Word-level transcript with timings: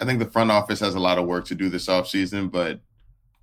I 0.00 0.04
think 0.04 0.18
the 0.18 0.30
front 0.30 0.50
office 0.50 0.80
has 0.80 0.94
a 0.94 1.00
lot 1.00 1.18
of 1.18 1.26
work 1.26 1.46
to 1.46 1.54
do 1.54 1.68
this 1.68 1.86
offseason, 1.86 2.50
but 2.50 2.80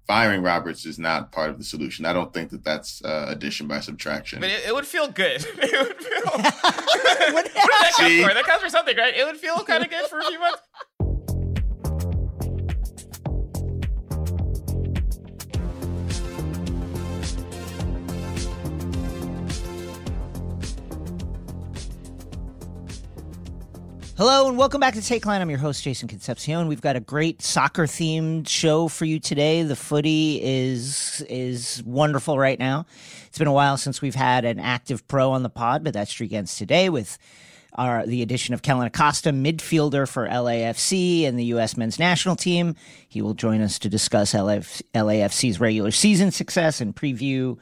firing 0.08 0.41
Roberts 0.41 0.86
is 0.86 1.00
not 1.00 1.32
part 1.32 1.50
of 1.50 1.58
the 1.58 1.63
solution. 1.63 2.05
I 2.05 2.13
don't 2.13 2.34
think 2.34 2.52
that 2.52 2.63
that's 2.63 3.04
uh, 3.04 3.26
addition 3.27 3.68
by 3.68 3.80
subtraction. 3.80 4.40
But 4.40 4.50
it, 4.50 4.68
it 4.68 4.73
would 4.73 4.86
feel 4.86 5.08
good. 5.08 5.46
it 5.58 5.88
would 5.88 6.04
feel. 6.04 6.22
what, 7.34 7.46
does 7.46 7.54
that 7.54 7.94
count 7.98 8.27
for? 8.27 8.34
That 8.34 8.46
counts 8.46 8.63
for 8.63 8.70
something, 8.70 8.96
right? 8.96 9.16
It 9.16 9.26
would 9.26 9.38
feel 9.38 9.55
kind 9.63 9.84
of 9.84 9.90
good 9.90 10.05
for 10.05 10.20
a 10.20 10.26
few 10.26 10.40
months. 10.40 10.62
Hello 24.18 24.48
and 24.48 24.58
welcome 24.58 24.80
back 24.80 24.94
to 24.94 25.02
Takeline. 25.02 25.42
I'm 25.42 25.50
your 25.50 25.60
host, 25.60 25.84
Jason 25.84 26.08
Concepcion. 26.08 26.70
We've 26.70 26.80
got 26.80 26.96
a 26.96 27.02
great 27.02 27.42
soccer 27.42 27.84
themed 27.84 28.48
show 28.48 28.88
for 28.88 29.04
you 29.04 29.20
today. 29.20 29.63
The 29.63 29.76
footy 29.76 30.40
is 30.41 31.21
is 31.27 31.84
wonderful 31.85 32.40
right 32.40 32.58
now. 32.58 32.86
It's 33.27 33.38
been 33.38 33.49
a 33.49 33.52
while 33.52 33.76
since 33.76 34.02
we've 34.02 34.16
had 34.16 34.46
an 34.46 34.58
active 34.58 35.05
pro 35.10 35.32
on 35.32 35.43
the 35.43 35.49
pod, 35.49 35.84
but 35.84 35.96
that 35.96 36.08
streak 36.08 36.32
ends 36.32 36.55
today 36.55 36.88
with 36.88 37.18
our 37.74 38.05
the 38.05 38.21
addition 38.21 38.54
of 38.54 38.62
Kellyn 38.62 38.88
Acosta, 38.88 39.32
midfielder 39.32 40.08
for 40.08 40.30
LAFC 40.30 41.27
and 41.27 41.38
the 41.38 41.46
U.S. 41.48 41.76
men's 41.76 41.99
national 41.99 42.38
team. 42.38 42.76
He 43.10 43.21
will 43.21 43.34
join 43.34 43.60
us 43.60 43.77
to 43.80 43.90
discuss 43.90 44.32
LAF, 44.32 44.82
LAFC's 44.93 45.60
regular 45.60 45.91
season 45.91 46.32
success 46.32 46.80
and 46.80 46.96
preview 46.96 47.58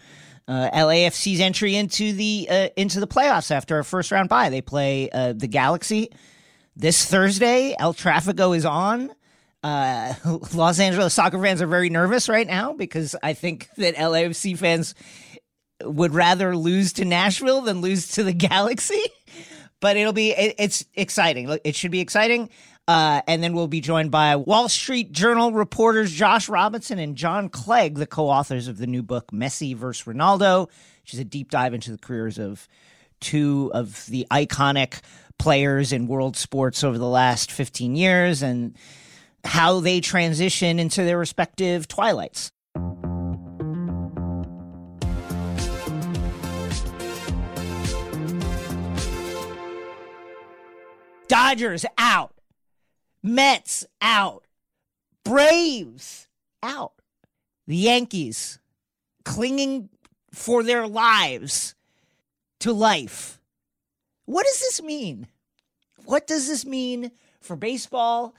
uh, 0.47 0.69
LAFC's 0.69 1.39
entry 1.39 1.75
into 1.75 2.13
the 2.13 2.47
uh, 2.47 2.67
into 2.77 2.99
the 2.99 3.07
playoffs 3.07 3.49
after 3.49 3.79
a 3.79 3.83
first 3.83 4.11
round 4.11 4.29
bye. 4.29 4.51
They 4.51 4.61
play 4.61 5.09
uh, 5.09 5.33
the 5.33 5.47
Galaxy 5.47 6.11
this 6.75 7.05
Thursday, 7.05 7.75
El 7.77 7.93
Trafico 7.93 8.55
is 8.55 8.65
on. 8.65 9.11
Uh, 9.61 10.13
Los 10.53 10.79
Angeles 10.79 11.13
soccer 11.13 11.41
fans 11.41 11.61
are 11.61 11.67
very 11.67 11.89
nervous 11.89 12.27
right 12.27 12.47
now 12.47 12.73
because 12.73 13.15
I 13.23 13.33
think 13.33 13.69
that 13.77 13.95
LAFC 13.95 14.57
fans 14.57 14.95
would 15.81 16.13
rather 16.13 16.55
lose 16.55 16.93
to 16.93 17.05
Nashville 17.05 17.61
than 17.61 17.81
lose 17.81 18.09
to 18.13 18.23
the 18.23 18.33
Galaxy. 18.33 19.01
But 19.79 19.97
it'll 19.97 20.13
be 20.13 20.31
it, 20.31 20.55
it's 20.59 20.85
exciting. 20.93 21.57
It 21.63 21.75
should 21.75 21.91
be 21.91 21.99
exciting. 21.99 22.49
Uh, 22.85 23.21
and 23.27 23.41
then 23.41 23.53
we'll 23.53 23.69
be 23.69 23.79
joined 23.79 24.11
by 24.11 24.35
Wall 24.35 24.67
Street 24.67 25.13
Journal 25.13 25.53
reporters 25.53 26.11
Josh 26.11 26.49
Robinson 26.49 26.99
and 26.99 27.15
John 27.15 27.47
Clegg, 27.47 27.95
the 27.95 28.05
co-authors 28.07 28.67
of 28.67 28.77
the 28.77 28.87
new 28.87 29.01
book 29.01 29.31
Messi 29.31 29.73
vs. 29.73 30.05
Ronaldo, 30.05 30.67
which 31.01 31.13
is 31.13 31.19
a 31.19 31.23
deep 31.23 31.49
dive 31.49 31.73
into 31.73 31.91
the 31.91 31.97
careers 31.97 32.37
of 32.37 32.67
two 33.21 33.71
of 33.73 34.05
the 34.07 34.27
iconic 34.29 34.99
players 35.39 35.91
in 35.91 36.07
world 36.07 36.37
sports 36.37 36.83
over 36.83 36.97
the 36.97 37.07
last 37.07 37.51
15 37.51 37.95
years 37.95 38.41
and 38.41 38.77
how 39.43 39.79
they 39.79 39.99
transition 39.99 40.79
into 40.79 41.03
their 41.03 41.17
respective 41.17 41.87
twilights. 41.87 42.51
Dodgers 51.27 51.85
out. 51.97 52.35
Mets 53.23 53.85
out. 54.01 54.45
Braves 55.23 56.27
out. 56.61 56.93
The 57.65 57.75
Yankees 57.75 58.59
clinging 59.25 59.89
for 60.31 60.63
their 60.63 60.87
lives 60.87 61.75
to 62.59 62.73
life. 62.73 63.39
What 64.33 64.47
does 64.47 64.61
this 64.61 64.81
mean? 64.81 65.27
What 66.05 66.25
does 66.25 66.47
this 66.47 66.65
mean 66.65 67.11
for 67.39 67.55
baseball? 67.55 68.33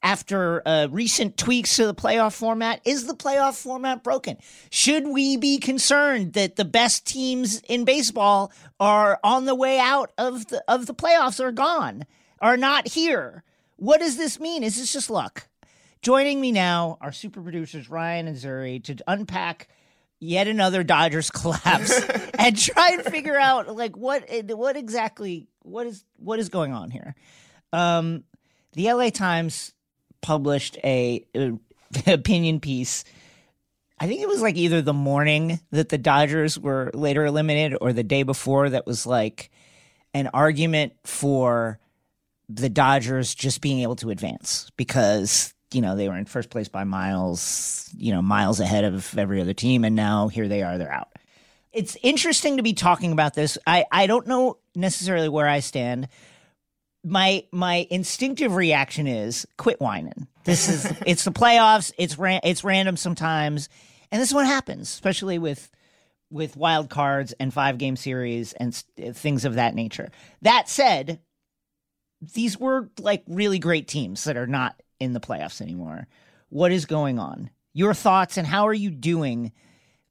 After 0.00 0.62
uh, 0.64 0.86
recent 0.92 1.36
tweaks 1.36 1.74
to 1.74 1.86
the 1.86 1.94
playoff 1.94 2.34
format, 2.34 2.80
is 2.84 3.08
the 3.08 3.16
playoff 3.16 3.60
format 3.60 4.04
broken? 4.04 4.36
Should 4.70 5.08
we 5.08 5.36
be 5.36 5.58
concerned 5.58 6.34
that 6.34 6.54
the 6.54 6.64
best 6.64 7.04
teams 7.04 7.62
in 7.68 7.84
baseball 7.84 8.52
are 8.78 9.18
on 9.24 9.46
the 9.46 9.56
way 9.56 9.80
out 9.80 10.12
of 10.16 10.46
the 10.46 10.62
of 10.68 10.86
the 10.86 10.94
playoffs, 10.94 11.40
are 11.40 11.50
gone, 11.50 12.06
are 12.40 12.56
not 12.56 12.86
here? 12.86 13.42
What 13.74 13.98
does 13.98 14.16
this 14.16 14.38
mean? 14.38 14.62
Is 14.62 14.76
this 14.76 14.92
just 14.92 15.10
luck? 15.10 15.48
Joining 16.00 16.40
me 16.40 16.52
now 16.52 16.96
are 17.00 17.10
super 17.10 17.42
producers 17.42 17.90
Ryan 17.90 18.28
and 18.28 18.36
Zuri 18.36 18.82
to 18.84 18.96
unpack 19.08 19.66
yet 20.20 20.46
another 20.46 20.84
Dodgers 20.84 21.30
collapse 21.34 22.00
and 22.38 22.56
try 22.56 22.90
and 22.92 23.04
figure 23.04 23.38
out 23.38 23.74
like 23.74 23.96
what 23.96 24.28
what 24.50 24.76
exactly 24.76 25.48
what 25.62 25.86
is 25.86 26.04
what 26.16 26.38
is 26.38 26.48
going 26.48 26.72
on 26.72 26.90
here. 26.90 27.14
Um, 27.72 28.24
the 28.72 28.92
LA 28.92 29.10
Times 29.10 29.72
published 30.20 30.78
a, 30.84 31.24
a 31.34 31.58
opinion 32.06 32.60
piece. 32.60 33.04
I 33.98 34.06
think 34.06 34.22
it 34.22 34.28
was 34.28 34.40
like 34.40 34.56
either 34.56 34.80
the 34.80 34.94
morning 34.94 35.60
that 35.72 35.90
the 35.90 35.98
Dodgers 35.98 36.58
were 36.58 36.90
later 36.94 37.26
eliminated 37.26 37.76
or 37.80 37.92
the 37.92 38.02
day 38.02 38.22
before 38.22 38.70
that 38.70 38.86
was 38.86 39.06
like 39.06 39.50
an 40.14 40.28
argument 40.32 40.94
for 41.04 41.78
the 42.48 42.70
Dodgers 42.70 43.34
just 43.34 43.60
being 43.60 43.80
able 43.80 43.96
to 43.96 44.10
advance 44.10 44.70
because 44.76 45.54
you 45.72 45.80
know, 45.80 45.96
they 45.96 46.08
were 46.08 46.16
in 46.16 46.24
first 46.24 46.50
place 46.50 46.68
by 46.68 46.84
miles, 46.84 47.90
you 47.96 48.12
know, 48.12 48.22
miles 48.22 48.60
ahead 48.60 48.84
of 48.84 49.16
every 49.16 49.40
other 49.40 49.54
team. 49.54 49.84
And 49.84 49.94
now 49.94 50.28
here 50.28 50.48
they 50.48 50.62
are, 50.62 50.78
they're 50.78 50.92
out. 50.92 51.08
It's 51.72 51.96
interesting 52.02 52.56
to 52.56 52.62
be 52.62 52.72
talking 52.72 53.12
about 53.12 53.34
this. 53.34 53.56
I, 53.66 53.84
I 53.92 54.06
don't 54.06 54.26
know 54.26 54.58
necessarily 54.74 55.28
where 55.28 55.48
I 55.48 55.60
stand. 55.60 56.08
My 57.02 57.44
my 57.50 57.86
instinctive 57.90 58.54
reaction 58.54 59.06
is 59.06 59.46
quit 59.56 59.80
whining. 59.80 60.26
This 60.44 60.68
is 60.68 60.92
it's 61.06 61.24
the 61.24 61.30
playoffs. 61.30 61.92
It's 61.96 62.18
ran, 62.18 62.40
it's 62.42 62.64
random 62.64 62.96
sometimes, 62.96 63.68
and 64.10 64.20
this 64.20 64.30
is 64.30 64.34
what 64.34 64.46
happens, 64.46 64.88
especially 64.88 65.38
with 65.38 65.70
with 66.30 66.56
wild 66.56 66.90
cards 66.90 67.32
and 67.40 67.54
five 67.54 67.78
game 67.78 67.96
series 67.96 68.52
and 68.52 68.82
uh, 69.02 69.12
things 69.12 69.44
of 69.44 69.54
that 69.54 69.74
nature. 69.74 70.10
That 70.42 70.68
said, 70.68 71.20
these 72.20 72.58
were 72.58 72.90
like 72.98 73.22
really 73.26 73.58
great 73.58 73.88
teams 73.88 74.24
that 74.24 74.36
are 74.36 74.46
not 74.46 74.80
in 75.00 75.14
the 75.14 75.20
playoffs 75.20 75.60
anymore. 75.60 76.06
What 76.50 76.70
is 76.70 76.86
going 76.86 77.18
on? 77.18 77.50
Your 77.72 77.94
thoughts 77.94 78.36
and 78.36 78.46
how 78.46 78.68
are 78.68 78.74
you 78.74 78.90
doing 78.90 79.52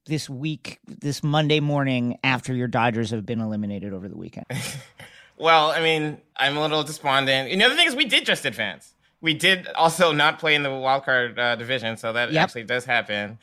this 0.06 0.28
week, 0.28 0.80
this 0.86 1.22
Monday 1.22 1.60
morning 1.60 2.18
after 2.24 2.52
your 2.54 2.68
Dodgers 2.68 3.10
have 3.10 3.24
been 3.24 3.40
eliminated 3.40 3.92
over 3.92 4.08
the 4.08 4.16
weekend? 4.16 4.46
well, 5.38 5.70
I 5.70 5.80
mean, 5.80 6.18
I'm 6.36 6.56
a 6.56 6.60
little 6.60 6.82
despondent. 6.82 7.50
And 7.50 7.60
the 7.60 7.64
other 7.64 7.76
thing 7.76 7.86
is, 7.86 7.94
we 7.94 8.06
did 8.06 8.26
just 8.26 8.44
advance. 8.44 8.94
We 9.20 9.34
did 9.34 9.68
also 9.68 10.12
not 10.12 10.38
play 10.38 10.54
in 10.54 10.62
the 10.62 10.74
wild 10.74 11.04
card 11.04 11.38
uh, 11.38 11.56
division, 11.56 11.96
so 11.96 12.12
that 12.14 12.32
yep. 12.32 12.44
actually 12.44 12.64
does 12.64 12.86
happen. 12.86 13.38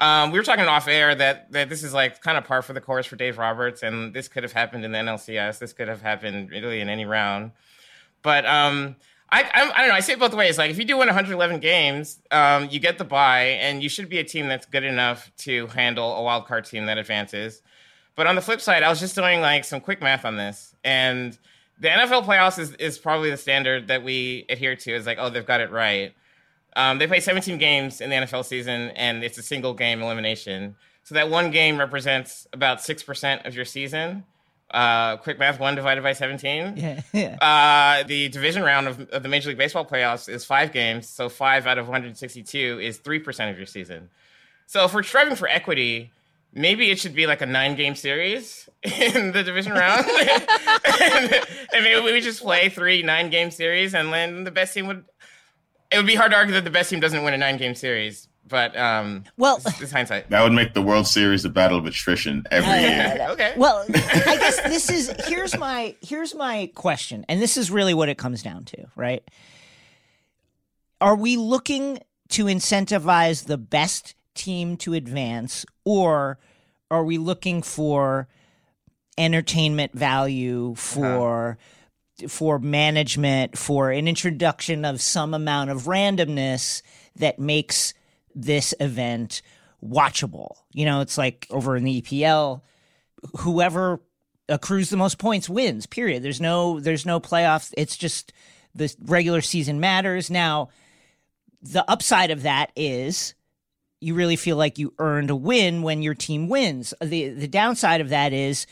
Um, 0.00 0.32
we 0.32 0.38
were 0.38 0.44
talking 0.44 0.64
off 0.64 0.88
air 0.88 1.14
that, 1.14 1.52
that 1.52 1.68
this 1.68 1.84
is 1.84 1.92
like 1.92 2.20
kind 2.22 2.38
of 2.38 2.44
par 2.44 2.62
for 2.62 2.72
the 2.72 2.80
course 2.80 3.06
for 3.06 3.16
Dave 3.16 3.38
Roberts, 3.38 3.82
and 3.82 4.12
this 4.12 4.28
could 4.28 4.42
have 4.42 4.52
happened 4.52 4.84
in 4.84 4.92
the 4.92 4.98
NLCS. 4.98 5.58
This 5.58 5.72
could 5.72 5.88
have 5.88 6.02
happened 6.02 6.50
really 6.50 6.80
in 6.80 6.88
any 6.88 7.04
round. 7.04 7.52
But 8.22 8.44
um, 8.46 8.96
I, 9.32 9.42
I, 9.42 9.48
I, 9.54 9.78
don't 9.80 9.88
know. 9.88 9.94
I 9.94 10.00
say 10.00 10.14
it 10.14 10.18
both 10.18 10.34
ways. 10.34 10.58
Like, 10.58 10.70
if 10.70 10.78
you 10.78 10.84
do 10.84 10.96
win 10.98 11.06
111 11.06 11.60
games, 11.60 12.18
um, 12.30 12.68
you 12.70 12.80
get 12.80 12.98
the 12.98 13.04
bye, 13.04 13.58
and 13.60 13.82
you 13.82 13.88
should 13.88 14.08
be 14.08 14.18
a 14.18 14.24
team 14.24 14.48
that's 14.48 14.66
good 14.66 14.84
enough 14.84 15.30
to 15.38 15.68
handle 15.68 16.14
a 16.16 16.22
wild 16.22 16.46
card 16.46 16.64
team 16.64 16.86
that 16.86 16.98
advances. 16.98 17.62
But 18.16 18.26
on 18.26 18.34
the 18.34 18.42
flip 18.42 18.60
side, 18.60 18.82
I 18.82 18.88
was 18.88 18.98
just 18.98 19.14
doing 19.14 19.40
like 19.40 19.64
some 19.64 19.80
quick 19.80 20.02
math 20.02 20.24
on 20.24 20.36
this, 20.36 20.74
and 20.84 21.38
the 21.78 21.88
NFL 21.88 22.24
playoffs 22.24 22.58
is, 22.58 22.72
is 22.74 22.98
probably 22.98 23.30
the 23.30 23.36
standard 23.36 23.88
that 23.88 24.02
we 24.02 24.44
adhere 24.48 24.76
to. 24.76 24.94
Is 24.94 25.06
like, 25.06 25.18
oh, 25.20 25.30
they've 25.30 25.46
got 25.46 25.60
it 25.60 25.70
right. 25.70 26.12
Um, 26.76 26.98
they 26.98 27.06
play 27.06 27.20
17 27.20 27.58
games 27.58 28.00
in 28.00 28.10
the 28.10 28.16
NFL 28.16 28.44
season, 28.44 28.90
and 28.90 29.24
it's 29.24 29.38
a 29.38 29.42
single 29.42 29.74
game 29.74 30.02
elimination. 30.02 30.76
So 31.02 31.14
that 31.14 31.30
one 31.30 31.50
game 31.50 31.78
represents 31.78 32.46
about 32.52 32.82
six 32.82 33.02
percent 33.02 33.46
of 33.46 33.54
your 33.54 33.64
season. 33.64 34.24
Uh, 34.70 35.16
quick 35.16 35.38
math: 35.38 35.58
one 35.58 35.74
divided 35.74 36.02
by 36.02 36.12
seventeen. 36.12 36.74
Yeah. 36.80 37.02
yeah. 37.12 37.36
Uh, 37.40 38.06
the 38.06 38.28
division 38.28 38.62
round 38.62 38.88
of, 38.88 39.00
of, 39.10 39.22
the 39.22 39.28
Major 39.28 39.48
League 39.48 39.58
Baseball 39.58 39.84
playoffs 39.84 40.28
is 40.28 40.44
five 40.44 40.72
games, 40.72 41.08
so 41.08 41.28
five 41.28 41.66
out 41.66 41.78
of 41.78 41.86
162 41.86 42.78
is 42.80 42.98
three 42.98 43.18
percent 43.18 43.50
of 43.50 43.56
your 43.56 43.66
season. 43.66 44.08
So 44.66 44.84
if 44.84 44.94
we're 44.94 45.02
striving 45.02 45.34
for 45.34 45.48
equity, 45.48 46.12
maybe 46.52 46.90
it 46.90 47.00
should 47.00 47.14
be 47.14 47.26
like 47.26 47.42
a 47.42 47.46
nine-game 47.46 47.96
series 47.96 48.68
in 48.82 49.32
the 49.32 49.42
division 49.42 49.72
round, 49.72 50.06
and, 50.06 51.32
and, 51.74 51.84
maybe 51.84 52.00
we 52.00 52.20
just 52.20 52.40
play 52.40 52.68
three 52.68 53.02
nine-game 53.02 53.50
series, 53.50 53.94
and 53.94 54.12
then 54.12 54.44
the 54.44 54.50
best 54.50 54.74
team 54.74 54.86
would 54.86 55.04
it 55.90 55.96
would 55.96 56.06
be 56.06 56.14
hard 56.14 56.30
to 56.30 56.36
argue 56.36 56.54
that 56.54 56.64
the 56.64 56.70
best 56.70 56.90
team 56.90 57.00
doesn't 57.00 57.22
win 57.24 57.34
a 57.34 57.38
nine 57.38 57.56
game 57.56 57.74
series. 57.74 58.28
But 58.46 58.76
um, 58.76 59.24
well, 59.36 59.58
this 59.58 59.80
is 59.80 59.92
hindsight. 59.92 60.28
That 60.30 60.42
would 60.42 60.52
make 60.52 60.74
the 60.74 60.82
World 60.82 61.06
Series 61.06 61.44
a 61.44 61.48
battle 61.48 61.78
of 61.78 61.86
attrition 61.86 62.44
every 62.50 62.80
year. 62.80 63.28
okay. 63.30 63.54
Well, 63.56 63.84
I 63.88 64.36
guess 64.36 64.60
this 64.62 64.90
is 64.90 65.14
here's 65.26 65.56
my 65.56 65.94
here's 66.02 66.34
my 66.34 66.70
question, 66.74 67.24
and 67.28 67.40
this 67.40 67.56
is 67.56 67.70
really 67.70 67.94
what 67.94 68.08
it 68.08 68.18
comes 68.18 68.42
down 68.42 68.64
to, 68.64 68.86
right? 68.96 69.22
Are 71.00 71.14
we 71.14 71.36
looking 71.36 72.00
to 72.30 72.46
incentivize 72.46 73.44
the 73.44 73.56
best 73.56 74.14
team 74.34 74.76
to 74.78 74.94
advance, 74.94 75.64
or 75.84 76.38
are 76.90 77.04
we 77.04 77.18
looking 77.18 77.62
for 77.62 78.28
entertainment 79.16 79.92
value 79.92 80.74
for? 80.74 81.50
Uh-huh 81.50 81.64
for 82.28 82.58
management 82.58 83.56
for 83.56 83.90
an 83.90 84.06
introduction 84.06 84.84
of 84.84 85.00
some 85.00 85.32
amount 85.32 85.70
of 85.70 85.84
randomness 85.84 86.82
that 87.16 87.38
makes 87.38 87.94
this 88.34 88.74
event 88.80 89.42
watchable. 89.84 90.56
You 90.72 90.84
know, 90.84 91.00
it's 91.00 91.18
like 91.18 91.46
over 91.50 91.76
in 91.76 91.84
the 91.84 92.02
EPL, 92.02 92.62
whoever 93.38 94.00
accrues 94.48 94.90
the 94.90 94.96
most 94.96 95.18
points 95.18 95.48
wins. 95.48 95.86
Period. 95.86 96.22
There's 96.22 96.40
no 96.40 96.80
there's 96.80 97.06
no 97.06 97.20
playoffs. 97.20 97.72
It's 97.76 97.96
just 97.96 98.32
the 98.74 98.94
regular 99.02 99.40
season 99.40 99.80
matters. 99.80 100.30
Now, 100.30 100.68
the 101.62 101.88
upside 101.90 102.30
of 102.30 102.42
that 102.42 102.70
is 102.76 103.34
you 104.00 104.14
really 104.14 104.36
feel 104.36 104.56
like 104.56 104.78
you 104.78 104.94
earned 104.98 105.30
a 105.30 105.36
win 105.36 105.82
when 105.82 106.02
your 106.02 106.14
team 106.14 106.48
wins. 106.48 106.94
The 107.02 107.28
the 107.28 107.48
downside 107.48 108.00
of 108.00 108.08
that 108.10 108.32
is 108.32 108.66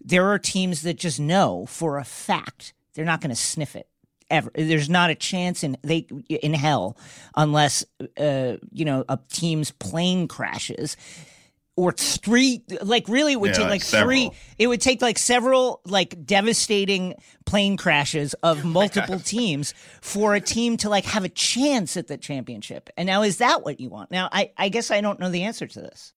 there 0.00 0.28
are 0.28 0.38
teams 0.38 0.82
that 0.82 0.98
just 0.98 1.18
know 1.18 1.66
for 1.66 1.98
a 1.98 2.04
fact 2.04 2.74
they're 2.94 3.04
not 3.04 3.20
going 3.20 3.30
to 3.30 3.36
sniff 3.36 3.74
it 3.74 3.88
ever. 4.34 4.50
There's 4.54 4.90
not 4.90 5.10
a 5.10 5.14
chance 5.14 5.64
in 5.64 5.76
they 5.82 6.06
in 6.28 6.54
hell 6.54 6.96
unless 7.36 7.84
uh, 8.18 8.56
you 8.72 8.84
know 8.84 9.04
a 9.08 9.18
team's 9.30 9.70
plane 9.70 10.28
crashes 10.28 10.96
or 11.76 11.92
three 11.92 12.62
like 12.82 13.08
really 13.08 13.32
it 13.32 13.40
would 13.40 13.50
yeah, 13.50 13.54
take 13.54 13.62
like, 13.64 13.92
like 13.92 14.04
three 14.04 14.30
it 14.58 14.66
would 14.68 14.80
take 14.80 15.02
like 15.02 15.18
several 15.18 15.80
like 15.84 16.24
devastating 16.24 17.14
plane 17.46 17.76
crashes 17.76 18.34
of 18.42 18.64
multiple 18.64 19.18
teams 19.18 19.74
for 20.00 20.34
a 20.34 20.40
team 20.40 20.76
to 20.76 20.88
like 20.88 21.04
have 21.04 21.24
a 21.24 21.28
chance 21.28 21.96
at 21.96 22.06
the 22.06 22.16
championship 22.16 22.90
and 22.96 23.06
now 23.06 23.22
is 23.22 23.38
that 23.38 23.64
what 23.64 23.80
you 23.80 23.88
want 23.88 24.10
now 24.10 24.28
i 24.30 24.52
i 24.56 24.68
guess 24.68 24.90
i 24.90 25.00
don't 25.00 25.18
know 25.18 25.30
the 25.30 25.42
answer 25.42 25.66
to 25.66 25.80
this 25.80 26.12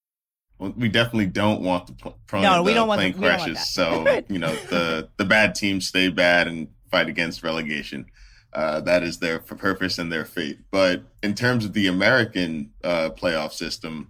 well, 0.60 0.74
we 0.76 0.90
definitely 0.90 1.28
don't 1.28 1.62
want 1.62 1.86
the, 1.86 1.94
pl- 1.94 2.18
no, 2.34 2.64
we 2.64 2.74
don't 2.74 2.88
want 2.88 3.00
plane 3.00 3.14
the, 3.14 3.20
crashes. 3.20 3.74
so 3.74 4.22
you 4.30 4.40
know 4.40 4.54
the 4.70 5.10
the 5.18 5.26
bad 5.26 5.56
teams 5.56 5.88
stay 5.88 6.10
bad 6.10 6.48
and 6.48 6.68
fight 6.90 7.08
against 7.08 7.44
relegation. 7.44 8.06
Uh, 8.54 8.80
that 8.82 9.04
is 9.04 9.20
their 9.20 9.40
purpose 9.40 9.98
and 9.98 10.12
their 10.12 10.26
fate. 10.26 10.60
But 10.72 11.04
in 11.22 11.36
terms 11.36 11.66
of 11.66 11.74
the 11.74 11.88
American 11.88 12.72
uh, 12.84 13.10
playoff 13.12 13.52
system, 13.52 14.10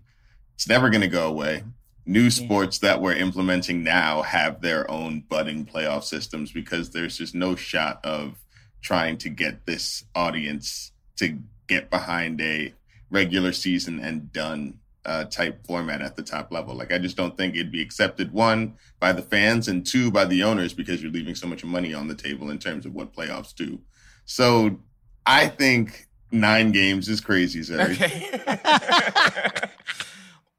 it's 0.56 0.68
never 0.68 0.90
going 0.90 1.02
to 1.02 1.08
go 1.08 1.28
away. 1.28 1.64
New 2.06 2.30
sports 2.30 2.80
that 2.80 3.02
we're 3.02 3.16
implementing 3.16 3.84
now 3.84 4.22
have 4.22 4.62
their 4.62 4.90
own 4.90 5.22
budding 5.28 5.66
playoff 5.66 6.04
systems 6.04 6.52
because 6.52 6.92
there's 6.92 7.18
just 7.18 7.36
no 7.36 7.56
shot 7.56 8.00
of 8.06 8.36
trying 8.82 9.18
to 9.18 9.30
get 9.30 9.66
this 9.66 10.06
audience 10.16 10.94
to 11.18 11.40
get 11.68 11.90
behind 11.90 12.40
a 12.40 12.74
regular 13.10 13.52
season 13.52 14.00
and 14.00 14.32
done 14.32 14.80
uh, 15.08 15.24
type 15.26 15.66
format 15.66 16.02
at 16.02 16.16
the 16.16 16.22
top 16.22 16.52
level. 16.52 16.76
Like, 16.76 16.92
I 16.92 16.98
just 16.98 17.16
don't 17.16 17.36
think 17.38 17.56
it'd 17.56 17.72
be 17.72 17.82
accepted, 17.82 18.34
one, 18.34 18.76
by 19.00 19.14
the 19.14 19.22
fans, 19.22 19.70
and 19.70 19.86
two, 19.86 20.12
by 20.12 20.26
the 20.26 20.44
owners, 20.44 20.74
because 20.74 21.02
you're 21.02 21.12
leaving 21.12 21.34
so 21.34 21.48
much 21.48 21.64
money 21.64 21.94
on 21.94 22.08
the 22.10 22.16
table 22.16 22.50
in 22.50 22.60
terms 22.60 22.86
of 22.86 22.94
what 22.94 23.16
playoffs 23.16 23.56
do. 23.56 23.80
So 24.26 24.82
I 25.26 25.48
think 25.48 26.08
nine 26.32 26.74
games 26.74 27.08
is 27.08 27.22
crazy, 27.22 27.64
sir. 27.64 27.82
Okay. 27.82 28.42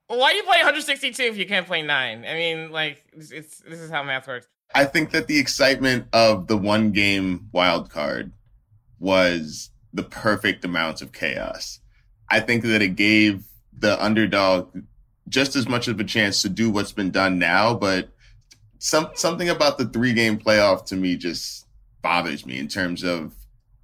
why 0.06 0.30
do 0.30 0.36
you 0.36 0.44
play 0.44 0.56
162 0.56 1.22
if 1.22 1.36
you 1.36 1.46
can't 1.46 1.66
play 1.66 1.82
nine? 1.82 2.24
I 2.26 2.32
mean, 2.32 2.72
like, 2.72 3.04
it's, 3.12 3.30
it's 3.30 3.58
this 3.68 3.80
is 3.80 3.90
how 3.90 4.02
math 4.02 4.26
works. 4.26 4.48
I 4.74 4.86
think 4.86 5.10
that 5.10 5.26
the 5.26 5.38
excitement 5.38 6.06
of 6.14 6.46
the 6.46 6.56
one 6.56 6.92
game 6.92 7.48
wild 7.52 7.90
card 7.90 8.32
was 8.98 9.70
the 9.92 10.02
perfect 10.04 10.64
amount 10.64 11.02
of 11.02 11.12
chaos. 11.12 11.80
I 12.30 12.40
think 12.40 12.62
that 12.64 12.80
it 12.82 12.96
gave 12.96 13.47
the 13.78 14.02
underdog 14.02 14.82
just 15.28 15.56
as 15.56 15.68
much 15.68 15.88
of 15.88 16.00
a 16.00 16.04
chance 16.04 16.42
to 16.42 16.48
do 16.48 16.70
what's 16.70 16.92
been 16.92 17.10
done 17.10 17.38
now, 17.38 17.74
but 17.74 18.10
some 18.78 19.10
something 19.14 19.48
about 19.48 19.78
the 19.78 19.86
three 19.86 20.12
game 20.12 20.38
playoff 20.38 20.86
to 20.86 20.96
me 20.96 21.16
just 21.16 21.66
bothers 22.02 22.46
me 22.46 22.58
in 22.58 22.68
terms 22.68 23.02
of 23.02 23.34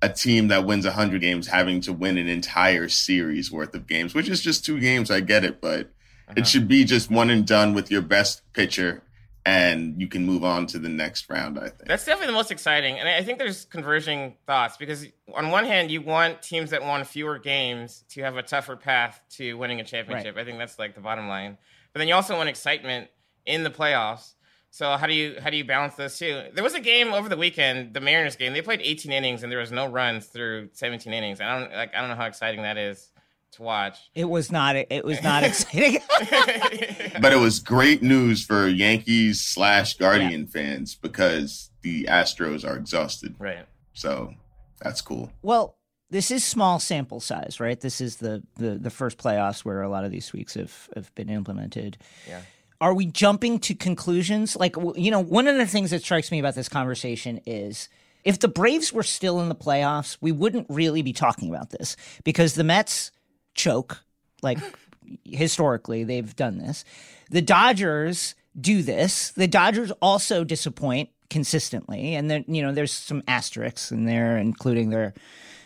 a 0.00 0.08
team 0.08 0.48
that 0.48 0.66
wins 0.66 0.84
100 0.84 1.20
games 1.20 1.46
having 1.46 1.80
to 1.80 1.92
win 1.92 2.18
an 2.18 2.28
entire 2.28 2.88
series 2.88 3.50
worth 3.50 3.74
of 3.74 3.86
games, 3.86 4.14
which 4.14 4.28
is 4.28 4.40
just 4.40 4.64
two 4.64 4.78
games. 4.78 5.10
I 5.10 5.20
get 5.20 5.44
it, 5.44 5.60
but 5.60 5.80
uh-huh. 5.80 6.34
it 6.36 6.46
should 6.46 6.68
be 6.68 6.84
just 6.84 7.10
one 7.10 7.30
and 7.30 7.46
done 7.46 7.74
with 7.74 7.90
your 7.90 8.02
best 8.02 8.42
pitcher 8.52 9.02
and 9.46 10.00
you 10.00 10.08
can 10.08 10.24
move 10.24 10.44
on 10.44 10.66
to 10.66 10.78
the 10.78 10.88
next 10.88 11.28
round. 11.28 11.58
I 11.58 11.68
think 11.68 11.86
that's 11.86 12.04
definitely 12.04 12.28
the 12.28 12.38
most 12.38 12.50
exciting, 12.50 12.98
and 12.98 13.08
I 13.08 13.22
think 13.22 13.38
there's 13.38 13.64
converging 13.66 14.34
thoughts 14.46 14.76
because 14.76 15.06
on 15.34 15.50
one 15.50 15.64
hand, 15.64 15.90
you 15.90 16.00
want 16.00 16.42
teams 16.42 16.70
that 16.70 16.82
won 16.82 17.04
fewer 17.04 17.38
games 17.38 18.04
to 18.10 18.22
have 18.22 18.36
a 18.36 18.42
tougher 18.42 18.76
path 18.76 19.20
to 19.30 19.54
winning 19.54 19.80
a 19.80 19.84
championship. 19.84 20.36
Right. 20.36 20.42
I 20.42 20.44
think 20.44 20.58
that's 20.58 20.78
like 20.78 20.94
the 20.94 21.00
bottom 21.00 21.28
line. 21.28 21.58
But 21.92 21.98
then 22.00 22.08
you 22.08 22.14
also 22.14 22.36
want 22.36 22.48
excitement 22.48 23.08
in 23.46 23.62
the 23.62 23.70
playoffs. 23.70 24.34
So 24.70 24.96
how 24.96 25.06
do 25.06 25.14
you 25.14 25.36
how 25.40 25.50
do 25.50 25.56
you 25.56 25.64
balance 25.64 25.94
those 25.94 26.18
two? 26.18 26.48
There 26.52 26.64
was 26.64 26.74
a 26.74 26.80
game 26.80 27.12
over 27.12 27.28
the 27.28 27.36
weekend, 27.36 27.94
the 27.94 28.00
Mariners 28.00 28.34
game. 28.34 28.52
They 28.54 28.62
played 28.62 28.80
18 28.82 29.12
innings 29.12 29.44
and 29.44 29.52
there 29.52 29.60
was 29.60 29.70
no 29.70 29.86
runs 29.86 30.26
through 30.26 30.70
17 30.72 31.12
innings. 31.12 31.40
I 31.40 31.58
don't 31.58 31.72
like 31.72 31.94
I 31.94 32.00
don't 32.00 32.10
know 32.10 32.16
how 32.16 32.26
exciting 32.26 32.62
that 32.62 32.76
is 32.76 33.10
to 33.54 33.62
watch. 33.62 33.98
It 34.14 34.28
was 34.28 34.52
not. 34.52 34.76
It 34.76 35.04
was 35.04 35.22
not 35.22 35.42
exciting. 35.44 36.00
but 37.20 37.32
it 37.32 37.38
was 37.38 37.60
great 37.60 38.02
news 38.02 38.44
for 38.44 38.68
Yankees 38.68 39.40
slash 39.40 39.96
Guardian 39.96 40.42
yeah. 40.42 40.46
fans 40.46 40.94
because 40.94 41.70
the 41.82 42.04
Astros 42.04 42.68
are 42.68 42.76
exhausted. 42.76 43.34
Right. 43.38 43.66
So 43.92 44.34
that's 44.80 45.00
cool. 45.00 45.32
Well, 45.42 45.76
this 46.10 46.30
is 46.30 46.44
small 46.44 46.78
sample 46.78 47.20
size, 47.20 47.58
right? 47.60 47.80
This 47.80 48.00
is 48.00 48.16
the 48.16 48.42
the, 48.56 48.76
the 48.76 48.90
first 48.90 49.18
playoffs 49.18 49.64
where 49.64 49.82
a 49.82 49.88
lot 49.88 50.04
of 50.04 50.10
these 50.10 50.32
weeks 50.32 50.54
have 50.54 50.88
have 50.94 51.14
been 51.14 51.28
implemented. 51.28 51.96
Yeah. 52.28 52.42
Are 52.80 52.92
we 52.92 53.06
jumping 53.06 53.60
to 53.60 53.74
conclusions? 53.74 54.56
Like, 54.56 54.76
you 54.96 55.10
know, 55.10 55.20
one 55.20 55.46
of 55.46 55.56
the 55.56 55.66
things 55.66 55.90
that 55.90 56.02
strikes 56.02 56.30
me 56.30 56.38
about 56.38 56.54
this 56.54 56.68
conversation 56.68 57.40
is 57.46 57.88
if 58.24 58.40
the 58.40 58.48
Braves 58.48 58.92
were 58.92 59.02
still 59.02 59.40
in 59.40 59.48
the 59.48 59.54
playoffs, 59.54 60.18
we 60.20 60.32
wouldn't 60.32 60.66
really 60.68 61.02
be 61.02 61.12
talking 61.12 61.48
about 61.48 61.70
this 61.70 61.96
because 62.24 62.54
the 62.54 62.64
Mets 62.64 63.12
choke. 63.54 64.02
Like 64.42 64.58
historically, 65.24 66.04
they've 66.04 66.34
done 66.36 66.58
this. 66.58 66.84
The 67.30 67.42
Dodgers 67.42 68.34
do 68.58 68.82
this. 68.82 69.30
The 69.30 69.48
Dodgers 69.48 69.90
also 70.02 70.44
disappoint 70.44 71.10
consistently, 71.30 72.14
and 72.14 72.30
then 72.30 72.44
you 72.46 72.62
know 72.62 72.72
there's 72.72 72.92
some 72.92 73.22
asterisks 73.26 73.90
in 73.90 74.04
there, 74.04 74.36
including 74.38 74.90
their 74.90 75.14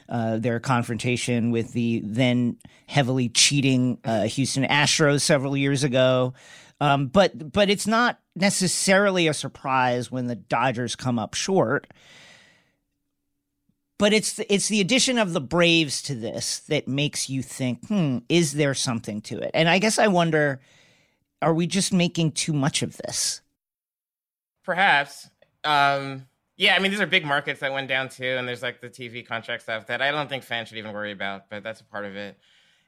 uh, 0.09 0.39
their 0.39 0.61
confrontation 0.61 1.51
with 1.51 1.73
the 1.73 2.01
then 2.05 2.57
heavily 2.87 3.29
cheating 3.29 3.99
uh, 4.05 4.23
Houston 4.23 4.65
Astros 4.65 5.21
several 5.21 5.57
years 5.57 5.85
ago. 5.85 6.33
Um, 6.81 7.09
but 7.09 7.53
but 7.53 7.69
it's 7.69 7.87
not 7.87 8.19
necessarily 8.37 9.27
a 9.27 9.35
surprise 9.35 10.11
when 10.11 10.27
the 10.27 10.37
Dodgers 10.37 10.97
come 10.97 11.19
up 11.19 11.35
short 11.35 11.89
but 13.99 14.13
it's 14.13 14.35
the, 14.35 14.53
it's 14.53 14.69
the 14.69 14.81
addition 14.81 15.19
of 15.19 15.33
the 15.33 15.41
Braves 15.41 16.01
to 16.03 16.15
this 16.15 16.61
that 16.61 16.87
makes 16.87 17.29
you 17.29 17.43
think, 17.43 17.87
hmm, 17.89 18.19
is 18.29 18.53
there 18.53 18.75
something 18.75 19.21
to 19.23 19.39
it? 19.39 19.51
And 19.55 19.69
I 19.69 19.79
guess 19.79 19.99
I 19.99 20.07
wonder, 20.07 20.61
are 21.43 21.53
we 21.53 21.67
just 21.67 21.93
making 21.93 22.33
too 22.33 22.53
much 22.53 22.83
of 22.83 22.97
this? 22.97 23.43
Perhaps. 24.65 25.29
Um, 25.65 26.27
yeah, 26.57 26.75
I 26.75 26.79
mean, 26.79 26.91
these 26.91 27.01
are 27.01 27.07
big 27.07 27.25
markets 27.25 27.61
that 27.61 27.73
went 27.73 27.89
down 27.89 28.09
too, 28.09 28.25
and 28.25 28.47
there's 28.47 28.63
like 28.63 28.81
the 28.81 28.91
TV 28.91 29.27
contract 29.27 29.63
stuff 29.63 29.87
that 29.89 30.01
I 30.01 30.11
don't 30.11 30.29
think 30.29 30.45
fans 30.45 30.69
should 30.69 30.79
even 30.79 30.93
worry 30.93 31.13
about, 31.13 31.51
but 31.51 31.63
that's 31.63 31.81
a 31.81 31.85
part 31.85 32.05
of 32.05 32.17
it. 32.17 32.37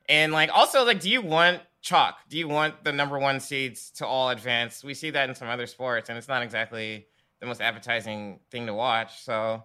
And 0.09 0.33
like, 0.33 0.51
also, 0.53 0.85
like, 0.85 1.01
do 1.01 1.09
you 1.09 1.23
want 1.23 1.61
chalk? 1.83 2.19
Do 2.29 2.37
you 2.37 2.49
want 2.49 2.83
the 2.85 2.93
number 2.93 3.19
one 3.19 3.39
seeds 3.41 3.91
to 3.93 4.07
all 4.07 4.31
advance? 4.31 4.83
We 4.83 4.95
see 4.95 5.11
that 5.11 5.29
in 5.29 5.35
some 5.35 5.49
other 5.49 5.67
sports, 5.67 6.09
and 6.09 6.19
it's 6.19 6.29
not 6.29 6.43
exactly 6.43 7.07
the 7.41 7.47
most 7.47 7.61
appetizing 7.61 8.41
thing 8.51 8.67
to 8.67 8.75
watch. 8.75 9.23
So 9.23 9.63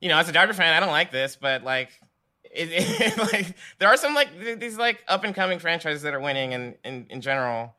you 0.00 0.08
know, 0.08 0.18
as 0.18 0.28
a 0.28 0.32
Dodger 0.32 0.54
fan, 0.54 0.74
I 0.74 0.80
don't 0.80 0.92
like 0.92 1.10
this, 1.10 1.36
but 1.36 1.64
like, 1.64 1.90
it, 2.44 2.68
it, 2.72 3.18
like 3.32 3.54
there 3.78 3.88
are 3.88 3.96
some 3.96 4.14
like 4.14 4.28
these 4.58 4.78
like 4.78 5.04
up 5.08 5.24
and 5.24 5.34
coming 5.34 5.58
franchises 5.58 6.02
that 6.02 6.14
are 6.14 6.20
winning, 6.20 6.54
and 6.54 6.74
in, 6.84 7.06
in 7.10 7.20
general, 7.20 7.74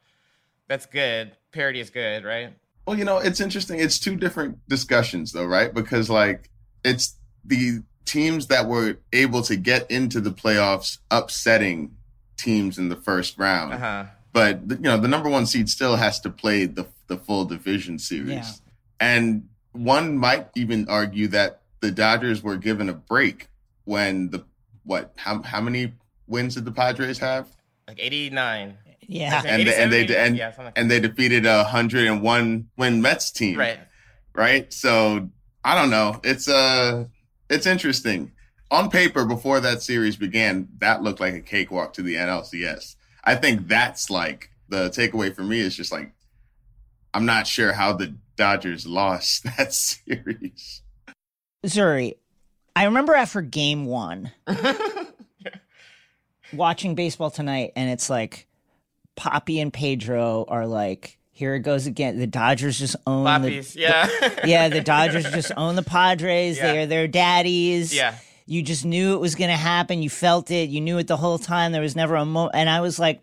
that's 0.68 0.86
good. 0.86 1.32
Parity 1.52 1.80
is 1.80 1.90
good, 1.90 2.24
right? 2.24 2.54
Well, 2.86 2.98
you 2.98 3.06
know, 3.06 3.18
it's 3.18 3.42
interesting. 3.42 3.80
It's 3.80 4.00
two 4.00 4.16
different 4.16 4.60
discussions, 4.70 5.32
though, 5.32 5.46
right? 5.46 5.74
Because 5.74 6.10
like 6.10 6.50
it's 6.84 7.16
the 7.44 7.82
teams 8.06 8.48
that 8.48 8.68
were 8.68 8.98
able 9.12 9.42
to 9.44 9.56
get 9.56 9.90
into 9.92 10.22
the 10.22 10.32
playoffs 10.32 11.00
upsetting 11.12 11.96
teams 12.38 12.78
in 12.78 12.90
the 12.90 12.96
first 12.96 13.38
round. 13.38 13.74
Uh-huh. 13.74 14.06
But 14.32 14.62
you 14.70 14.78
know, 14.78 14.98
the 14.98 15.08
number 15.08 15.30
one 15.30 15.46
seed 15.46 15.70
still 15.70 15.96
has 15.96 16.20
to 16.22 16.30
play 16.30 16.66
the 16.66 16.88
the 17.08 17.18
full 17.18 17.46
division 17.46 18.00
series, 18.00 18.30
yeah. 18.30 18.52
and 19.00 19.50
one 19.72 20.18
might 20.18 20.48
even 20.56 20.88
argue 20.90 21.28
that 21.30 21.62
the 21.82 21.92
Dodgers 21.92 22.42
were 22.42 22.58
given 22.58 22.90
a 22.90 22.94
break 22.94 23.50
when 23.86 24.30
the 24.30 24.46
what? 24.84 25.14
How 25.16 25.42
how 25.42 25.62
many 25.62 25.94
wins 26.28 26.56
did 26.56 26.66
the 26.66 26.72
Padres 26.72 27.20
have? 27.20 27.48
Like 27.88 28.00
eighty 28.00 28.30
nine. 28.30 28.78
Yeah, 29.10 29.42
and 29.46 29.66
they, 29.66 29.76
and 29.76 29.94
they 29.94 30.18
and, 30.18 30.36
yeah, 30.36 30.54
like 30.58 30.74
and 30.76 30.92
they 30.92 31.00
defeated 31.00 31.46
a 31.46 31.64
hundred 31.64 32.08
and 32.08 32.22
one 32.22 32.68
win 32.78 33.02
Mets 33.02 33.32
team. 33.32 33.58
Right. 33.58 33.80
Right. 34.36 34.72
So 34.74 35.30
I 35.64 35.76
don't 35.76 35.90
know. 35.90 36.20
It's 36.24 36.48
uh 36.48 37.06
it's 37.50 37.66
interesting. 37.66 38.34
On 38.70 38.90
paper, 38.90 39.24
before 39.24 39.62
that 39.62 39.82
series 39.82 40.18
began, 40.18 40.68
that 40.80 41.02
looked 41.02 41.22
like 41.22 41.34
a 41.34 41.40
cakewalk 41.40 41.94
to 41.94 42.02
the 42.02 42.16
NLCS. 42.16 42.98
I 43.24 43.36
think 43.36 43.70
that's 43.70 44.10
like 44.10 44.50
the 44.68 44.90
takeaway 44.90 45.34
for 45.34 45.44
me 45.44 45.62
is 45.62 45.76
just 45.76 45.92
like 45.92 46.12
I'm 47.14 47.26
not 47.26 47.48
sure 47.48 47.72
how 47.72 47.94
the 47.94 48.16
Dodgers 48.36 48.86
lost 48.86 49.44
that 49.58 49.74
series. 49.74 50.82
Zuri, 51.68 52.16
I 52.76 52.86
remember 52.86 53.14
after 53.14 53.42
game 53.42 53.86
one 53.86 54.32
watching 56.54 56.96
baseball 56.96 57.30
tonight, 57.32 57.74
and 57.76 57.90
it's 57.90 58.10
like 58.10 58.48
Papi 59.18 59.62
and 59.62 59.74
Pedro 59.74 60.46
are 60.48 60.66
like, 60.66 61.18
here 61.32 61.56
it 61.56 61.60
goes 61.60 61.86
again. 61.86 62.18
The 62.18 62.28
Dodgers 62.28 62.80
just 62.80 62.96
own 63.06 63.26
Poppies, 63.26 63.74
the, 63.74 63.82
yeah. 63.82 64.06
the, 64.08 64.42
yeah, 64.46 64.70
the 64.70 64.82
Dodgers 64.82 65.30
just 65.30 65.52
own 65.56 65.76
the 65.76 65.84
Padres. 65.84 66.58
Yeah. 66.58 66.72
They're 66.72 66.88
their 66.88 67.08
daddies. 67.08 67.94
Yeah. 67.94 68.16
You 68.46 68.64
just 68.64 68.86
knew 68.86 69.14
it 69.14 69.20
was 69.20 69.36
going 69.36 69.50
to 69.50 69.58
happen. 69.58 70.02
You 70.02 70.10
felt 70.10 70.50
it. 70.52 70.70
You 70.70 70.80
knew 70.80 70.98
it 70.98 71.08
the 71.08 71.18
whole 71.18 71.38
time. 71.38 71.74
There 71.74 71.82
was 71.82 71.96
never 71.96 72.16
a 72.16 72.26
moment. 72.26 72.56
And 72.56 72.70
I 72.70 72.80
was 72.80 72.98
like, 72.98 73.20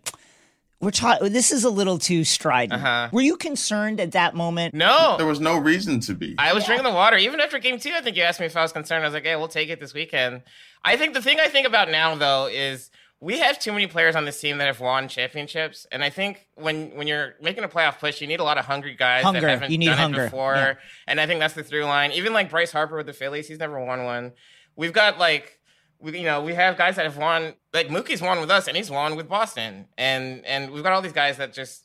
we're 0.85 0.91
talking. 0.91 1.33
This 1.33 1.51
is 1.51 1.63
a 1.63 1.69
little 1.69 1.97
too 1.97 2.23
strident. 2.23 2.81
Uh-huh. 2.81 3.09
Were 3.11 3.21
you 3.21 3.35
concerned 3.35 3.99
at 3.99 4.11
that 4.11 4.35
moment? 4.35 4.75
No, 4.75 5.15
there 5.17 5.25
was 5.25 5.39
no 5.39 5.57
reason 5.57 5.99
to 6.01 6.13
be. 6.13 6.35
I 6.37 6.53
was 6.53 6.63
yeah. 6.63 6.67
drinking 6.67 6.91
the 6.91 6.95
water. 6.95 7.17
Even 7.17 7.41
after 7.41 7.57
game 7.57 7.79
two, 7.79 7.91
I 7.93 8.01
think 8.01 8.15
you 8.15 8.23
asked 8.23 8.39
me 8.39 8.45
if 8.45 8.55
I 8.55 8.61
was 8.61 8.71
concerned. 8.71 9.03
I 9.03 9.07
was 9.07 9.15
like, 9.15 9.25
"Hey, 9.25 9.35
we'll 9.35 9.47
take 9.47 9.69
it 9.69 9.79
this 9.79 9.93
weekend." 9.93 10.43
I 10.83 10.95
think 10.95 11.15
the 11.15 11.21
thing 11.21 11.39
I 11.39 11.47
think 11.47 11.65
about 11.67 11.89
now 11.89 12.13
though 12.15 12.45
is 12.45 12.91
we 13.19 13.39
have 13.39 13.57
too 13.57 13.71
many 13.71 13.87
players 13.87 14.15
on 14.15 14.25
this 14.25 14.39
team 14.39 14.59
that 14.59 14.67
have 14.67 14.79
won 14.79 15.07
championships, 15.07 15.87
and 15.91 16.03
I 16.03 16.11
think 16.11 16.47
when 16.53 16.95
when 16.95 17.07
you're 17.07 17.33
making 17.41 17.63
a 17.63 17.67
playoff 17.67 17.99
push, 17.99 18.21
you 18.21 18.27
need 18.27 18.39
a 18.39 18.43
lot 18.43 18.59
of 18.59 18.65
hungry 18.65 18.95
guys 18.95 19.23
hunger. 19.23 19.41
that 19.41 19.49
haven't 19.49 19.71
you 19.71 19.79
need 19.79 19.87
done 19.87 19.97
hunger. 19.97 20.21
it 20.21 20.25
before. 20.25 20.53
Yeah. 20.53 20.73
And 21.07 21.19
I 21.19 21.25
think 21.25 21.39
that's 21.39 21.55
the 21.55 21.63
through 21.63 21.85
line. 21.85 22.11
Even 22.11 22.31
like 22.31 22.51
Bryce 22.51 22.71
Harper 22.71 22.95
with 22.95 23.07
the 23.07 23.13
Phillies, 23.13 23.47
he's 23.47 23.59
never 23.59 23.83
won 23.83 24.03
one. 24.03 24.33
We've 24.75 24.93
got 24.93 25.17
like 25.17 25.57
we, 25.99 26.19
you 26.19 26.25
know, 26.25 26.43
we 26.43 26.53
have 26.53 26.77
guys 26.77 26.95
that 26.95 27.05
have 27.05 27.17
won. 27.17 27.53
Like 27.73 27.89
Mookie's 27.89 28.21
won 28.21 28.39
with 28.39 28.51
us, 28.51 28.67
and 28.67 28.77
he's 28.77 28.89
won 28.89 29.15
with 29.15 29.27
Boston, 29.27 29.87
and 29.97 30.45
and 30.45 30.71
we've 30.71 30.83
got 30.83 30.93
all 30.93 31.01
these 31.01 31.13
guys 31.13 31.37
that 31.37 31.53
just. 31.53 31.83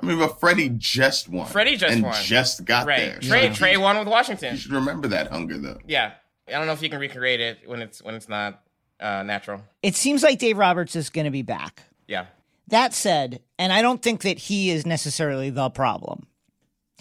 I 0.00 0.06
mean, 0.06 0.18
but 0.18 0.40
Freddie 0.40 0.70
just 0.70 1.28
won. 1.28 1.46
Freddie 1.46 1.76
just 1.76 1.94
and 1.94 2.02
won. 2.02 2.14
Just 2.22 2.64
got 2.64 2.86
right. 2.86 2.98
there. 2.98 3.18
Trey 3.20 3.48
so 3.48 3.54
Trey 3.54 3.76
won 3.76 3.96
with 3.98 4.08
Washington. 4.08 4.54
You 4.54 4.58
should 4.58 4.72
remember 4.72 5.08
that 5.08 5.30
hunger, 5.30 5.56
though. 5.56 5.78
Yeah, 5.86 6.12
I 6.48 6.52
don't 6.52 6.66
know 6.66 6.72
if 6.72 6.82
you 6.82 6.90
can 6.90 6.98
recreate 6.98 7.40
it 7.40 7.60
when 7.66 7.80
it's 7.80 8.02
when 8.02 8.14
it's 8.14 8.28
not 8.28 8.62
uh, 9.00 9.22
natural. 9.22 9.62
It 9.82 9.94
seems 9.94 10.22
like 10.22 10.38
Dave 10.38 10.58
Roberts 10.58 10.96
is 10.96 11.10
going 11.10 11.26
to 11.26 11.30
be 11.30 11.42
back. 11.42 11.82
Yeah. 12.08 12.26
That 12.68 12.94
said, 12.94 13.40
and 13.58 13.72
I 13.72 13.82
don't 13.82 14.02
think 14.02 14.22
that 14.22 14.38
he 14.38 14.70
is 14.70 14.86
necessarily 14.86 15.50
the 15.50 15.70
problem. 15.70 16.26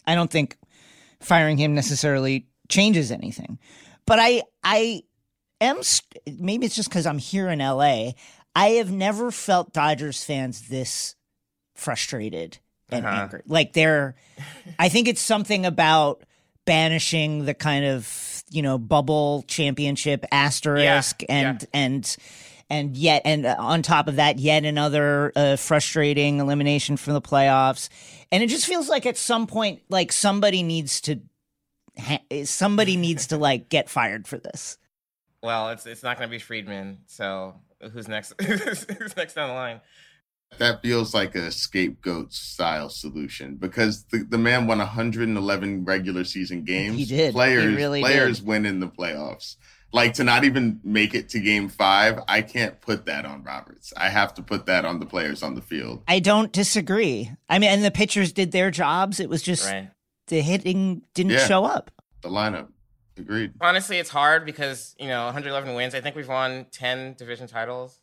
I 0.05 0.15
don't 0.15 0.29
think 0.29 0.57
firing 1.19 1.57
him 1.57 1.73
necessarily 1.73 2.47
changes 2.69 3.12
anything. 3.12 3.59
But 4.05 4.19
I 4.19 4.43
I 4.63 5.03
am 5.63 5.82
maybe 6.39 6.65
it's 6.65 6.75
just 6.75 6.89
because 6.89 7.05
I'm 7.05 7.17
here 7.17 7.50
in 7.50 7.60
LA. 7.60 8.12
I 8.55 8.67
have 8.77 8.91
never 8.91 9.32
felt 9.32 9.74
Dodgers 9.74 10.24
fans 10.24 10.67
this 10.67 11.15
frustrated 11.75 12.60
and 12.89 13.05
uh-huh. 13.05 13.22
angry. 13.24 13.41
Like 13.48 13.74
they're, 13.74 14.15
I 14.77 14.89
think 14.89 15.08
it's 15.08 15.22
something 15.22 15.65
about 15.65 16.24
banishing 16.65 17.46
the 17.46 17.53
kind 17.53 17.86
of 17.86 18.43
you 18.50 18.62
know 18.62 18.77
bubble 18.77 19.43
championship 19.48 20.25
asterisk 20.32 21.24
yeah, 21.24 21.27
and 21.29 21.62
yeah. 21.62 21.67
and 21.74 22.17
and 22.70 22.98
yet 22.98 23.24
and 23.25 23.46
on 23.46 23.82
top 23.82 24.08
of 24.08 24.15
that 24.15 24.39
yet 24.39 24.63
another 24.63 25.32
uh, 25.36 25.55
frustrating 25.55 26.39
elimination 26.39 26.96
from 26.96 27.13
the 27.13 27.22
playoffs 27.22 27.89
and 28.32 28.43
it 28.43 28.48
just 28.48 28.65
feels 28.65 28.88
like 28.88 29.05
at 29.05 29.17
some 29.17 29.48
point 29.48 29.82
like 29.89 30.12
somebody 30.12 30.63
needs 30.63 31.01
to 31.01 31.20
somebody 32.46 32.96
needs 32.96 33.27
to 33.27 33.38
like 33.38 33.70
get 33.70 33.89
fired 33.89 34.27
for 34.27 34.38
this 34.38 34.77
well, 35.43 35.69
it's 35.69 35.85
it's 35.85 36.01
not 36.01 36.17
going 36.17 36.29
to 36.29 36.31
be 36.31 36.39
Friedman. 36.39 37.00
So 37.05 37.55
who's 37.91 38.07
next? 38.07 38.33
who's 38.41 39.15
next 39.15 39.33
down 39.33 39.50
the 39.50 39.55
line? 39.55 39.81
That 40.59 40.81
feels 40.81 41.13
like 41.13 41.35
a 41.35 41.51
scapegoat 41.51 42.31
style 42.31 42.89
solution 42.89 43.55
because 43.55 44.03
the, 44.05 44.19
the 44.19 44.38
man 44.38 44.67
won 44.67 44.77
111 44.77 45.85
regular 45.85 46.23
season 46.23 46.63
games. 46.63 46.97
He 46.97 47.05
did. 47.05 47.33
Players 47.33 47.63
he 47.63 47.75
really 47.75 48.01
players 48.01 48.39
did. 48.39 48.47
win 48.47 48.65
in 48.65 48.79
the 48.79 48.88
playoffs. 48.88 49.55
Like 49.91 50.15
to 50.15 50.23
not 50.23 50.43
even 50.43 50.79
make 50.83 51.13
it 51.13 51.29
to 51.29 51.39
game 51.39 51.69
five, 51.69 52.19
I 52.27 52.41
can't 52.41 52.81
put 52.81 53.05
that 53.05 53.25
on 53.25 53.43
Roberts. 53.43 53.93
I 53.95 54.09
have 54.09 54.33
to 54.35 54.41
put 54.41 54.65
that 54.65 54.85
on 54.85 55.00
the 55.00 55.05
players 55.05 55.43
on 55.43 55.53
the 55.53 55.62
field. 55.62 56.01
I 56.07 56.19
don't 56.19 56.51
disagree. 56.51 57.31
I 57.47 57.59
mean, 57.59 57.69
and 57.69 57.83
the 57.83 57.91
pitchers 57.91 58.31
did 58.31 58.51
their 58.51 58.71
jobs. 58.71 59.19
It 59.19 59.29
was 59.29 59.43
just 59.43 59.69
right. 59.69 59.89
the 60.27 60.41
hitting 60.41 61.03
didn't 61.13 61.33
yeah. 61.33 61.47
show 61.47 61.63
up. 61.65 61.91
The 62.21 62.29
lineup. 62.29 62.69
Agreed. 63.17 63.53
Honestly, 63.62 64.00
it's 64.00 64.10
hard 64.10 64.46
because 64.46 64.96
you 65.00 65.08
know 65.08 65.25
111 65.25 65.74
wins. 65.75 65.93
I 65.96 66.01
think 66.01 66.15
we've 66.15 66.27
won 66.27 66.65
10 66.72 67.13
division 67.13 67.48
titles, 67.48 68.00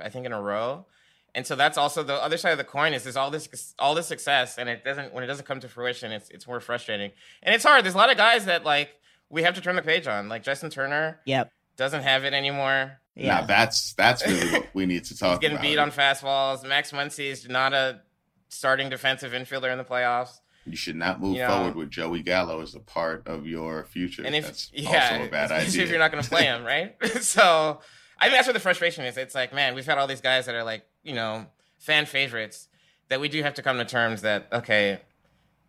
I 0.00 0.08
think 0.08 0.26
in 0.26 0.32
a 0.32 0.40
row, 0.40 0.86
and 1.34 1.46
so 1.46 1.54
that's 1.54 1.76
also 1.76 2.02
the 2.02 2.14
other 2.14 2.36
side 2.36 2.52
of 2.52 2.58
the 2.58 2.64
coin. 2.64 2.94
Is 2.94 3.04
there's 3.04 3.16
all 3.16 3.30
this 3.30 3.74
all 3.78 3.94
this 3.94 4.06
success, 4.06 4.58
and 4.58 4.68
it 4.68 4.84
doesn't 4.84 5.12
when 5.12 5.22
it 5.22 5.26
doesn't 5.26 5.46
come 5.46 5.60
to 5.60 5.68
fruition, 5.68 6.12
it's 6.12 6.30
it's 6.30 6.46
more 6.46 6.60
frustrating, 6.60 7.10
and 7.42 7.54
it's 7.54 7.64
hard. 7.64 7.84
There's 7.84 7.94
a 7.94 7.98
lot 7.98 8.10
of 8.10 8.16
guys 8.16 8.46
that 8.46 8.64
like 8.64 8.90
we 9.28 9.42
have 9.42 9.54
to 9.54 9.60
turn 9.60 9.76
the 9.76 9.82
page 9.82 10.06
on, 10.06 10.28
like 10.28 10.42
Justin 10.42 10.70
Turner. 10.70 11.20
Yep. 11.26 11.52
Doesn't 11.76 12.02
have 12.02 12.24
it 12.24 12.32
anymore. 12.32 12.98
Yeah, 13.14 13.40
now 13.40 13.46
that's 13.46 13.92
that's 13.94 14.26
really 14.26 14.50
what 14.50 14.66
we 14.74 14.86
need 14.86 15.04
to 15.04 15.16
talk. 15.18 15.20
About. 15.20 15.32
He's 15.32 15.40
getting 15.40 15.56
about. 15.56 15.62
beat 15.62 15.78
on 15.78 15.90
fastballs. 15.92 16.66
Max 16.66 16.92
Muncy 16.92 17.26
is 17.26 17.48
not 17.48 17.72
a 17.72 18.00
starting 18.48 18.88
defensive 18.88 19.32
infielder 19.32 19.70
in 19.70 19.78
the 19.78 19.84
playoffs. 19.84 20.40
You 20.70 20.76
should 20.76 20.96
not 20.96 21.20
move 21.20 21.38
forward 21.38 21.74
with 21.74 21.90
Joey 21.90 22.22
Gallo 22.22 22.60
as 22.60 22.74
a 22.74 22.80
part 22.80 23.26
of 23.26 23.46
your 23.46 23.84
future. 23.84 24.24
And 24.24 24.34
if 24.34 24.44
that's 24.44 24.70
yeah, 24.74 25.10
also 25.12 25.24
a 25.24 25.28
bad 25.28 25.52
idea. 25.52 25.82
if 25.82 25.90
you're 25.90 25.98
not 25.98 26.12
going 26.12 26.22
to 26.22 26.28
play 26.28 26.44
him, 26.44 26.64
right? 26.64 26.94
so 27.20 27.80
I 28.18 28.24
think 28.26 28.36
that's 28.36 28.46
where 28.46 28.54
the 28.54 28.60
frustration 28.60 29.04
is. 29.04 29.16
It's 29.16 29.34
like, 29.34 29.52
man, 29.52 29.74
we've 29.74 29.86
had 29.86 29.98
all 29.98 30.06
these 30.06 30.20
guys 30.20 30.46
that 30.46 30.54
are 30.54 30.64
like, 30.64 30.84
you 31.02 31.14
know, 31.14 31.46
fan 31.78 32.06
favorites 32.06 32.68
that 33.08 33.20
we 33.20 33.28
do 33.28 33.42
have 33.42 33.54
to 33.54 33.62
come 33.62 33.78
to 33.78 33.84
terms 33.84 34.22
that 34.22 34.48
okay, 34.52 35.00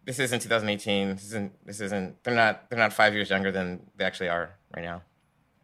this 0.06 0.20
isn't 0.20 0.41
2018. 0.41 1.10
This 1.10 1.25
isn't. 1.25 1.65
This 1.65 1.82
isn't. 1.82 2.24
They're 2.24 2.36
not. 2.36 2.70
They're 2.70 2.79
not 2.79 2.94
five 2.94 3.13
years 3.13 3.29
younger 3.29 3.51
than 3.51 3.82
they 3.96 4.06
actually 4.06 4.29
are 4.29 4.56
right 4.75 4.84
now. 4.84 5.03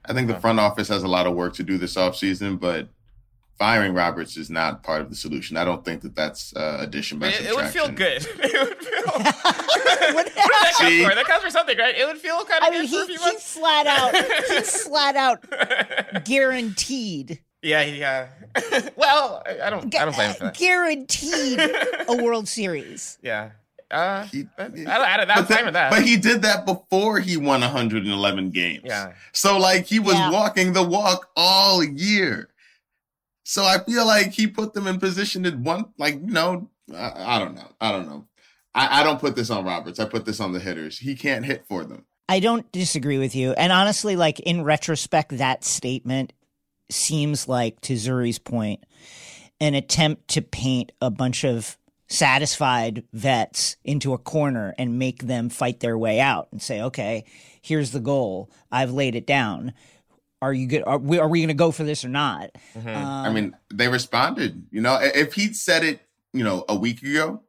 I 0.07 0.13
think 0.13 0.27
the 0.27 0.39
front 0.39 0.59
office 0.59 0.87
has 0.89 1.03
a 1.03 1.07
lot 1.07 1.25
of 1.25 1.33
work 1.33 1.55
to 1.55 1.63
do 1.63 1.77
this 1.77 1.95
offseason, 1.95 2.59
but 2.59 2.89
firing 3.57 3.93
Roberts 3.93 4.37
is 4.37 4.49
not 4.49 4.83
part 4.83 5.01
of 5.01 5.09
the 5.09 5.15
solution. 5.15 5.57
I 5.57 5.65
don't 5.65 5.83
think 5.83 6.01
that 6.01 6.15
that's 6.15 6.55
uh, 6.55 6.77
addition 6.81 7.19
by 7.19 7.27
it, 7.27 7.35
subtraction. 7.35 7.59
It 7.59 7.63
would 7.63 7.71
feel 7.71 7.89
good. 7.89 8.27
it 8.43 8.69
would 8.69 8.83
feel. 8.83 9.03
what, 10.15 10.25
does 10.25 10.35
that 10.35 10.73
count 10.77 11.09
for? 11.09 11.15
That 11.15 11.25
counts 11.25 11.45
for 11.45 11.49
something, 11.49 11.77
right? 11.77 11.95
It 11.95 12.05
would 12.05 12.17
feel 12.17 12.43
kind 12.45 12.63
of 12.63 12.67
I 12.67 12.71
mean, 12.71 12.85
he, 12.85 13.05
he's 13.05 13.43
flat 13.43 13.87
out. 13.87 14.15
He's 14.47 14.83
flat 14.83 15.15
out 15.15 15.43
guaranteed. 16.25 17.41
Yeah, 17.61 17.81
yeah. 17.81 18.27
well, 18.95 19.41
I 19.45 19.69
don't. 19.69 19.93
I 19.95 20.05
don't 20.05 20.15
blame 20.15 20.29
him 20.29 20.35
for 20.35 20.43
that. 20.45 20.57
Guaranteed 20.57 21.59
a 22.07 22.23
World 22.23 22.47
Series. 22.47 23.17
Yeah. 23.21 23.51
Uh, 23.91 24.25
he, 24.25 24.47
I, 24.57 24.63
I, 24.63 24.65
I, 24.65 25.25
that, 25.25 25.47
that, 25.47 25.73
that. 25.73 25.91
But 25.91 26.03
he 26.03 26.17
did 26.17 26.41
that 26.41 26.65
before 26.65 27.19
he 27.19 27.37
won 27.37 27.61
111 27.61 28.49
games. 28.49 28.81
Yeah. 28.83 29.13
So 29.31 29.57
like 29.57 29.85
he 29.85 29.99
was 29.99 30.15
yeah. 30.15 30.31
walking 30.31 30.73
the 30.73 30.83
walk 30.83 31.29
all 31.35 31.83
year. 31.83 32.49
So 33.47 33.63
I 33.63 33.77
feel 33.77 34.07
like 34.07 34.33
he 34.33 34.47
put 34.47 34.73
them 34.73 34.87
in 34.87 34.99
position 34.99 35.43
to 35.43 35.51
one, 35.51 35.85
like, 35.99 36.15
you 36.15 36.31
know, 36.31 36.67
I, 36.91 37.35
I 37.35 37.39
don't 37.39 37.53
know. 37.53 37.71
I 37.79 37.91
don't 37.91 38.07
know. 38.07 38.25
I, 38.73 39.01
I 39.01 39.03
don't 39.03 39.19
put 39.19 39.35
this 39.35 39.51
on 39.51 39.63
Roberts. 39.63 39.99
I 39.99 40.05
put 40.05 40.25
this 40.25 40.39
on 40.39 40.51
the 40.51 40.59
hitters. 40.59 40.97
He 40.97 41.15
can't 41.15 41.45
hit 41.45 41.63
for 41.67 41.85
them. 41.85 42.05
I 42.27 42.39
don't 42.39 42.69
disagree 42.71 43.19
with 43.19 43.35
you. 43.35 43.51
And 43.51 43.71
honestly, 43.71 44.15
like 44.15 44.39
in 44.39 44.63
retrospect, 44.63 45.37
that 45.37 45.63
statement 45.63 46.33
seems 46.89 47.47
like, 47.47 47.79
to 47.81 47.93
Zuri's 47.93 48.39
point, 48.39 48.83
an 49.61 49.75
attempt 49.75 50.27
to 50.29 50.41
paint 50.41 50.91
a 50.99 51.11
bunch 51.11 51.45
of 51.45 51.77
satisfied 52.07 53.03
vets 53.13 53.77
into 53.83 54.13
a 54.13 54.17
corner 54.17 54.73
and 54.79 54.97
make 54.97 55.23
them 55.23 55.49
fight 55.49 55.81
their 55.81 55.99
way 55.99 56.19
out 56.19 56.47
and 56.51 56.63
say, 56.63 56.81
okay, 56.81 57.25
here's 57.61 57.91
the 57.91 57.99
goal. 57.99 58.49
I've 58.71 58.91
laid 58.91 59.15
it 59.15 59.27
down 59.27 59.73
are 60.45 60.53
you 60.53 60.67
good? 60.67 60.83
Are 60.85 60.97
we, 60.97 61.17
are 61.17 61.27
we 61.27 61.39
going 61.39 61.47
to 61.49 61.53
go 61.53 61.71
for 61.71 61.83
this 61.83 62.05
or 62.05 62.09
not? 62.09 62.51
Mm-hmm. 62.77 62.87
Um, 62.87 62.95
I 62.95 63.29
mean, 63.31 63.55
they 63.73 63.87
responded. 63.87 64.67
You 64.71 64.81
know, 64.81 64.97
if 65.01 65.33
he'd 65.33 65.55
said 65.55 65.83
it, 65.83 66.01
you 66.33 66.43
know, 66.43 66.65
a 66.69 66.75
week 66.75 67.01
ago, 67.01 67.41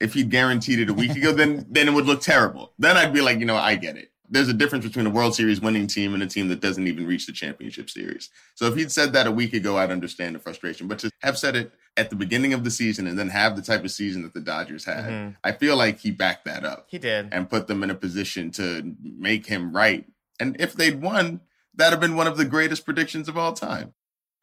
if 0.00 0.12
he'd 0.12 0.30
guaranteed 0.30 0.80
it 0.80 0.90
a 0.90 0.94
week 0.94 1.16
ago, 1.16 1.32
then 1.32 1.66
then 1.70 1.88
it 1.88 1.92
would 1.92 2.06
look 2.06 2.20
terrible. 2.20 2.72
Then 2.78 2.96
I'd 2.96 3.14
be 3.14 3.22
like, 3.22 3.38
you 3.38 3.46
know, 3.46 3.56
I 3.56 3.76
get 3.76 3.96
it. 3.96 4.10
There's 4.28 4.48
a 4.48 4.54
difference 4.54 4.84
between 4.84 5.06
a 5.06 5.10
World 5.10 5.36
Series 5.36 5.60
winning 5.60 5.86
team 5.86 6.12
and 6.12 6.22
a 6.22 6.26
team 6.26 6.48
that 6.48 6.60
doesn't 6.60 6.86
even 6.88 7.06
reach 7.06 7.26
the 7.26 7.32
championship 7.32 7.88
series. 7.88 8.28
So 8.56 8.66
if 8.66 8.74
he'd 8.74 8.90
said 8.90 9.12
that 9.12 9.28
a 9.28 9.30
week 9.30 9.54
ago, 9.54 9.78
I'd 9.78 9.92
understand 9.92 10.34
the 10.34 10.40
frustration. 10.40 10.88
But 10.88 10.98
to 10.98 11.10
have 11.20 11.38
said 11.38 11.54
it 11.54 11.70
at 11.96 12.10
the 12.10 12.16
beginning 12.16 12.52
of 12.52 12.64
the 12.64 12.70
season 12.70 13.06
and 13.06 13.16
then 13.16 13.28
have 13.28 13.54
the 13.54 13.62
type 13.62 13.84
of 13.84 13.92
season 13.92 14.22
that 14.24 14.34
the 14.34 14.40
Dodgers 14.40 14.84
had, 14.84 15.04
mm-hmm. 15.04 15.30
I 15.44 15.52
feel 15.52 15.76
like 15.76 16.00
he 16.00 16.10
backed 16.10 16.44
that 16.46 16.64
up. 16.64 16.86
He 16.90 16.98
did. 16.98 17.28
And 17.30 17.48
put 17.48 17.68
them 17.68 17.84
in 17.84 17.90
a 17.90 17.94
position 17.94 18.50
to 18.52 18.96
make 19.00 19.46
him 19.46 19.72
right. 19.72 20.04
And 20.40 20.60
if 20.60 20.74
they'd 20.74 21.00
won, 21.00 21.40
that'd 21.76 21.92
have 21.92 22.00
been 22.00 22.16
one 22.16 22.26
of 22.26 22.36
the 22.36 22.44
greatest 22.44 22.84
predictions 22.84 23.28
of 23.28 23.36
all 23.36 23.52
time. 23.52 23.94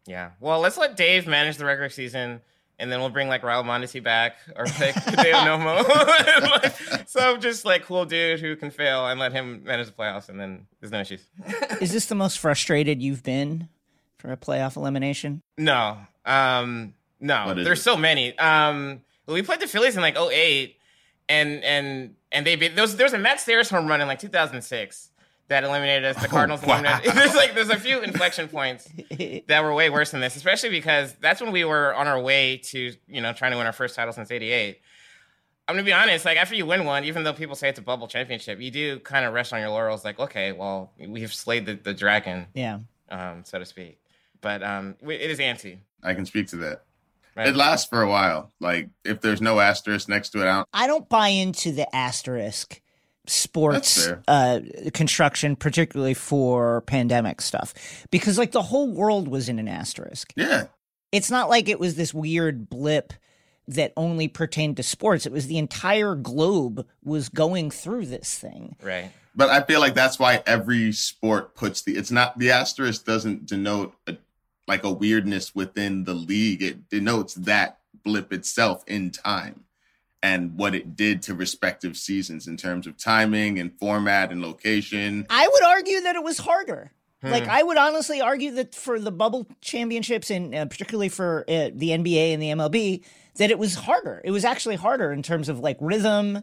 Yeah. 0.05 0.31
Well, 0.39 0.59
let's 0.59 0.77
let 0.77 0.95
Dave 0.97 1.27
manage 1.27 1.57
the 1.57 1.65
regular 1.65 1.89
season 1.89 2.41
and 2.79 2.91
then 2.91 2.99
we'll 2.99 3.09
bring 3.09 3.27
like 3.27 3.43
Raul 3.43 3.63
Mondesi 3.63 4.03
back 4.03 4.37
or 4.55 4.65
like 4.79 4.95
Hideo 4.95 5.33
Nomo. 5.45 6.49
like, 6.49 7.07
so 7.07 7.37
just 7.37 7.65
like 7.65 7.83
cool 7.83 8.05
dude 8.05 8.39
who 8.39 8.55
can 8.55 8.71
fail 8.71 9.07
and 9.07 9.19
let 9.19 9.31
him 9.31 9.63
manage 9.63 9.87
the 9.87 9.93
playoffs 9.93 10.29
and 10.29 10.39
then 10.39 10.67
there's 10.79 10.91
no 10.91 10.99
issues. 10.99 11.25
Is 11.81 11.91
this 11.91 12.07
the 12.07 12.15
most 12.15 12.39
frustrated 12.39 13.01
you've 13.01 13.23
been 13.23 13.69
for 14.17 14.31
a 14.31 14.37
playoff 14.37 14.75
elimination? 14.75 15.41
No. 15.57 15.97
Um 16.25 16.93
no. 17.19 17.53
There's 17.53 17.79
it? 17.79 17.83
so 17.83 17.97
many. 17.97 18.37
Um 18.37 19.01
we 19.25 19.41
played 19.41 19.61
the 19.61 19.67
Phillies 19.67 19.95
in 19.95 20.01
like 20.01 20.17
08 20.17 20.75
and 21.29 21.63
and 21.63 22.15
and 22.31 22.45
they 22.45 22.55
there 22.55 22.81
was 22.81 22.97
there 22.97 23.05
was 23.05 23.13
a 23.13 23.17
Matt 23.17 23.39
Stairs 23.39 23.69
home 23.69 23.87
run 23.87 24.01
in 24.01 24.07
like 24.07 24.19
2006 24.19 25.09
that 25.47 25.63
eliminated 25.63 26.05
us. 26.05 26.21
The 26.21 26.27
oh, 26.27 26.31
Cardinals 26.31 26.61
oh, 26.63 26.67
wow. 26.67 26.79
eliminated. 26.79 27.13
there's 27.15 27.35
like 27.35 27.55
there's 27.55 27.69
a 27.69 27.79
few 27.79 28.01
inflection 28.01 28.47
points 28.47 28.87
that 29.47 29.63
were 29.63 29.73
way 29.73 29.89
worse 29.89 30.11
than 30.11 30.21
this, 30.21 30.35
especially 30.35 30.69
because 30.69 31.13
that's 31.21 31.41
when 31.41 31.51
we 31.51 31.65
were 31.65 31.93
on 31.95 32.07
our 32.07 32.19
way 32.19 32.57
to 32.57 32.93
you 33.07 33.21
know 33.21 33.33
trying 33.33 33.51
to 33.51 33.57
win 33.57 33.67
our 33.67 33.73
first 33.73 33.95
title 33.95 34.13
since 34.13 34.31
'88. 34.31 34.79
I'm 35.67 35.75
gonna 35.75 35.85
be 35.85 35.93
honest. 35.93 36.25
Like 36.25 36.37
after 36.37 36.55
you 36.55 36.65
win 36.65 36.85
one, 36.85 37.05
even 37.05 37.23
though 37.23 37.33
people 37.33 37.55
say 37.55 37.69
it's 37.69 37.79
a 37.79 37.83
bubble 37.83 38.07
championship, 38.07 38.59
you 38.59 38.71
do 38.71 38.99
kind 38.99 39.25
of 39.25 39.33
rest 39.33 39.53
on 39.53 39.61
your 39.61 39.69
laurels. 39.69 40.03
Like, 40.03 40.19
okay, 40.19 40.51
well, 40.51 40.91
we've 40.99 41.33
slayed 41.33 41.65
the, 41.65 41.75
the 41.75 41.93
dragon, 41.93 42.47
yeah, 42.53 42.79
um, 43.09 43.43
so 43.45 43.59
to 43.59 43.65
speak. 43.65 43.99
But 44.41 44.61
um, 44.61 44.95
it 45.01 45.31
is 45.31 45.39
anti. 45.39 45.79
I 46.03 46.13
can 46.13 46.25
speak 46.25 46.47
to 46.47 46.57
that. 46.57 46.83
Right. 47.35 47.47
It 47.47 47.55
lasts 47.55 47.87
for 47.87 48.01
a 48.01 48.09
while. 48.09 48.51
Like 48.59 48.89
if 49.03 49.21
there's 49.21 49.41
no 49.41 49.59
asterisk 49.59 50.07
next 50.07 50.29
to 50.31 50.41
it, 50.41 50.43
I 50.43 50.55
don't, 50.55 50.67
I 50.73 50.87
don't 50.87 51.09
buy 51.09 51.29
into 51.29 51.71
the 51.71 51.93
asterisk 51.95 52.81
sports 53.27 54.09
uh, 54.27 54.59
construction, 54.93 55.55
particularly 55.55 56.13
for 56.13 56.81
pandemic 56.81 57.41
stuff, 57.41 57.73
because 58.11 58.37
like 58.37 58.51
the 58.51 58.61
whole 58.61 58.91
world 58.91 59.27
was 59.27 59.49
in 59.49 59.59
an 59.59 59.67
asterisk. 59.67 60.33
Yeah, 60.35 60.65
it's 61.11 61.31
not 61.31 61.49
like 61.49 61.69
it 61.69 61.79
was 61.79 61.95
this 61.95 62.13
weird 62.13 62.69
blip 62.69 63.13
that 63.67 63.93
only 63.95 64.27
pertained 64.27 64.77
to 64.77 64.83
sports. 64.83 65.25
It 65.25 65.31
was 65.31 65.47
the 65.47 65.57
entire 65.57 66.15
globe 66.15 66.85
was 67.03 67.29
going 67.29 67.71
through 67.71 68.07
this 68.07 68.37
thing. 68.37 68.75
Right. 68.81 69.11
But 69.35 69.49
I 69.49 69.61
feel 69.63 69.79
like 69.79 69.93
that's 69.93 70.19
why 70.19 70.43
every 70.45 70.91
sport 70.91 71.55
puts 71.55 71.81
the. 71.81 71.95
It's 71.95 72.11
not 72.11 72.37
the 72.37 72.51
asterisk 72.51 73.05
doesn't 73.05 73.45
denote 73.47 73.95
a, 74.05 74.17
like 74.67 74.83
a 74.83 74.91
weirdness 74.91 75.55
within 75.55 76.03
the 76.03 76.13
league. 76.13 76.61
It 76.61 76.89
denotes 76.89 77.33
that 77.35 77.79
blip 78.03 78.33
itself 78.33 78.83
in 78.85 79.11
time 79.11 79.63
and 80.23 80.57
what 80.57 80.73
it 80.73 80.95
did 80.95 81.21
to 81.23 81.35
respective 81.35 81.97
seasons 81.97 82.47
in 82.47 82.55
terms 82.55 82.87
of 82.87 82.97
timing 82.97 83.59
and 83.59 83.77
format 83.77 84.31
and 84.31 84.41
location. 84.41 85.27
I 85.29 85.47
would 85.47 85.63
argue 85.65 85.99
that 86.01 86.15
it 86.15 86.23
was 86.23 86.39
harder. 86.39 86.91
Hmm. 87.21 87.29
Like 87.29 87.47
I 87.47 87.61
would 87.61 87.77
honestly 87.77 88.21
argue 88.21 88.53
that 88.53 88.73
for 88.73 88.99
the 88.99 89.11
bubble 89.11 89.45
championships 89.59 90.31
and 90.31 90.55
uh, 90.55 90.65
particularly 90.65 91.09
for 91.09 91.41
uh, 91.49 91.69
the 91.73 91.89
NBA 91.89 92.33
and 92.33 92.41
the 92.41 92.47
MLB 92.47 93.03
that 93.35 93.51
it 93.51 93.59
was 93.59 93.75
harder. 93.75 94.21
It 94.23 94.31
was 94.31 94.45
actually 94.45 94.77
harder 94.77 95.11
in 95.11 95.23
terms 95.23 95.49
of 95.49 95.59
like 95.59 95.77
rhythm, 95.81 96.39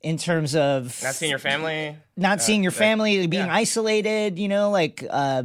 in 0.00 0.16
terms 0.16 0.54
of 0.54 0.96
not 1.02 1.14
seeing 1.14 1.30
your 1.30 1.40
family, 1.40 1.96
not 2.16 2.38
uh, 2.38 2.40
seeing 2.40 2.62
your 2.62 2.70
family, 2.70 3.26
being 3.26 3.46
yeah. 3.46 3.54
isolated. 3.54 4.38
You 4.38 4.46
know, 4.46 4.70
like 4.70 5.04
uh, 5.10 5.42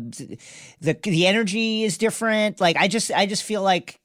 the 0.79 0.93
the 1.01 1.25
energy 1.25 1.83
is 1.83 1.97
different. 1.97 2.61
Like 2.61 2.77
I 2.77 2.87
just 2.87 3.11
I 3.11 3.25
just 3.25 3.41
feel 3.41 3.63
like 3.63 3.99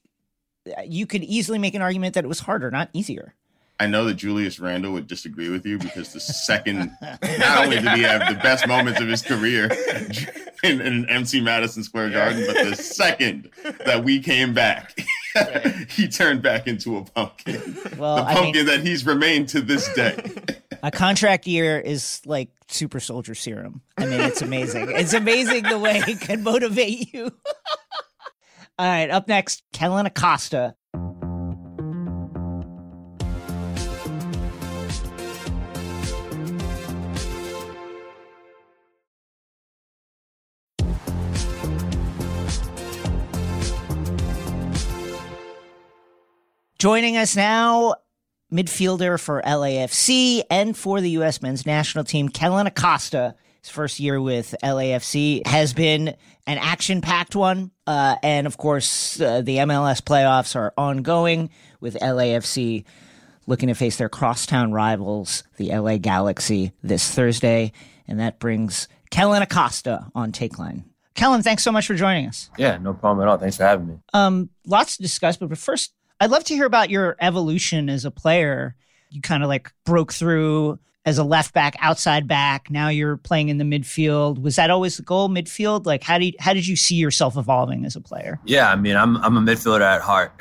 you 0.87 1.07
could 1.07 1.25
easily 1.25 1.59
make 1.59 1.75
an 1.75 1.83
argument 1.83 2.15
that 2.15 2.25
it 2.25 2.29
was 2.29 2.41
harder, 2.41 2.71
not 2.71 2.89
easier. 2.95 3.35
I 3.81 3.87
know 3.87 4.05
that 4.07 4.15
Julius 4.15 4.59
Randle 4.59 4.93
would 4.93 5.07
disagree 5.07 5.49
with 5.49 5.65
you 5.65 5.79
because 5.79 6.13
the 6.13 6.19
second, 6.19 6.91
not 7.01 7.65
only 7.65 7.77
did 7.77 7.93
he 7.93 8.03
have 8.03 8.29
the 8.29 8.41
best 8.43 8.67
moments 8.67 9.01
of 9.01 9.07
his 9.07 9.23
career 9.23 9.71
in, 10.65 10.81
in 10.81 11.09
MC 11.09 11.41
Madison 11.41 11.85
Square 11.85 12.11
Garden, 12.11 12.45
but 12.47 12.57
the 12.69 12.75
second 12.75 13.51
that 13.87 14.03
we 14.03 14.19
came 14.21 14.53
back, 14.53 14.99
he 15.91 16.09
turned 16.09 16.43
back 16.43 16.67
into 16.67 16.97
a 16.97 17.05
pumpkin. 17.05 17.77
Well, 17.97 18.17
the 18.17 18.25
pumpkin 18.25 18.39
I 18.39 18.53
mean, 18.53 18.67
that 18.67 18.81
he's 18.81 19.07
remained 19.07 19.49
to 19.51 19.61
this 19.61 19.93
day. 19.95 20.29
A 20.83 20.91
contract 20.91 21.47
year 21.47 21.79
is 21.79 22.21
like 22.27 22.51
super 22.69 22.99
soldier 22.99 23.37
serum. 23.37 23.83
I 23.97 24.07
mean, 24.07 24.21
it's 24.21 24.43
amazing. 24.43 24.91
It's 24.91 25.13
amazing 25.13 25.65
the 25.65 25.79
way 25.79 26.03
it 26.07 26.21
can 26.21 26.43
motivate 26.43 27.13
you. 27.15 27.33
All 28.81 28.87
right, 28.87 29.11
up 29.11 29.27
next, 29.29 29.63
Kellyn 29.73 30.07
Acosta 30.07 30.77
Joining 46.79 47.17
us 47.17 47.35
now, 47.35 47.97
midfielder 48.53 49.19
for 49.19 49.43
LAFC 49.43 50.43
and 50.49 50.77
for 50.77 51.01
the 51.01 51.11
U.S. 51.11 51.43
men's 51.43 51.67
national 51.67 52.05
team, 52.05 52.29
Kellyn 52.29 52.69
Acosta. 52.69 53.35
His 53.63 53.69
first 53.69 53.99
year 53.99 54.21
with 54.21 54.55
LAFC 54.63 55.45
has 55.45 55.73
been 55.73 56.15
an 56.47 56.59
action 56.59 57.01
packed 57.01 57.35
one. 57.35 57.73
Uh, 57.85 58.15
and 58.23 58.47
of 58.47 58.59
course, 58.59 59.21
uh, 59.21 59.43
the 59.43 59.57
MLS 59.57 60.01
playoffs 60.01 60.55
are 60.55 60.73
ongoing 60.79 61.51
with 61.81 61.97
LAFC 61.97 62.85
looking 63.49 63.67
to 63.67 63.75
face 63.75 63.97
their 63.97 64.09
crosstown 64.09 64.71
rivals, 64.71 65.43
the 65.57 65.77
LA 65.77 65.97
Galaxy, 65.97 66.71
this 66.85 67.13
Thursday. 67.13 67.73
And 68.07 68.21
that 68.21 68.39
brings 68.39 68.87
Kellyn 69.11 69.43
Acosta 69.43 70.07
on 70.15 70.31
Takeline. 70.31 70.85
Kellyn, 71.17 71.43
thanks 71.43 71.65
so 71.65 71.73
much 71.73 71.89
for 71.89 71.97
joining 71.97 72.29
us. 72.29 72.51
Yeah, 72.57 72.79
no 72.79 72.95
problem 72.95 73.27
at 73.27 73.29
all. 73.29 73.39
Thanks 73.39 73.57
for 73.57 73.65
having 73.65 73.89
me. 73.89 73.99
Um, 74.15 74.51
lots 74.65 74.97
to 74.97 75.03
discuss, 75.03 75.37
but 75.37 75.59
first, 75.59 75.93
I'd 76.21 76.31
love 76.31 76.45
to 76.45 76.55
hear 76.55 76.67
about 76.67 76.91
your 76.91 77.17
evolution 77.21 77.89
as 77.89 78.05
a 78.05 78.11
player. 78.11 78.75
You 79.11 79.21
kind 79.21 79.43
of 79.43 79.49
like 79.49 79.73
broke 79.85 80.13
through 80.13 80.79
as 81.05 81.17
a 81.17 81.25
left 81.25 81.55
back, 81.55 81.77
outside 81.79 82.27
back. 82.27 82.71
Now 82.71 82.89
you're 82.89 83.17
playing 83.17 83.49
in 83.49 83.59
the 83.59 83.65
midfield. 83.65 84.43
Was 84.43 84.57
that 84.57 84.69
always 84.69 84.97
the 84.97 85.03
goal, 85.03 85.29
midfield? 85.29 85.87
Like, 85.87 86.03
how 86.03 86.19
did 86.19 86.35
how 86.41 86.53
did 86.53 86.67
you 86.67 86.77
see 86.77 86.97
yourself 86.97 87.37
evolving 87.37 87.85
as 87.85 87.97
a 87.97 88.01
player? 88.01 88.41
Yeah, 88.45 88.71
I 88.71 88.77
mean, 88.77 88.97
I'm 88.97 89.17
I'm 89.19 89.37
a 89.37 89.41
midfielder 89.41 89.81
at 89.81 90.03
heart. 90.03 90.33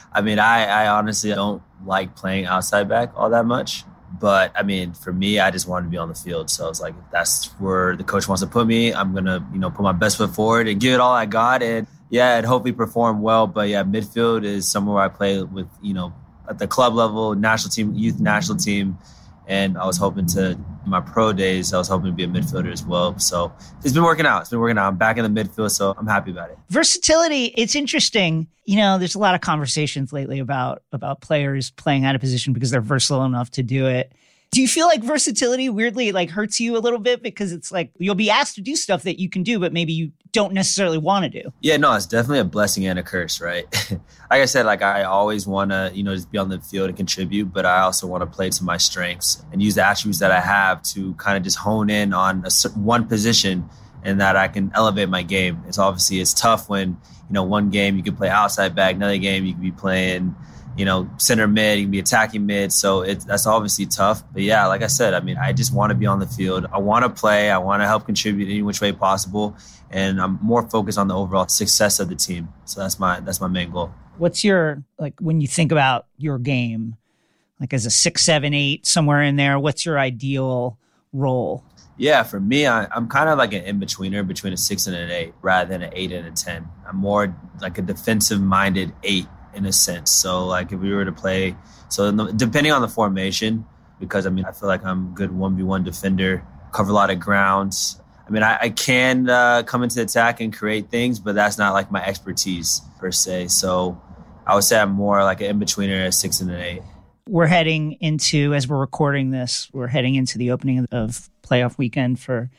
I 0.12 0.20
mean, 0.22 0.38
I 0.38 0.64
I 0.64 0.88
honestly 0.88 1.30
don't 1.30 1.62
like 1.84 2.14
playing 2.14 2.46
outside 2.46 2.88
back 2.88 3.12
all 3.16 3.30
that 3.30 3.46
much. 3.46 3.84
But 4.18 4.52
I 4.56 4.62
mean, 4.62 4.92
for 4.92 5.12
me, 5.12 5.38
I 5.38 5.50
just 5.50 5.68
wanted 5.68 5.86
to 5.86 5.90
be 5.90 5.96
on 5.96 6.08
the 6.08 6.14
field. 6.14 6.50
So 6.50 6.68
it's 6.68 6.80
like, 6.80 6.94
if 6.94 7.10
that's 7.12 7.46
where 7.60 7.96
the 7.96 8.04
coach 8.04 8.26
wants 8.26 8.42
to 8.42 8.48
put 8.48 8.66
me. 8.66 8.92
I'm 8.92 9.14
gonna, 9.14 9.46
you 9.52 9.58
know, 9.58 9.70
put 9.70 9.82
my 9.82 9.92
best 9.92 10.18
foot 10.18 10.34
forward 10.34 10.66
and 10.68 10.80
give 10.80 10.94
it 10.94 11.00
all 11.00 11.12
I 11.12 11.26
got. 11.26 11.62
And 11.62 11.86
yeah, 12.10 12.36
and 12.36 12.44
hopefully 12.44 12.72
perform 12.72 13.22
well. 13.22 13.46
But 13.46 13.68
yeah, 13.68 13.84
midfield 13.84 14.44
is 14.44 14.68
somewhere 14.68 15.02
I 15.02 15.08
play 15.08 15.42
with, 15.42 15.68
you 15.80 15.94
know, 15.94 16.12
at 16.48 16.58
the 16.58 16.66
club 16.66 16.94
level, 16.94 17.34
national 17.34 17.70
team, 17.70 17.94
youth 17.94 18.20
national 18.20 18.58
team. 18.58 18.98
And 19.46 19.76
I 19.78 19.86
was 19.86 19.96
hoping 19.96 20.26
to, 20.26 20.56
my 20.86 21.00
pro 21.00 21.32
days, 21.32 21.72
I 21.72 21.78
was 21.78 21.88
hoping 21.88 22.06
to 22.06 22.12
be 22.12 22.22
a 22.22 22.28
midfielder 22.28 22.72
as 22.72 22.84
well. 22.84 23.18
So 23.18 23.52
it's 23.82 23.92
been 23.92 24.04
working 24.04 24.26
out. 24.26 24.42
It's 24.42 24.50
been 24.50 24.60
working 24.60 24.78
out. 24.78 24.86
I'm 24.86 24.96
back 24.96 25.16
in 25.16 25.34
the 25.34 25.42
midfield, 25.42 25.72
so 25.72 25.92
I'm 25.98 26.06
happy 26.06 26.30
about 26.30 26.50
it. 26.50 26.58
Versatility, 26.68 27.46
it's 27.56 27.74
interesting. 27.74 28.46
You 28.64 28.76
know, 28.76 28.98
there's 28.98 29.16
a 29.16 29.18
lot 29.18 29.34
of 29.34 29.40
conversations 29.40 30.12
lately 30.12 30.38
about 30.38 30.82
about 30.92 31.20
players 31.20 31.70
playing 31.72 32.04
out 32.04 32.14
of 32.14 32.20
position 32.20 32.52
because 32.52 32.70
they're 32.70 32.80
versatile 32.80 33.24
enough 33.24 33.50
to 33.52 33.62
do 33.64 33.86
it. 33.86 34.12
Do 34.52 34.60
you 34.60 34.68
feel 34.68 34.86
like 34.86 35.02
versatility 35.02 35.68
weirdly 35.68 36.10
like 36.12 36.30
hurts 36.30 36.60
you 36.60 36.76
a 36.76 36.78
little 36.78 36.98
bit 36.98 37.22
because 37.22 37.52
it's 37.52 37.70
like 37.70 37.92
you'll 37.98 38.16
be 38.16 38.30
asked 38.30 38.56
to 38.56 38.60
do 38.60 38.76
stuff 38.76 39.02
that 39.02 39.20
you 39.20 39.28
can 39.28 39.42
do, 39.42 39.58
but 39.58 39.72
maybe 39.72 39.92
you 39.92 40.12
don't 40.32 40.52
necessarily 40.52 40.98
want 40.98 41.30
to 41.30 41.42
do? 41.42 41.52
Yeah, 41.60 41.76
no, 41.76 41.94
it's 41.94 42.06
definitely 42.06 42.40
a 42.40 42.44
blessing 42.44 42.86
and 42.86 42.98
a 42.98 43.02
curse, 43.02 43.40
right? 43.40 43.66
like 43.90 44.42
I 44.42 44.44
said, 44.44 44.66
like 44.66 44.82
I 44.82 45.04
always 45.04 45.46
want 45.46 45.70
to, 45.70 45.90
you 45.94 46.02
know, 46.02 46.14
just 46.14 46.30
be 46.30 46.38
on 46.38 46.48
the 46.48 46.60
field 46.60 46.88
and 46.88 46.96
contribute, 46.96 47.52
but 47.52 47.66
I 47.66 47.80
also 47.80 48.06
want 48.06 48.22
to 48.22 48.26
play 48.26 48.50
to 48.50 48.64
my 48.64 48.76
strengths 48.76 49.44
and 49.52 49.62
use 49.62 49.74
the 49.74 49.86
attributes 49.86 50.20
that 50.20 50.30
I 50.30 50.40
have 50.40 50.82
to 50.94 51.14
kind 51.14 51.36
of 51.36 51.42
just 51.42 51.58
hone 51.58 51.90
in 51.90 52.12
on 52.12 52.44
a, 52.44 52.68
one 52.78 53.06
position 53.06 53.68
and 54.02 54.20
that 54.20 54.36
I 54.36 54.48
can 54.48 54.70
elevate 54.74 55.08
my 55.08 55.22
game. 55.22 55.62
It's 55.66 55.78
obviously 55.78 56.20
it's 56.20 56.34
tough 56.34 56.68
when 56.68 56.90
you 56.90 57.34
know 57.34 57.44
one 57.44 57.70
game 57.70 57.96
you 57.96 58.02
can 58.02 58.16
play 58.16 58.28
outside 58.28 58.74
back, 58.74 58.94
another 58.94 59.18
game 59.18 59.44
you 59.44 59.52
can 59.52 59.62
be 59.62 59.72
playing 59.72 60.34
you 60.80 60.86
know, 60.86 61.10
center 61.18 61.46
mid, 61.46 61.78
you 61.78 61.84
can 61.84 61.90
be 61.90 61.98
attacking 61.98 62.46
mid. 62.46 62.72
So 62.72 63.02
it, 63.02 63.20
that's 63.26 63.46
obviously 63.46 63.84
tough. 63.84 64.22
But 64.32 64.40
yeah, 64.40 64.66
like 64.66 64.82
I 64.82 64.86
said, 64.86 65.12
I 65.12 65.20
mean, 65.20 65.36
I 65.36 65.52
just 65.52 65.74
want 65.74 65.90
to 65.90 65.94
be 65.94 66.06
on 66.06 66.20
the 66.20 66.26
field. 66.26 66.64
I 66.72 66.78
want 66.78 67.04
to 67.04 67.10
play. 67.10 67.50
I 67.50 67.58
want 67.58 67.82
to 67.82 67.86
help 67.86 68.06
contribute 68.06 68.48
any 68.48 68.62
which 68.62 68.80
way 68.80 68.90
possible. 68.90 69.54
And 69.90 70.18
I'm 70.18 70.38
more 70.40 70.66
focused 70.70 70.96
on 70.96 71.06
the 71.06 71.14
overall 71.14 71.46
success 71.48 72.00
of 72.00 72.08
the 72.08 72.14
team. 72.14 72.48
So 72.64 72.80
that's 72.80 72.98
my 72.98 73.20
that's 73.20 73.42
my 73.42 73.46
main 73.46 73.70
goal. 73.70 73.92
What's 74.16 74.42
your 74.42 74.82
like 74.98 75.20
when 75.20 75.42
you 75.42 75.48
think 75.48 75.70
about 75.70 76.06
your 76.16 76.38
game, 76.38 76.96
like 77.60 77.74
as 77.74 77.84
a 77.84 77.90
six, 77.90 78.22
seven, 78.24 78.54
eight, 78.54 78.86
somewhere 78.86 79.22
in 79.22 79.36
there, 79.36 79.58
what's 79.58 79.84
your 79.84 79.98
ideal 79.98 80.78
role? 81.12 81.62
Yeah, 81.98 82.22
for 82.22 82.40
me, 82.40 82.66
I, 82.66 82.88
am 82.96 83.06
kind 83.06 83.28
of 83.28 83.36
like 83.36 83.52
an 83.52 83.64
in 83.64 83.78
betweener 83.78 84.26
between 84.26 84.54
a 84.54 84.56
six 84.56 84.86
and 84.86 84.96
an 84.96 85.10
eight 85.10 85.34
rather 85.42 85.68
than 85.68 85.82
an 85.82 85.92
eight 85.92 86.10
and 86.10 86.26
a 86.26 86.30
10. 86.30 86.66
I'm 86.88 86.96
more 86.96 87.36
like 87.60 87.76
a 87.76 87.82
defensive 87.82 88.40
minded 88.40 88.94
eight 89.02 89.26
in 89.54 89.66
a 89.66 89.72
sense. 89.72 90.12
So 90.12 90.46
like 90.46 90.72
if 90.72 90.80
we 90.80 90.92
were 90.92 91.04
to 91.04 91.12
play, 91.12 91.56
so 91.88 92.10
the, 92.10 92.32
depending 92.32 92.72
on 92.72 92.82
the 92.82 92.88
formation, 92.88 93.66
because 93.98 94.26
I 94.26 94.30
mean 94.30 94.44
I 94.44 94.52
feel 94.52 94.68
like 94.68 94.84
I'm 94.84 95.12
a 95.12 95.14
good 95.14 95.32
one 95.32 95.56
v 95.56 95.62
one 95.62 95.84
defender, 95.84 96.44
cover 96.72 96.90
a 96.90 96.94
lot 96.94 97.10
of 97.10 97.20
grounds. 97.20 98.00
I 98.26 98.32
mean, 98.32 98.44
I, 98.44 98.58
I 98.60 98.70
can 98.70 99.28
uh, 99.28 99.64
come 99.64 99.82
into 99.82 99.96
the 99.96 100.02
attack 100.02 100.40
and 100.40 100.56
create 100.56 100.88
things, 100.88 101.18
but 101.18 101.34
that's 101.34 101.58
not 101.58 101.72
like 101.72 101.90
my 101.90 102.04
expertise 102.04 102.80
per 103.00 103.10
se. 103.10 103.48
So 103.48 104.00
I 104.46 104.54
would 104.54 104.62
say 104.62 104.78
I'm 104.78 104.92
more 104.92 105.24
like 105.24 105.40
an 105.40 105.48
in 105.48 105.58
betweener, 105.58 106.06
a 106.06 106.12
six 106.12 106.40
and 106.40 106.48
an 106.48 106.60
eight. 106.60 106.82
We're 107.28 107.46
heading 107.46 107.92
into, 108.00 108.54
as 108.54 108.68
we're 108.68 108.78
recording 108.78 109.30
this, 109.30 109.68
we're 109.72 109.88
heading 109.88 110.14
into 110.14 110.38
the 110.38 110.52
opening 110.52 110.86
of 110.92 111.28
playoff 111.42 111.76
weekend 111.76 112.20
for 112.20 112.50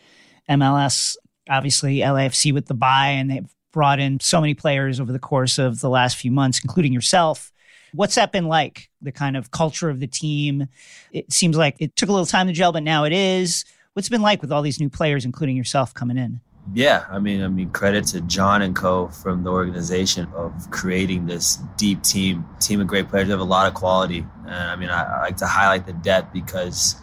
MLS. 0.49 1.15
Obviously, 1.49 1.97
LAFC 1.97 2.53
with 2.53 2.67
the 2.67 2.73
bye, 2.73 3.09
and 3.09 3.31
they've 3.31 3.55
brought 3.71 3.99
in 3.99 4.19
so 4.19 4.41
many 4.41 4.53
players 4.53 4.99
over 4.99 5.11
the 5.11 5.19
course 5.19 5.57
of 5.57 5.79
the 5.79 5.89
last 5.89 6.17
few 6.17 6.31
months, 6.31 6.61
including 6.63 6.93
yourself. 6.93 7.51
What's 7.93 8.15
that 8.15 8.31
been 8.31 8.47
like? 8.47 8.89
The 9.01 9.11
kind 9.11 9.35
of 9.35 9.51
culture 9.51 9.89
of 9.89 9.99
the 9.99 10.07
team? 10.07 10.67
It 11.11 11.31
seems 11.31 11.57
like 11.57 11.75
it 11.79 11.95
took 11.95 12.09
a 12.09 12.11
little 12.11 12.25
time 12.25 12.47
to 12.47 12.53
gel, 12.53 12.71
but 12.71 12.83
now 12.83 13.03
it 13.03 13.13
is. 13.13 13.65
What's 13.93 14.07
it 14.07 14.11
been 14.11 14.21
like 14.21 14.41
with 14.41 14.51
all 14.51 14.61
these 14.61 14.79
new 14.79 14.89
players, 14.89 15.25
including 15.25 15.57
yourself, 15.57 15.93
coming 15.93 16.17
in? 16.17 16.39
Yeah, 16.73 17.05
I 17.09 17.19
mean, 17.19 17.43
I 17.43 17.47
mean, 17.47 17.71
credit 17.71 18.05
to 18.07 18.21
John 18.21 18.61
and 18.61 18.75
Co. 18.75 19.07
from 19.07 19.43
the 19.43 19.49
organization 19.49 20.27
of 20.35 20.69
creating 20.69 21.25
this 21.25 21.57
deep 21.75 22.01
team, 22.03 22.45
team 22.59 22.79
of 22.79 22.87
great 22.87 23.09
players. 23.09 23.27
We 23.27 23.31
have 23.31 23.39
a 23.39 23.43
lot 23.43 23.67
of 23.67 23.73
quality, 23.73 24.25
and 24.45 24.53
I 24.53 24.75
mean, 24.75 24.89
I, 24.89 25.03
I 25.03 25.21
like 25.21 25.37
to 25.37 25.47
highlight 25.47 25.85
the 25.85 25.93
depth 25.93 26.31
because, 26.31 26.95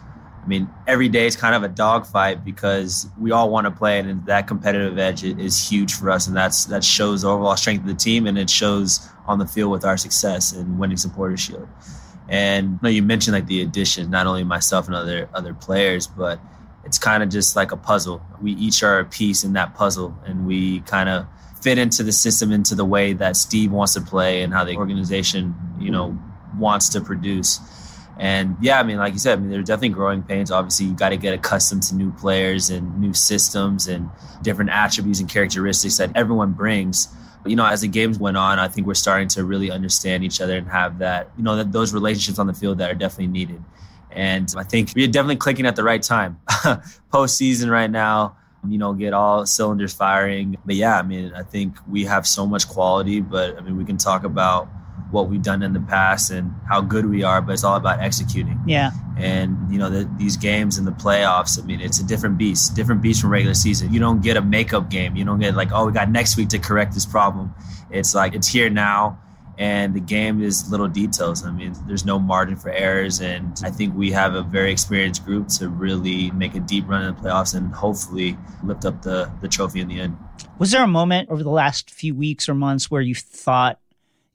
mean, 0.49 0.69
every 0.87 1.09
day 1.09 1.27
is 1.27 1.35
kind 1.35 1.53
of 1.53 1.63
a 1.63 1.67
dogfight 1.67 2.43
because 2.43 3.07
we 3.19 3.31
all 3.31 3.51
want 3.51 3.65
to 3.65 3.71
play, 3.71 3.99
and 3.99 4.25
that 4.25 4.47
competitive 4.47 4.97
edge 4.97 5.23
is 5.23 5.69
huge 5.69 5.93
for 5.93 6.09
us, 6.09 6.27
and 6.27 6.35
that's 6.35 6.65
that 6.65 6.83
shows 6.83 7.21
the 7.21 7.29
overall 7.29 7.55
strength 7.55 7.81
of 7.81 7.87
the 7.87 7.93
team, 7.93 8.25
and 8.25 8.37
it 8.37 8.49
shows 8.49 9.07
on 9.27 9.37
the 9.37 9.45
field 9.45 9.71
with 9.71 9.85
our 9.85 9.95
success 9.95 10.51
in 10.51 10.79
winning 10.79 10.97
Supporters 10.97 11.39
Shield. 11.39 11.67
And 12.27 12.71
you, 12.71 12.79
know, 12.81 12.89
you 12.89 13.03
mentioned 13.03 13.35
like 13.35 13.45
the 13.45 13.61
addition, 13.61 14.09
not 14.09 14.25
only 14.25 14.43
myself 14.43 14.87
and 14.87 14.95
other 14.95 15.29
other 15.35 15.53
players, 15.53 16.07
but 16.07 16.39
it's 16.83 16.97
kind 16.97 17.21
of 17.21 17.29
just 17.29 17.55
like 17.55 17.71
a 17.71 17.77
puzzle. 17.77 18.21
We 18.41 18.53
each 18.53 18.81
are 18.81 18.99
a 18.99 19.05
piece 19.05 19.43
in 19.43 19.53
that 19.53 19.75
puzzle, 19.75 20.17
and 20.25 20.47
we 20.47 20.79
kind 20.81 21.09
of 21.09 21.27
fit 21.61 21.77
into 21.77 22.01
the 22.01 22.11
system, 22.11 22.51
into 22.51 22.73
the 22.73 22.85
way 22.85 23.13
that 23.13 23.37
Steve 23.37 23.71
wants 23.71 23.93
to 23.93 24.01
play, 24.01 24.41
and 24.41 24.51
how 24.51 24.63
the 24.63 24.77
organization, 24.77 25.53
you 25.79 25.91
know, 25.91 26.17
wants 26.57 26.89
to 26.89 27.01
produce. 27.01 27.59
And 28.19 28.57
yeah, 28.59 28.81
I 28.81 28.83
mean, 28.83 28.97
like 28.97 29.13
you 29.13 29.19
said, 29.19 29.37
I 29.37 29.41
mean, 29.41 29.49
there's 29.49 29.65
definitely 29.65 29.89
growing 29.89 30.23
pains. 30.23 30.51
Obviously, 30.51 30.87
you 30.87 30.93
got 30.93 31.09
to 31.09 31.17
get 31.17 31.33
accustomed 31.33 31.83
to 31.83 31.95
new 31.95 32.11
players 32.11 32.69
and 32.69 32.99
new 32.99 33.13
systems 33.13 33.87
and 33.87 34.09
different 34.41 34.71
attributes 34.71 35.21
and 35.21 35.29
characteristics 35.29 35.97
that 35.97 36.11
everyone 36.15 36.51
brings. 36.51 37.07
But, 37.41 37.51
you 37.51 37.55
know, 37.55 37.65
as 37.65 37.79
the 37.79 37.87
games 37.87 38.19
went 38.19 38.35
on, 38.35 38.59
I 38.59 38.67
think 38.67 38.85
we're 38.85 38.93
starting 38.93 39.29
to 39.29 39.45
really 39.45 39.71
understand 39.71 40.25
each 40.25 40.41
other 40.41 40.57
and 40.57 40.67
have 40.67 40.99
that, 40.99 41.31
you 41.37 41.43
know, 41.43 41.55
that 41.55 41.71
those 41.71 41.93
relationships 41.93 42.39
on 42.39 42.47
the 42.47 42.53
field 42.53 42.79
that 42.79 42.91
are 42.91 42.95
definitely 42.95 43.27
needed. 43.27 43.63
And 44.11 44.53
I 44.57 44.63
think 44.63 44.91
we're 44.93 45.07
definitely 45.07 45.37
clicking 45.37 45.65
at 45.65 45.77
the 45.77 45.83
right 45.83 46.03
time. 46.03 46.41
Postseason 47.13 47.71
right 47.71 47.89
now, 47.89 48.35
you 48.67 48.77
know, 48.77 48.91
get 48.91 49.13
all 49.13 49.45
cylinders 49.45 49.93
firing. 49.93 50.57
But 50.65 50.75
yeah, 50.75 50.99
I 50.99 51.03
mean, 51.03 51.31
I 51.33 51.43
think 51.43 51.77
we 51.87 52.03
have 52.03 52.27
so 52.27 52.45
much 52.45 52.67
quality, 52.67 53.21
but 53.21 53.57
I 53.57 53.61
mean, 53.61 53.77
we 53.77 53.85
can 53.85 53.97
talk 53.97 54.25
about 54.25 54.67
what 55.11 55.29
we've 55.29 55.41
done 55.41 55.63
in 55.63 55.73
the 55.73 55.79
past 55.79 56.31
and 56.31 56.53
how 56.67 56.81
good 56.81 57.05
we 57.05 57.23
are, 57.23 57.41
but 57.41 57.53
it's 57.53 57.63
all 57.63 57.75
about 57.75 57.99
executing. 57.99 58.59
Yeah. 58.67 58.91
And, 59.17 59.57
you 59.71 59.79
know, 59.79 59.89
the, 59.89 60.09
these 60.17 60.37
games 60.37 60.77
in 60.77 60.85
the 60.85 60.91
playoffs, 60.91 61.61
I 61.61 61.65
mean, 61.65 61.81
it's 61.81 61.99
a 61.99 62.05
different 62.05 62.37
beast, 62.37 62.75
different 62.75 63.01
beast 63.01 63.21
from 63.21 63.31
regular 63.31 63.55
season. 63.55 63.91
You 63.91 63.99
don't 63.99 64.21
get 64.21 64.37
a 64.37 64.41
makeup 64.41 64.89
game. 64.89 65.15
You 65.15 65.25
don't 65.25 65.39
get 65.39 65.55
like, 65.55 65.71
oh, 65.71 65.87
we 65.87 65.91
got 65.91 66.09
next 66.09 66.37
week 66.37 66.49
to 66.49 66.59
correct 66.59 66.93
this 66.93 67.05
problem. 67.05 67.53
It's 67.89 68.13
like, 68.13 68.35
it's 68.35 68.47
here 68.47 68.69
now 68.69 69.19
and 69.59 69.93
the 69.93 69.99
game 69.99 70.41
is 70.41 70.71
little 70.71 70.87
details. 70.87 71.45
I 71.45 71.51
mean, 71.51 71.75
there's 71.85 72.05
no 72.05 72.17
margin 72.17 72.55
for 72.55 72.69
errors, 72.69 73.19
and 73.19 73.59
I 73.61 73.69
think 73.69 73.93
we 73.93 74.09
have 74.11 74.33
a 74.33 74.41
very 74.41 74.71
experienced 74.71 75.25
group 75.25 75.49
to 75.59 75.67
really 75.67 76.31
make 76.31 76.55
a 76.55 76.61
deep 76.61 76.87
run 76.87 77.03
in 77.03 77.13
the 77.13 77.21
playoffs 77.21 77.53
and 77.53 77.75
hopefully 77.75 78.37
lift 78.63 78.85
up 78.85 79.01
the 79.01 79.29
the 79.41 79.49
trophy 79.49 79.81
in 79.81 79.89
the 79.89 79.99
end. 79.99 80.17
Was 80.57 80.71
there 80.71 80.81
a 80.81 80.87
moment 80.87 81.29
over 81.29 81.43
the 81.43 81.49
last 81.49 81.91
few 81.91 82.15
weeks 82.15 82.47
or 82.47 82.55
months 82.55 82.89
where 82.89 83.01
you 83.01 83.13
thought 83.13 83.79
and 83.88 83.88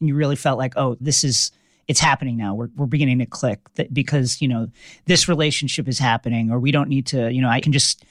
you 0.08 0.14
really 0.14 0.36
felt 0.36 0.58
like, 0.58 0.74
oh, 0.76 0.96
this 1.00 1.24
is 1.24 1.52
it's 1.86 2.00
happening 2.00 2.36
now. 2.36 2.54
We're 2.54 2.70
we're 2.76 2.86
beginning 2.86 3.18
to 3.18 3.26
click 3.26 3.60
that 3.74 3.92
because 3.92 4.40
you 4.40 4.48
know 4.48 4.68
this 5.06 5.28
relationship 5.28 5.88
is 5.88 5.98
happening, 5.98 6.50
or 6.50 6.58
we 6.58 6.70
don't 6.70 6.88
need 6.88 7.06
to. 7.06 7.32
You 7.32 7.42
know, 7.42 7.48
I 7.48 7.60
can 7.60 7.72
just 7.72 8.04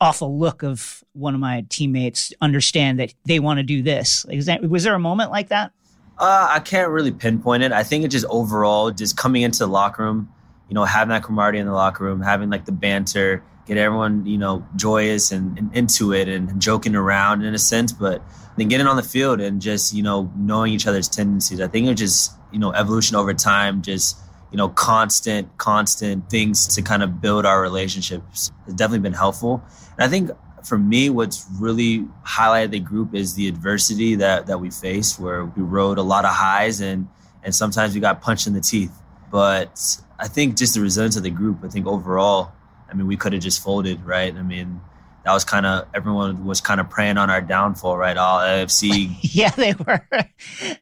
off 0.00 0.20
a 0.20 0.26
look 0.26 0.62
of 0.62 1.02
one 1.12 1.34
of 1.34 1.40
my 1.40 1.64
teammates 1.68 2.32
understand 2.40 3.00
that 3.00 3.14
they 3.24 3.40
want 3.40 3.58
to 3.58 3.62
do 3.62 3.82
this. 3.82 4.26
Is 4.30 4.46
that, 4.46 4.62
was 4.68 4.84
there 4.84 4.94
a 4.94 4.98
moment 4.98 5.30
like 5.30 5.48
that? 5.48 5.72
Uh, 6.18 6.48
I 6.50 6.60
can't 6.60 6.90
really 6.90 7.12
pinpoint 7.12 7.62
it. 7.62 7.72
I 7.72 7.82
think 7.82 8.04
it 8.04 8.08
just 8.08 8.26
overall, 8.26 8.90
just 8.90 9.16
coming 9.16 9.42
into 9.42 9.60
the 9.60 9.68
locker 9.68 10.02
room, 10.02 10.32
you 10.68 10.74
know, 10.74 10.84
having 10.84 11.10
that 11.10 11.22
camaraderie 11.22 11.60
in 11.60 11.66
the 11.66 11.72
locker 11.72 12.04
room, 12.04 12.20
having 12.20 12.50
like 12.50 12.64
the 12.64 12.72
banter, 12.72 13.42
get 13.66 13.76
everyone, 13.76 14.24
you 14.26 14.38
know, 14.38 14.66
joyous 14.76 15.32
and, 15.32 15.58
and 15.58 15.76
into 15.76 16.12
it 16.12 16.28
and 16.28 16.60
joking 16.60 16.94
around 16.94 17.42
in 17.42 17.52
a 17.54 17.58
sense, 17.58 17.92
but 17.92 18.22
then 18.56 18.68
getting 18.68 18.86
on 18.86 18.96
the 18.96 19.02
field 19.02 19.40
and 19.40 19.60
just, 19.60 19.92
you 19.92 20.02
know, 20.02 20.32
knowing 20.36 20.72
each 20.72 20.86
other's 20.86 21.08
tendencies. 21.08 21.60
I 21.60 21.66
think 21.66 21.88
it's 21.88 22.00
just, 22.00 22.32
you 22.52 22.58
know, 22.58 22.72
evolution 22.72 23.16
over 23.16 23.34
time, 23.34 23.82
just, 23.82 24.16
you 24.50 24.56
know, 24.56 24.68
constant, 24.68 25.58
constant 25.58 26.30
things 26.30 26.66
to 26.74 26.82
kind 26.82 27.02
of 27.02 27.20
build 27.20 27.44
our 27.44 27.60
relationships 27.60 28.52
has 28.64 28.74
definitely 28.74 29.00
been 29.02 29.12
helpful. 29.12 29.62
And 29.98 30.04
I 30.04 30.08
think 30.08 30.30
for 30.64 30.78
me, 30.78 31.10
what's 31.10 31.46
really 31.58 32.06
highlighted 32.24 32.70
the 32.70 32.80
group 32.80 33.14
is 33.14 33.34
the 33.34 33.48
adversity 33.48 34.14
that 34.16 34.46
that 34.46 34.60
we 34.60 34.70
faced, 34.70 35.18
where 35.18 35.44
we 35.44 35.62
rode 35.62 35.98
a 35.98 36.02
lot 36.02 36.24
of 36.24 36.32
highs 36.32 36.80
and 36.80 37.08
and 37.42 37.54
sometimes 37.54 37.94
we 37.94 38.00
got 38.00 38.20
punched 38.20 38.46
in 38.46 38.52
the 38.52 38.60
teeth. 38.60 38.92
But 39.30 39.98
I 40.18 40.28
think 40.28 40.56
just 40.56 40.74
the 40.74 40.80
resilience 40.80 41.16
of 41.16 41.22
the 41.22 41.30
group. 41.30 41.58
I 41.62 41.68
think 41.68 41.86
overall, 41.86 42.52
I 42.90 42.94
mean, 42.94 43.06
we 43.06 43.16
could 43.16 43.32
have 43.32 43.42
just 43.42 43.62
folded, 43.62 44.04
right? 44.04 44.34
I 44.34 44.42
mean, 44.42 44.80
that 45.24 45.32
was 45.32 45.44
kind 45.44 45.66
of 45.66 45.88
everyone 45.92 46.44
was 46.44 46.60
kind 46.60 46.80
of 46.80 46.88
preying 46.88 47.18
on 47.18 47.30
our 47.30 47.40
downfall, 47.40 47.96
right? 47.98 48.16
All 48.16 48.38
LAFC, 48.40 49.16
yeah, 49.22 49.50
they 49.50 49.74
were, 49.74 50.06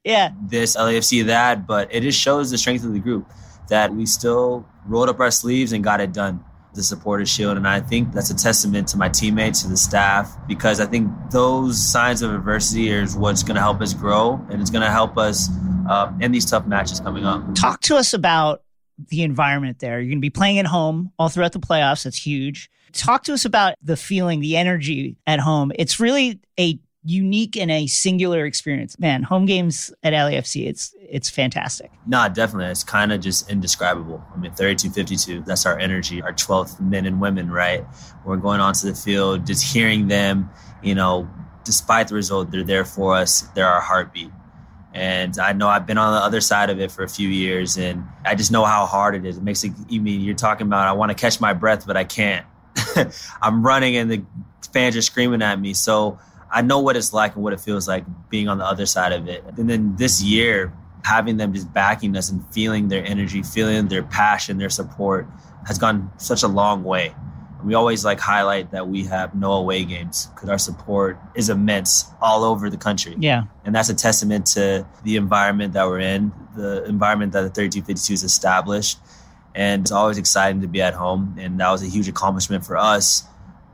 yeah. 0.04 0.32
This 0.42 0.76
LAFC, 0.76 1.26
that, 1.26 1.66
but 1.66 1.94
it 1.94 2.02
just 2.02 2.20
shows 2.20 2.50
the 2.50 2.58
strength 2.58 2.84
of 2.84 2.92
the 2.92 3.00
group 3.00 3.30
that 3.68 3.94
we 3.94 4.06
still 4.06 4.66
rolled 4.86 5.08
up 5.08 5.20
our 5.20 5.30
sleeves 5.30 5.72
and 5.72 5.82
got 5.82 6.00
it 6.00 6.12
done 6.12 6.44
the 6.74 6.82
supporters 6.82 7.28
shield 7.30 7.56
and 7.56 7.68
i 7.68 7.80
think 7.80 8.12
that's 8.12 8.30
a 8.30 8.34
testament 8.34 8.88
to 8.88 8.96
my 8.96 9.08
teammates 9.08 9.62
to 9.62 9.68
the 9.68 9.76
staff 9.76 10.36
because 10.48 10.80
i 10.80 10.86
think 10.86 11.08
those 11.30 11.80
signs 11.80 12.20
of 12.20 12.34
adversity 12.34 12.88
is 12.88 13.16
what's 13.16 13.44
going 13.44 13.54
to 13.54 13.60
help 13.60 13.80
us 13.80 13.94
grow 13.94 14.44
and 14.50 14.60
it's 14.60 14.70
going 14.70 14.82
to 14.82 14.90
help 14.90 15.16
us 15.16 15.48
uh, 15.88 16.12
in 16.20 16.32
these 16.32 16.44
tough 16.44 16.66
matches 16.66 16.98
coming 16.98 17.24
up 17.24 17.42
talk 17.54 17.80
to 17.80 17.96
us 17.96 18.12
about 18.12 18.63
the 19.08 19.22
environment 19.22 19.78
there 19.78 20.00
you're 20.00 20.10
going 20.10 20.18
to 20.18 20.20
be 20.20 20.30
playing 20.30 20.58
at 20.58 20.66
home 20.66 21.10
all 21.18 21.28
throughout 21.28 21.52
the 21.52 21.60
playoffs 21.60 22.04
that's 22.04 22.26
huge 22.26 22.70
talk 22.92 23.24
to 23.24 23.32
us 23.32 23.44
about 23.44 23.74
the 23.82 23.96
feeling 23.96 24.40
the 24.40 24.56
energy 24.56 25.16
at 25.26 25.40
home 25.40 25.72
it's 25.76 25.98
really 25.98 26.40
a 26.58 26.78
unique 27.04 27.56
and 27.56 27.70
a 27.70 27.86
singular 27.86 28.46
experience. 28.46 28.98
Man, 28.98 29.22
home 29.22 29.44
games 29.44 29.92
at 30.02 30.12
LAFC, 30.12 30.66
it's 30.66 30.94
it's 30.98 31.28
fantastic. 31.28 31.92
No, 32.06 32.28
definitely. 32.28 32.70
It's 32.72 32.82
kind 32.82 33.12
of 33.12 33.20
just 33.20 33.50
indescribable. 33.50 34.24
I 34.34 34.38
mean, 34.38 34.52
32-52, 34.52 35.44
that's 35.44 35.66
our 35.66 35.78
energy, 35.78 36.22
our 36.22 36.32
12th 36.32 36.80
men 36.80 37.06
and 37.06 37.20
women, 37.20 37.50
right? 37.50 37.84
We're 38.24 38.38
going 38.38 38.60
onto 38.60 38.88
the 38.88 38.94
field, 38.94 39.46
just 39.46 39.62
hearing 39.62 40.08
them, 40.08 40.50
you 40.82 40.94
know, 40.94 41.28
despite 41.64 42.08
the 42.08 42.14
result, 42.14 42.50
they're 42.50 42.64
there 42.64 42.84
for 42.84 43.14
us. 43.14 43.42
They're 43.54 43.68
our 43.68 43.80
heartbeat. 43.80 44.30
And 44.94 45.36
I 45.40 45.52
know 45.52 45.68
I've 45.68 45.86
been 45.86 45.98
on 45.98 46.14
the 46.14 46.20
other 46.20 46.40
side 46.40 46.70
of 46.70 46.80
it 46.80 46.92
for 46.92 47.02
a 47.02 47.08
few 47.08 47.28
years, 47.28 47.76
and 47.76 48.04
I 48.24 48.36
just 48.36 48.52
know 48.52 48.64
how 48.64 48.86
hard 48.86 49.16
it 49.16 49.24
is. 49.24 49.36
It 49.36 49.42
makes 49.42 49.64
it, 49.64 49.72
you 49.88 50.00
mean, 50.00 50.20
you're 50.20 50.36
talking 50.36 50.68
about, 50.68 50.86
I 50.86 50.92
want 50.92 51.10
to 51.10 51.16
catch 51.16 51.40
my 51.40 51.52
breath, 51.52 51.84
but 51.84 51.96
I 51.96 52.04
can't. 52.04 52.46
I'm 53.42 53.66
running 53.66 53.96
and 53.96 54.10
the 54.10 54.22
fans 54.72 54.96
are 54.96 55.02
screaming 55.02 55.42
at 55.42 55.60
me. 55.60 55.74
So 55.74 56.18
I 56.50 56.62
know 56.62 56.78
what 56.78 56.96
it's 56.96 57.12
like 57.12 57.34
and 57.34 57.42
what 57.42 57.52
it 57.52 57.60
feels 57.60 57.88
like 57.88 58.04
being 58.30 58.48
on 58.48 58.58
the 58.58 58.64
other 58.64 58.86
side 58.86 59.12
of 59.12 59.28
it. 59.28 59.44
And 59.56 59.68
then 59.68 59.96
this 59.96 60.22
year, 60.22 60.72
having 61.04 61.36
them 61.36 61.52
just 61.52 61.72
backing 61.72 62.16
us 62.16 62.30
and 62.30 62.46
feeling 62.52 62.88
their 62.88 63.04
energy, 63.04 63.42
feeling 63.42 63.88
their 63.88 64.04
passion, 64.04 64.58
their 64.58 64.70
support 64.70 65.26
has 65.66 65.78
gone 65.78 66.10
such 66.18 66.42
a 66.42 66.48
long 66.48 66.84
way. 66.84 67.14
We 67.64 67.74
always 67.74 68.04
like 68.04 68.20
highlight 68.20 68.70
that 68.72 68.88
we 68.88 69.04
have 69.04 69.34
no 69.34 69.52
away 69.52 69.84
games 69.84 70.26
because 70.26 70.48
our 70.48 70.58
support 70.58 71.18
is 71.34 71.48
immense 71.48 72.04
all 72.20 72.44
over 72.44 72.68
the 72.68 72.76
country. 72.76 73.16
Yeah. 73.18 73.44
And 73.64 73.74
that's 73.74 73.88
a 73.88 73.94
testament 73.94 74.46
to 74.46 74.86
the 75.02 75.16
environment 75.16 75.72
that 75.72 75.86
we're 75.86 76.00
in, 76.00 76.32
the 76.56 76.84
environment 76.84 77.32
that 77.32 77.42
the 77.42 77.50
3252 77.50 78.12
has 78.12 78.22
established. 78.22 78.98
And 79.54 79.82
it's 79.82 79.92
always 79.92 80.18
exciting 80.18 80.60
to 80.62 80.68
be 80.68 80.82
at 80.82 80.94
home. 80.94 81.36
And 81.38 81.58
that 81.60 81.70
was 81.70 81.82
a 81.82 81.86
huge 81.86 82.08
accomplishment 82.08 82.66
for 82.66 82.76
us 82.76 83.24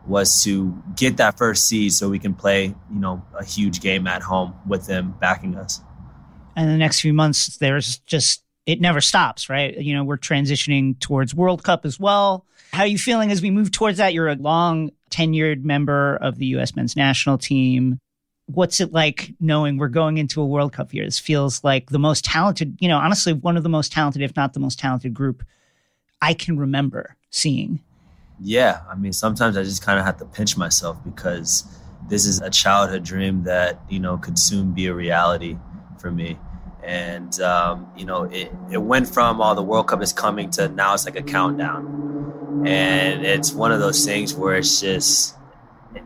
was 0.06 0.42
to 0.44 0.82
get 0.96 1.18
that 1.18 1.36
first 1.36 1.66
seed 1.66 1.92
so 1.92 2.08
we 2.08 2.18
can 2.18 2.34
play, 2.34 2.64
you 2.64 3.00
know, 3.00 3.22
a 3.38 3.44
huge 3.44 3.80
game 3.80 4.06
at 4.06 4.22
home 4.22 4.54
with 4.66 4.86
them 4.86 5.14
backing 5.20 5.56
us. 5.56 5.80
And 6.56 6.68
the 6.68 6.76
next 6.76 7.00
few 7.00 7.12
months, 7.12 7.56
there's 7.58 7.98
just 7.98 8.42
it 8.70 8.80
never 8.80 9.00
stops, 9.00 9.48
right? 9.48 9.76
You 9.76 9.94
know, 9.94 10.04
we're 10.04 10.18
transitioning 10.18 10.98
towards 11.00 11.34
World 11.34 11.62
Cup 11.62 11.84
as 11.84 11.98
well. 11.98 12.46
How 12.72 12.82
are 12.82 12.86
you 12.86 12.98
feeling 12.98 13.30
as 13.30 13.42
we 13.42 13.50
move 13.50 13.70
towards 13.70 13.98
that? 13.98 14.14
You're 14.14 14.28
a 14.28 14.36
long 14.36 14.90
tenured 15.10 15.64
member 15.64 16.16
of 16.16 16.38
the 16.38 16.46
U.S. 16.46 16.76
men's 16.76 16.96
national 16.96 17.38
team. 17.38 17.98
What's 18.46 18.80
it 18.80 18.92
like 18.92 19.32
knowing 19.40 19.76
we're 19.76 19.88
going 19.88 20.18
into 20.18 20.40
a 20.40 20.46
World 20.46 20.72
Cup 20.72 20.94
year? 20.94 21.04
This 21.04 21.18
feels 21.18 21.62
like 21.64 21.90
the 21.90 21.98
most 21.98 22.24
talented, 22.24 22.76
you 22.80 22.88
know, 22.88 22.98
honestly, 22.98 23.32
one 23.32 23.56
of 23.56 23.62
the 23.62 23.68
most 23.68 23.92
talented, 23.92 24.22
if 24.22 24.36
not 24.36 24.52
the 24.52 24.60
most 24.60 24.78
talented 24.78 25.14
group 25.14 25.44
I 26.22 26.34
can 26.34 26.58
remember 26.58 27.16
seeing 27.30 27.80
yeah, 28.42 28.80
I 28.90 28.94
mean, 28.94 29.12
sometimes 29.12 29.56
I 29.56 29.62
just 29.62 29.84
kind 29.84 29.98
of 29.98 30.04
have 30.04 30.16
to 30.18 30.24
pinch 30.24 30.56
myself 30.56 30.96
because 31.04 31.64
this 32.08 32.24
is 32.24 32.40
a 32.40 32.50
childhood 32.50 33.04
dream 33.04 33.44
that 33.44 33.80
you 33.88 34.00
know 34.00 34.16
could 34.16 34.38
soon 34.38 34.72
be 34.72 34.86
a 34.86 34.94
reality 34.94 35.58
for 35.98 36.10
me. 36.10 36.38
And 36.82 37.38
um, 37.40 37.90
you 37.96 38.04
know, 38.04 38.24
it, 38.24 38.52
it 38.70 38.78
went 38.78 39.08
from 39.08 39.40
all 39.40 39.52
oh, 39.52 39.54
the 39.54 39.62
World 39.62 39.88
Cup 39.88 40.02
is 40.02 40.12
coming 40.12 40.50
to 40.50 40.68
now 40.68 40.94
it's 40.94 41.04
like 41.04 41.16
a 41.16 41.22
countdown, 41.22 42.64
and 42.66 43.24
it's 43.24 43.52
one 43.52 43.72
of 43.72 43.80
those 43.80 44.04
things 44.04 44.34
where 44.34 44.56
it's 44.56 44.80
just 44.80 45.36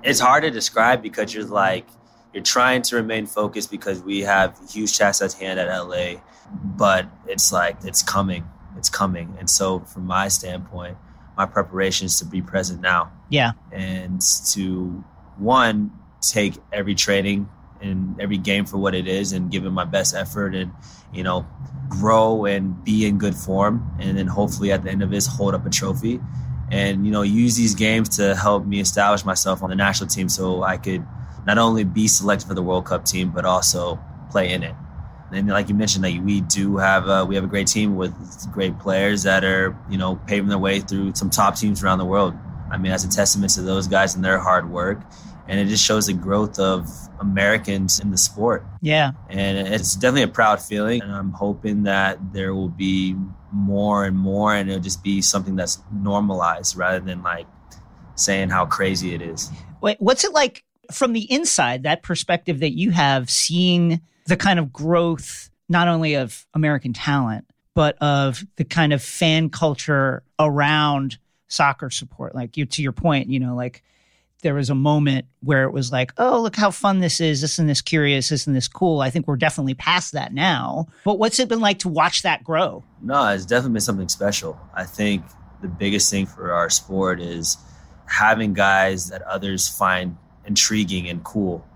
it's 0.02 0.20
hard 0.20 0.42
to 0.42 0.50
describe 0.50 1.02
because 1.02 1.32
you're 1.34 1.44
like 1.44 1.86
you're 2.32 2.42
trying 2.42 2.82
to 2.82 2.96
remain 2.96 3.26
focused 3.26 3.70
because 3.70 4.02
we 4.02 4.20
have 4.20 4.58
huge 4.68 4.98
tasks 4.98 5.22
at 5.22 5.32
hand 5.40 5.60
at 5.60 5.68
LA, 5.68 6.20
but 6.52 7.06
it's 7.26 7.52
like 7.52 7.76
it's 7.84 8.02
coming, 8.02 8.44
it's 8.76 8.90
coming, 8.90 9.36
and 9.38 9.48
so 9.48 9.80
from 9.80 10.06
my 10.06 10.28
standpoint, 10.28 10.96
my 11.36 11.46
preparation 11.46 12.06
is 12.06 12.18
to 12.18 12.24
be 12.24 12.42
present 12.42 12.80
now. 12.80 13.12
Yeah, 13.28 13.52
and 13.70 14.20
to 14.52 15.04
one 15.38 15.92
take 16.20 16.54
every 16.72 16.94
training 16.94 17.48
and 17.84 18.20
every 18.20 18.38
game 18.38 18.64
for 18.64 18.78
what 18.78 18.94
it 18.94 19.06
is 19.06 19.32
and 19.32 19.50
give 19.50 19.64
it 19.64 19.70
my 19.70 19.84
best 19.84 20.14
effort 20.14 20.54
and 20.54 20.72
you 21.12 21.22
know 21.22 21.46
grow 21.88 22.44
and 22.46 22.82
be 22.82 23.06
in 23.06 23.18
good 23.18 23.34
form 23.34 23.88
and 24.00 24.16
then 24.16 24.26
hopefully 24.26 24.72
at 24.72 24.82
the 24.82 24.90
end 24.90 25.02
of 25.02 25.10
this 25.10 25.26
hold 25.26 25.54
up 25.54 25.66
a 25.66 25.70
trophy 25.70 26.18
and 26.70 27.04
you 27.04 27.12
know 27.12 27.22
use 27.22 27.56
these 27.56 27.74
games 27.74 28.16
to 28.16 28.34
help 28.34 28.64
me 28.64 28.80
establish 28.80 29.24
myself 29.24 29.62
on 29.62 29.70
the 29.70 29.76
national 29.76 30.08
team 30.08 30.28
so 30.28 30.62
I 30.62 30.76
could 30.78 31.06
not 31.46 31.58
only 31.58 31.84
be 31.84 32.08
selected 32.08 32.48
for 32.48 32.54
the 32.54 32.62
World 32.62 32.86
Cup 32.86 33.04
team 33.04 33.30
but 33.30 33.44
also 33.44 34.00
play 34.30 34.52
in 34.52 34.62
it. 34.62 34.74
And 35.32 35.48
like 35.48 35.68
you 35.68 35.74
mentioned, 35.74 36.04
like 36.04 36.20
we 36.24 36.42
do 36.42 36.76
have 36.76 37.08
a, 37.08 37.24
we 37.24 37.34
have 37.34 37.44
a 37.44 37.48
great 37.48 37.66
team 37.66 37.96
with 37.96 38.12
great 38.52 38.78
players 38.78 39.24
that 39.24 39.44
are 39.44 39.76
you 39.90 39.98
know 39.98 40.16
paving 40.26 40.48
their 40.48 40.58
way 40.58 40.80
through 40.80 41.14
some 41.14 41.30
top 41.30 41.56
teams 41.56 41.82
around 41.82 41.98
the 41.98 42.04
world. 42.04 42.34
I 42.70 42.78
mean, 42.78 42.90
that's 42.90 43.04
a 43.04 43.08
testament 43.08 43.52
to 43.54 43.62
those 43.62 43.86
guys 43.88 44.14
and 44.14 44.24
their 44.24 44.38
hard 44.38 44.70
work 44.70 45.00
and 45.46 45.60
it 45.60 45.66
just 45.66 45.84
shows 45.84 46.06
the 46.06 46.12
growth 46.12 46.58
of 46.58 46.88
Americans 47.20 48.00
in 48.00 48.10
the 48.10 48.16
sport. 48.16 48.64
Yeah. 48.80 49.12
And 49.28 49.68
it's 49.68 49.94
definitely 49.94 50.22
a 50.22 50.28
proud 50.28 50.60
feeling. 50.60 51.02
And 51.02 51.12
I'm 51.12 51.32
hoping 51.32 51.82
that 51.84 52.32
there 52.32 52.54
will 52.54 52.68
be 52.68 53.14
more 53.52 54.04
and 54.04 54.16
more, 54.16 54.54
and 54.54 54.70
it'll 54.70 54.82
just 54.82 55.04
be 55.04 55.20
something 55.22 55.56
that's 55.56 55.78
normalized 55.92 56.76
rather 56.76 57.00
than 57.00 57.22
like 57.22 57.46
saying 58.14 58.50
how 58.50 58.66
crazy 58.66 59.14
it 59.14 59.22
is. 59.22 59.50
Wait, 59.80 59.96
what's 60.00 60.24
it 60.24 60.32
like 60.32 60.64
from 60.92 61.12
the 61.12 61.30
inside, 61.32 61.82
that 61.82 62.02
perspective 62.02 62.60
that 62.60 62.72
you 62.72 62.90
have, 62.90 63.30
seeing 63.30 64.00
the 64.26 64.36
kind 64.36 64.58
of 64.58 64.72
growth, 64.72 65.50
not 65.68 65.88
only 65.88 66.14
of 66.14 66.46
American 66.54 66.92
talent, 66.92 67.46
but 67.74 67.96
of 68.00 68.44
the 68.56 68.64
kind 68.64 68.92
of 68.92 69.02
fan 69.02 69.50
culture 69.50 70.22
around 70.38 71.18
soccer 71.48 71.90
support? 71.90 72.34
Like 72.34 72.56
you, 72.56 72.66
to 72.66 72.82
your 72.82 72.92
point, 72.92 73.28
you 73.28 73.40
know, 73.40 73.54
like 73.54 73.82
there 74.44 74.54
was 74.54 74.70
a 74.70 74.74
moment 74.74 75.26
where 75.40 75.64
it 75.64 75.72
was 75.72 75.90
like, 75.90 76.12
oh, 76.18 76.40
look 76.40 76.54
how 76.54 76.70
fun 76.70 77.00
this 77.00 77.20
is. 77.20 77.42
Isn't 77.42 77.66
this 77.66 77.80
curious? 77.80 78.30
Isn't 78.30 78.52
this 78.52 78.68
cool? 78.68 79.00
I 79.00 79.10
think 79.10 79.26
we're 79.26 79.36
definitely 79.36 79.74
past 79.74 80.12
that 80.12 80.32
now. 80.32 80.86
But 81.02 81.18
what's 81.18 81.40
it 81.40 81.48
been 81.48 81.60
like 81.60 81.80
to 81.80 81.88
watch 81.88 82.22
that 82.22 82.44
grow? 82.44 82.84
No, 83.02 83.26
it's 83.28 83.46
definitely 83.46 83.74
been 83.74 83.80
something 83.80 84.08
special. 84.08 84.60
I 84.74 84.84
think 84.84 85.24
the 85.62 85.68
biggest 85.68 86.10
thing 86.10 86.26
for 86.26 86.52
our 86.52 86.68
sport 86.70 87.20
is 87.20 87.56
having 88.06 88.52
guys 88.52 89.08
that 89.08 89.22
others 89.22 89.66
find 89.66 90.18
intriguing 90.44 91.08
and 91.08 91.24
cool. 91.24 91.66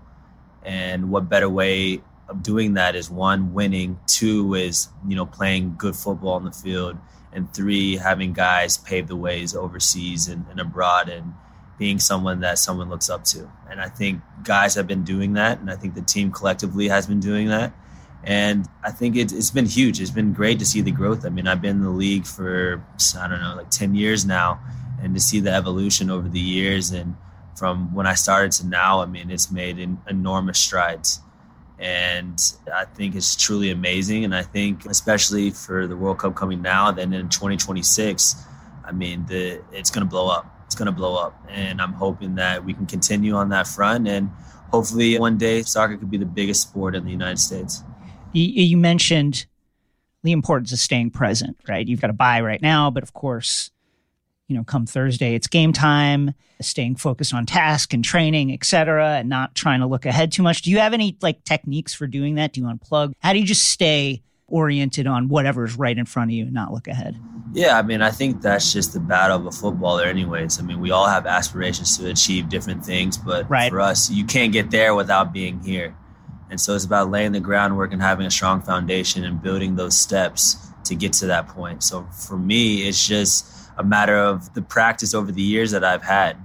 And 0.63 1.09
what 1.09 1.27
better 1.27 1.49
way 1.49 2.01
of 2.29 2.43
doing 2.43 2.75
that 2.75 2.95
is 2.95 3.09
one, 3.09 3.55
winning, 3.55 3.99
two 4.05 4.53
is, 4.53 4.89
you 5.07 5.15
know, 5.15 5.25
playing 5.25 5.73
good 5.75 5.95
football 5.95 6.33
on 6.33 6.45
the 6.45 6.51
field, 6.51 6.97
and 7.33 7.51
three, 7.51 7.97
having 7.97 8.33
guys 8.33 8.77
pave 8.77 9.07
the 9.07 9.15
ways 9.15 9.55
overseas 9.55 10.27
and, 10.27 10.45
and 10.51 10.59
abroad 10.59 11.09
and 11.09 11.33
being 11.79 11.97
someone 11.97 12.41
that 12.41 12.59
someone 12.59 12.89
looks 12.89 13.09
up 13.09 13.23
to. 13.23 13.49
And 13.71 13.81
I 13.81 13.87
think 13.87 14.21
guys 14.43 14.75
have 14.75 14.85
been 14.85 15.03
doing 15.03 15.33
that, 15.33 15.59
and 15.59 15.71
I 15.71 15.75
think 15.75 15.95
the 15.95 16.01
team 16.01 16.31
collectively 16.31 16.89
has 16.89 17.07
been 17.07 17.21
doing 17.21 17.47
that. 17.47 17.73
And 18.23 18.67
I 18.83 18.91
think 18.91 19.15
it, 19.15 19.31
has 19.31 19.49
been 19.49 19.65
huge. 19.65 20.01
It's 20.01 20.11
been 20.11 20.33
great 20.33 20.59
to 20.59 20.65
see 20.65 20.81
the 20.81 20.91
growth. 20.91 21.25
I 21.25 21.29
mean, 21.29 21.47
I've 21.47 21.61
been 21.61 21.77
in 21.77 21.83
the 21.83 21.89
league 21.89 22.25
for, 22.25 22.83
I 23.17 23.27
don't 23.29 23.41
know, 23.41 23.55
like 23.55 23.71
10 23.71 23.95
years 23.95 24.25
now, 24.25 24.59
and 25.01 25.15
to 25.15 25.21
see 25.21 25.39
the 25.39 25.51
evolution 25.51 26.09
over 26.09 26.27
the 26.27 26.39
years 26.39 26.91
and 26.91 27.15
from 27.55 27.93
when 27.93 28.07
I 28.07 28.13
started 28.13 28.53
to 28.53 28.67
now, 28.67 29.01
I 29.01 29.05
mean, 29.05 29.29
it's 29.29 29.51
made 29.51 29.79
enormous 30.07 30.57
strides. 30.57 31.19
And 31.77 32.39
I 32.73 32.85
think 32.85 33.15
it's 33.15 33.35
truly 33.35 33.69
amazing. 33.69 34.23
And 34.23 34.33
I 34.33 34.43
think, 34.43 34.85
especially 34.85 35.51
for 35.51 35.85
the 35.85 35.95
World 35.95 36.19
Cup 36.19 36.35
coming 36.35 36.61
now, 36.61 36.91
then 36.91 37.13
in 37.13 37.27
2026, 37.27 38.35
I 38.85 38.91
mean, 38.93 39.25
the, 39.27 39.61
it's 39.71 39.91
going 39.91 40.05
to 40.05 40.09
blow 40.09 40.29
up 40.29 40.58
it's 40.69 40.75
going 40.75 40.85
to 40.85 40.91
blow 40.91 41.15
up. 41.15 41.33
And 41.49 41.81
I'm 41.81 41.93
hoping 41.93 42.35
that 42.35 42.63
we 42.63 42.75
can 42.75 42.85
continue 42.85 43.33
on 43.33 43.49
that 43.49 43.65
front. 43.65 44.07
And 44.07 44.29
hopefully 44.71 45.17
one 45.17 45.35
day 45.35 45.63
soccer 45.63 45.97
could 45.97 46.11
be 46.11 46.17
the 46.17 46.27
biggest 46.27 46.61
sport 46.61 46.93
in 46.93 47.05
the 47.05 47.09
United 47.11 47.39
States. 47.39 47.83
You, 48.33 48.77
mentioned 48.77 49.47
the 50.21 50.31
importance 50.31 50.71
of 50.71 50.77
staying 50.77 51.09
present, 51.09 51.57
right? 51.67 51.87
You've 51.87 52.01
got 52.01 52.07
to 52.07 52.13
bye 52.13 52.41
right 52.41 52.61
now, 52.61 52.91
but 52.91 53.01
of 53.01 53.13
course, 53.13 53.71
you 54.47 54.55
know, 54.55 54.63
come 54.63 54.85
Thursday, 54.85 55.33
it's 55.33 55.47
game 55.47 55.73
time, 55.73 56.35
staying 56.61 56.97
focused 56.97 57.33
on 57.33 57.47
task 57.47 57.91
and 57.91 58.05
training, 58.05 58.53
et 58.53 58.63
cetera, 58.63 59.13
and 59.13 59.27
not 59.27 59.55
trying 59.55 59.79
to 59.79 59.87
look 59.87 60.05
ahead 60.05 60.31
too 60.31 60.43
much. 60.43 60.61
Do 60.61 60.69
you 60.69 60.77
have 60.77 60.93
any 60.93 61.17
like 61.23 61.43
techniques 61.45 61.95
for 61.95 62.05
doing 62.05 62.35
that? 62.35 62.53
Do 62.53 62.61
you 62.61 62.67
unplug? 62.67 63.13
How 63.21 63.33
do 63.33 63.39
you 63.39 63.45
just 63.45 63.69
stay 63.69 64.21
oriented 64.49 65.07
on 65.07 65.27
whatever's 65.27 65.77
right 65.77 65.97
in 65.97 66.05
front 66.05 66.31
of 66.31 66.33
you 66.33 66.45
and 66.45 66.53
not 66.53 66.71
look 66.71 66.87
ahead. 66.87 67.19
Yeah, 67.51 67.77
I 67.77 67.81
mean, 67.81 68.01
I 68.01 68.11
think 68.11 68.41
that's 68.41 68.71
just 68.71 68.93
the 68.93 68.99
battle 68.99 69.37
of 69.37 69.45
a 69.45 69.51
footballer, 69.51 70.03
anyways. 70.03 70.59
I 70.59 70.61
mean, 70.61 70.79
we 70.79 70.91
all 70.91 71.07
have 71.07 71.25
aspirations 71.25 71.97
to 71.97 72.09
achieve 72.09 72.47
different 72.47 72.85
things, 72.85 73.17
but 73.17 73.49
right. 73.49 73.71
for 73.71 73.81
us, 73.81 74.11
you 74.11 74.23
can't 74.25 74.53
get 74.53 74.69
there 74.69 74.93
without 74.93 75.33
being 75.33 75.59
here. 75.61 75.95
And 76.51 76.59
so 76.61 76.75
it's 76.75 76.85
about 76.85 77.09
laying 77.09 77.31
the 77.31 77.39
groundwork 77.39 77.91
and 77.91 78.01
having 78.01 78.25
a 78.25 78.31
strong 78.31 78.61
foundation 78.61 79.23
and 79.23 79.41
building 79.41 79.75
those 79.75 79.97
steps 79.97 80.69
to 80.85 80.95
get 80.95 81.13
to 81.13 81.27
that 81.27 81.47
point. 81.47 81.83
So 81.83 82.03
for 82.27 82.37
me, 82.37 82.87
it's 82.87 83.07
just 83.07 83.45
a 83.77 83.83
matter 83.83 84.17
of 84.17 84.53
the 84.53 84.61
practice 84.61 85.13
over 85.13 85.31
the 85.31 85.41
years 85.41 85.71
that 85.71 85.83
I've 85.83 86.03
had 86.03 86.37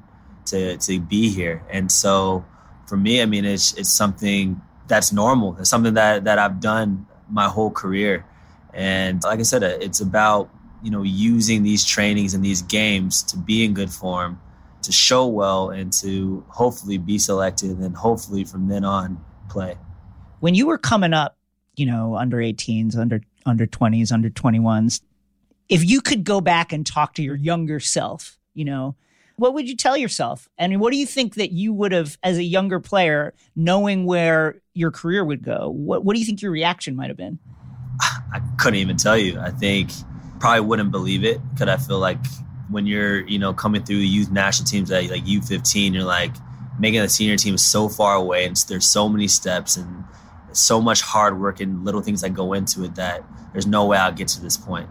to 0.46 0.76
to 0.76 1.00
be 1.00 1.30
here. 1.30 1.64
And 1.70 1.90
so 1.90 2.44
for 2.86 2.96
me, 2.96 3.22
I 3.22 3.26
mean, 3.26 3.44
it's 3.44 3.72
it's 3.74 3.90
something 3.90 4.60
that's 4.86 5.12
normal. 5.12 5.56
It's 5.58 5.70
something 5.70 5.94
that 5.94 6.24
that 6.24 6.38
I've 6.38 6.60
done 6.60 7.06
my 7.28 7.48
whole 7.48 7.70
career. 7.70 8.24
And 8.72 9.22
like 9.22 9.38
I 9.38 9.42
said, 9.42 9.62
uh, 9.62 9.78
it's 9.80 10.00
about 10.00 10.50
you 10.82 10.90
know 10.90 11.02
using 11.02 11.62
these 11.62 11.84
trainings 11.84 12.34
and 12.34 12.44
these 12.44 12.62
games 12.62 13.22
to 13.24 13.38
be 13.38 13.64
in 13.64 13.74
good 13.74 13.90
form, 13.90 14.40
to 14.82 14.92
show 14.92 15.26
well, 15.26 15.70
and 15.70 15.92
to 15.94 16.44
hopefully 16.48 16.98
be 16.98 17.18
selected, 17.18 17.78
and 17.78 17.96
hopefully 17.96 18.44
from 18.44 18.68
then 18.68 18.84
on 18.84 19.24
play. 19.48 19.76
When 20.40 20.54
you 20.54 20.66
were 20.66 20.78
coming 20.78 21.12
up, 21.12 21.38
you 21.76 21.86
know, 21.86 22.16
under 22.16 22.38
18s, 22.38 22.96
under 22.96 23.20
under 23.46 23.66
20s, 23.66 24.12
under 24.12 24.30
21s, 24.30 25.00
if 25.68 25.84
you 25.84 26.00
could 26.00 26.24
go 26.24 26.40
back 26.40 26.72
and 26.72 26.84
talk 26.84 27.14
to 27.14 27.22
your 27.22 27.36
younger 27.36 27.80
self, 27.80 28.38
you 28.54 28.64
know, 28.64 28.96
what 29.36 29.54
would 29.54 29.68
you 29.68 29.76
tell 29.76 29.96
yourself? 29.96 30.48
And 30.58 30.80
what 30.80 30.92
do 30.92 30.96
you 30.96 31.06
think 31.06 31.34
that 31.34 31.52
you 31.52 31.72
would 31.72 31.92
have, 31.92 32.16
as 32.22 32.38
a 32.38 32.44
younger 32.44 32.80
player, 32.80 33.34
knowing 33.56 34.04
where 34.04 34.60
your 34.74 34.90
career 34.90 35.24
would 35.24 35.42
go? 35.42 35.70
What, 35.70 36.04
what 36.04 36.14
do 36.14 36.20
you 36.20 36.26
think 36.26 36.42
your 36.42 36.52
reaction 36.52 36.94
might 36.94 37.08
have 37.08 37.16
been? 37.16 37.38
I 38.00 38.40
couldn't 38.58 38.78
even 38.78 38.96
tell 38.96 39.16
you. 39.16 39.38
I 39.40 39.50
think 39.50 39.90
probably 40.40 40.60
wouldn't 40.60 40.90
believe 40.90 41.24
it 41.24 41.40
because 41.50 41.68
I 41.68 41.76
feel 41.76 41.98
like 41.98 42.18
when 42.70 42.86
you're, 42.86 43.26
you 43.26 43.38
know, 43.38 43.52
coming 43.52 43.82
through 43.82 43.96
youth 43.96 44.30
national 44.30 44.66
teams 44.66 44.90
at 44.90 45.10
like 45.10 45.24
U15, 45.24 45.94
you're 45.94 46.04
like 46.04 46.34
making 46.78 47.00
the 47.00 47.08
senior 47.08 47.36
team 47.36 47.56
so 47.56 47.88
far 47.88 48.16
away 48.16 48.44
and 48.44 48.56
there's 48.68 48.86
so 48.86 49.08
many 49.08 49.28
steps 49.28 49.76
and 49.76 50.04
so 50.52 50.80
much 50.80 51.02
hard 51.02 51.40
work 51.40 51.60
and 51.60 51.84
little 51.84 52.00
things 52.00 52.20
that 52.20 52.30
go 52.30 52.52
into 52.52 52.84
it 52.84 52.94
that 52.96 53.22
there's 53.52 53.66
no 53.66 53.86
way 53.86 53.98
I'll 53.98 54.12
get 54.12 54.28
to 54.28 54.40
this 54.40 54.56
point. 54.56 54.88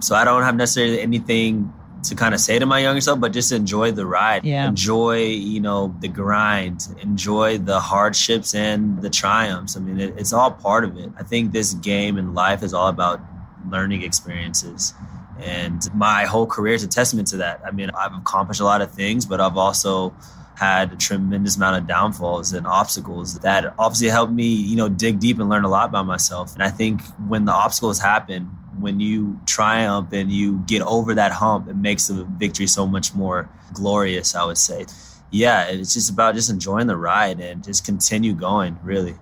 So 0.00 0.14
I 0.14 0.24
don't 0.24 0.42
have 0.42 0.56
necessarily 0.56 1.00
anything 1.00 1.72
to 2.04 2.14
kind 2.14 2.34
of 2.34 2.40
say 2.40 2.58
to 2.58 2.66
my 2.66 2.80
younger 2.80 3.00
self, 3.00 3.20
but 3.20 3.32
just 3.32 3.52
enjoy 3.52 3.92
the 3.92 4.06
ride. 4.06 4.44
Yeah. 4.44 4.68
Enjoy, 4.68 5.24
you 5.24 5.60
know, 5.60 5.94
the 6.00 6.08
grind. 6.08 6.86
Enjoy 7.02 7.58
the 7.58 7.80
hardships 7.80 8.54
and 8.54 9.00
the 9.02 9.10
triumphs. 9.10 9.76
I 9.76 9.80
mean, 9.80 10.00
it, 10.00 10.14
it's 10.18 10.32
all 10.32 10.50
part 10.50 10.84
of 10.84 10.96
it. 10.96 11.10
I 11.18 11.22
think 11.22 11.52
this 11.52 11.74
game 11.74 12.16
and 12.18 12.34
life 12.34 12.62
is 12.62 12.74
all 12.74 12.88
about 12.88 13.20
learning 13.68 14.02
experiences. 14.02 14.94
And 15.40 15.82
my 15.94 16.24
whole 16.24 16.46
career 16.46 16.74
is 16.74 16.84
a 16.84 16.88
testament 16.88 17.28
to 17.28 17.38
that. 17.38 17.60
I 17.66 17.70
mean, 17.70 17.90
I've 17.90 18.14
accomplished 18.14 18.60
a 18.60 18.64
lot 18.64 18.82
of 18.82 18.92
things, 18.92 19.26
but 19.26 19.40
I've 19.40 19.56
also 19.56 20.14
had 20.56 20.92
a 20.92 20.96
tremendous 20.96 21.56
amount 21.56 21.76
of 21.76 21.86
downfalls 21.88 22.52
and 22.52 22.66
obstacles 22.66 23.40
that 23.40 23.74
obviously 23.78 24.08
helped 24.08 24.32
me, 24.32 24.46
you 24.46 24.76
know, 24.76 24.88
dig 24.88 25.18
deep 25.18 25.38
and 25.40 25.48
learn 25.48 25.64
a 25.64 25.68
lot 25.68 25.88
about 25.88 26.06
myself. 26.06 26.54
And 26.54 26.62
I 26.62 26.70
think 26.70 27.02
when 27.28 27.44
the 27.44 27.52
obstacles 27.52 27.98
happen, 27.98 28.50
when 28.84 29.00
you 29.00 29.40
triumph 29.46 30.12
and 30.12 30.30
you 30.30 30.58
get 30.66 30.82
over 30.82 31.14
that 31.14 31.32
hump, 31.32 31.68
it 31.68 31.74
makes 31.74 32.06
the 32.06 32.24
victory 32.24 32.66
so 32.66 32.86
much 32.86 33.14
more 33.14 33.48
glorious, 33.72 34.34
I 34.34 34.44
would 34.44 34.58
say. 34.58 34.86
Yeah, 35.30 35.64
it's 35.64 35.94
just 35.94 36.10
about 36.10 36.36
just 36.36 36.50
enjoying 36.50 36.86
the 36.86 36.96
ride 36.96 37.40
and 37.40 37.64
just 37.64 37.84
continue 37.84 38.34
going, 38.34 38.78
really. 38.84 39.16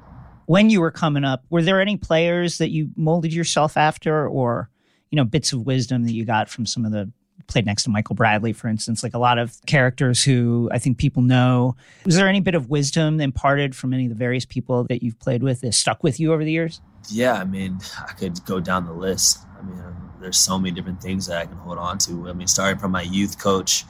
When 0.47 0.69
you 0.69 0.81
were 0.81 0.91
coming 0.91 1.25
up, 1.25 1.45
were 1.49 1.63
there 1.63 1.81
any 1.81 1.97
players 1.97 2.59
that 2.59 2.71
you 2.71 2.91
molded 2.97 3.33
yourself 3.33 3.77
after 3.77 4.29
or, 4.29 4.69
you 5.11 5.17
know, 5.17 5.25
bits 5.25 5.53
of 5.53 5.65
wisdom 5.65 6.05
that 6.05 6.13
you 6.13 6.25
got 6.25 6.51
from 6.51 6.67
some 6.67 6.85
of 6.85 6.93
the 6.93 7.11
played 7.47 7.67
next 7.67 7.85
to 7.85 7.91
Michael 7.91 8.15
Bradley, 8.15 8.53
for 8.53 8.69
instance, 8.69 9.03
like 9.03 9.15
a 9.15 9.19
lot 9.19 9.39
of 9.39 9.57
characters 9.67 10.23
who 10.23 10.69
I 10.73 10.79
think 10.79 10.99
people 10.99 11.23
know. 11.23 11.77
Was 12.05 12.17
there 12.17 12.29
any 12.29 12.41
bit 12.41 12.55
of 12.55 12.69
wisdom 12.69 13.21
imparted 13.21 13.75
from 13.75 13.93
any 13.93 14.05
of 14.05 14.11
the 14.11 14.17
various 14.17 14.45
people 14.45 14.85
that 14.85 15.03
you've 15.03 15.19
played 15.19 15.43
with 15.43 15.61
that 15.61 15.75
stuck 15.75 16.03
with 16.03 16.19
you 16.21 16.33
over 16.33 16.45
the 16.45 16.53
years? 16.53 16.81
Yeah, 17.11 17.35
I 17.35 17.45
mean, 17.45 17.79
I 18.09 18.13
could 18.13 18.45
go 18.45 18.61
down 18.61 18.87
the 18.87 18.93
list. 18.93 19.41
I 19.63 19.67
mean, 19.67 19.83
there's 20.21 20.39
so 20.39 20.59
many 20.59 20.73
different 20.73 21.01
things 21.01 21.27
that 21.27 21.39
I 21.39 21.47
can 21.47 21.57
hold 21.57 21.79
on 21.79 21.99
to. 21.99 22.29
I 22.29 22.33
mean, 22.33 22.47
starting 22.47 22.79
from 22.79 22.91
my 22.91 23.03
youth 23.03 23.39
coach, 23.39 23.85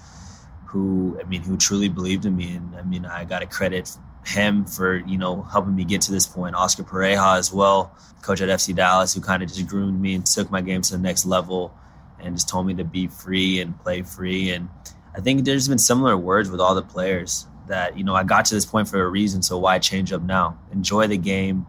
who 0.66 1.18
I 1.20 1.24
mean, 1.24 1.42
who 1.42 1.56
truly 1.56 1.88
believed 1.88 2.24
in 2.24 2.36
me, 2.36 2.54
and 2.54 2.74
I 2.76 2.82
mean, 2.82 3.04
I 3.06 3.24
got 3.24 3.40
to 3.40 3.46
credit 3.46 3.96
him 4.24 4.64
for 4.64 4.96
you 4.96 5.18
know 5.18 5.42
helping 5.42 5.74
me 5.74 5.84
get 5.84 6.00
to 6.02 6.12
this 6.12 6.26
point. 6.26 6.54
Oscar 6.54 6.82
Pareja 6.82 7.38
as 7.38 7.52
well, 7.52 7.96
coach 8.22 8.40
at 8.40 8.48
FC 8.48 8.74
Dallas, 8.74 9.14
who 9.14 9.20
kind 9.20 9.42
of 9.42 9.48
just 9.48 9.66
groomed 9.66 10.00
me 10.00 10.14
and 10.14 10.24
took 10.24 10.50
my 10.50 10.60
game 10.60 10.82
to 10.82 10.92
the 10.92 10.98
next 10.98 11.26
level, 11.26 11.74
and 12.18 12.34
just 12.34 12.48
told 12.48 12.66
me 12.66 12.74
to 12.74 12.84
be 12.84 13.06
free 13.06 13.60
and 13.60 13.78
play 13.80 14.02
free. 14.02 14.50
And 14.50 14.68
I 15.14 15.20
think 15.20 15.44
there's 15.44 15.68
been 15.68 15.78
similar 15.78 16.16
words 16.16 16.50
with 16.50 16.60
all 16.60 16.74
the 16.74 16.82
players 16.82 17.46
that 17.68 17.96
you 17.96 18.04
know 18.04 18.14
I 18.14 18.24
got 18.24 18.46
to 18.46 18.54
this 18.54 18.66
point 18.66 18.88
for 18.88 19.02
a 19.02 19.08
reason. 19.08 19.42
So 19.42 19.58
why 19.58 19.78
change 19.78 20.12
up 20.12 20.22
now? 20.22 20.58
Enjoy 20.72 21.06
the 21.06 21.18
game, 21.18 21.66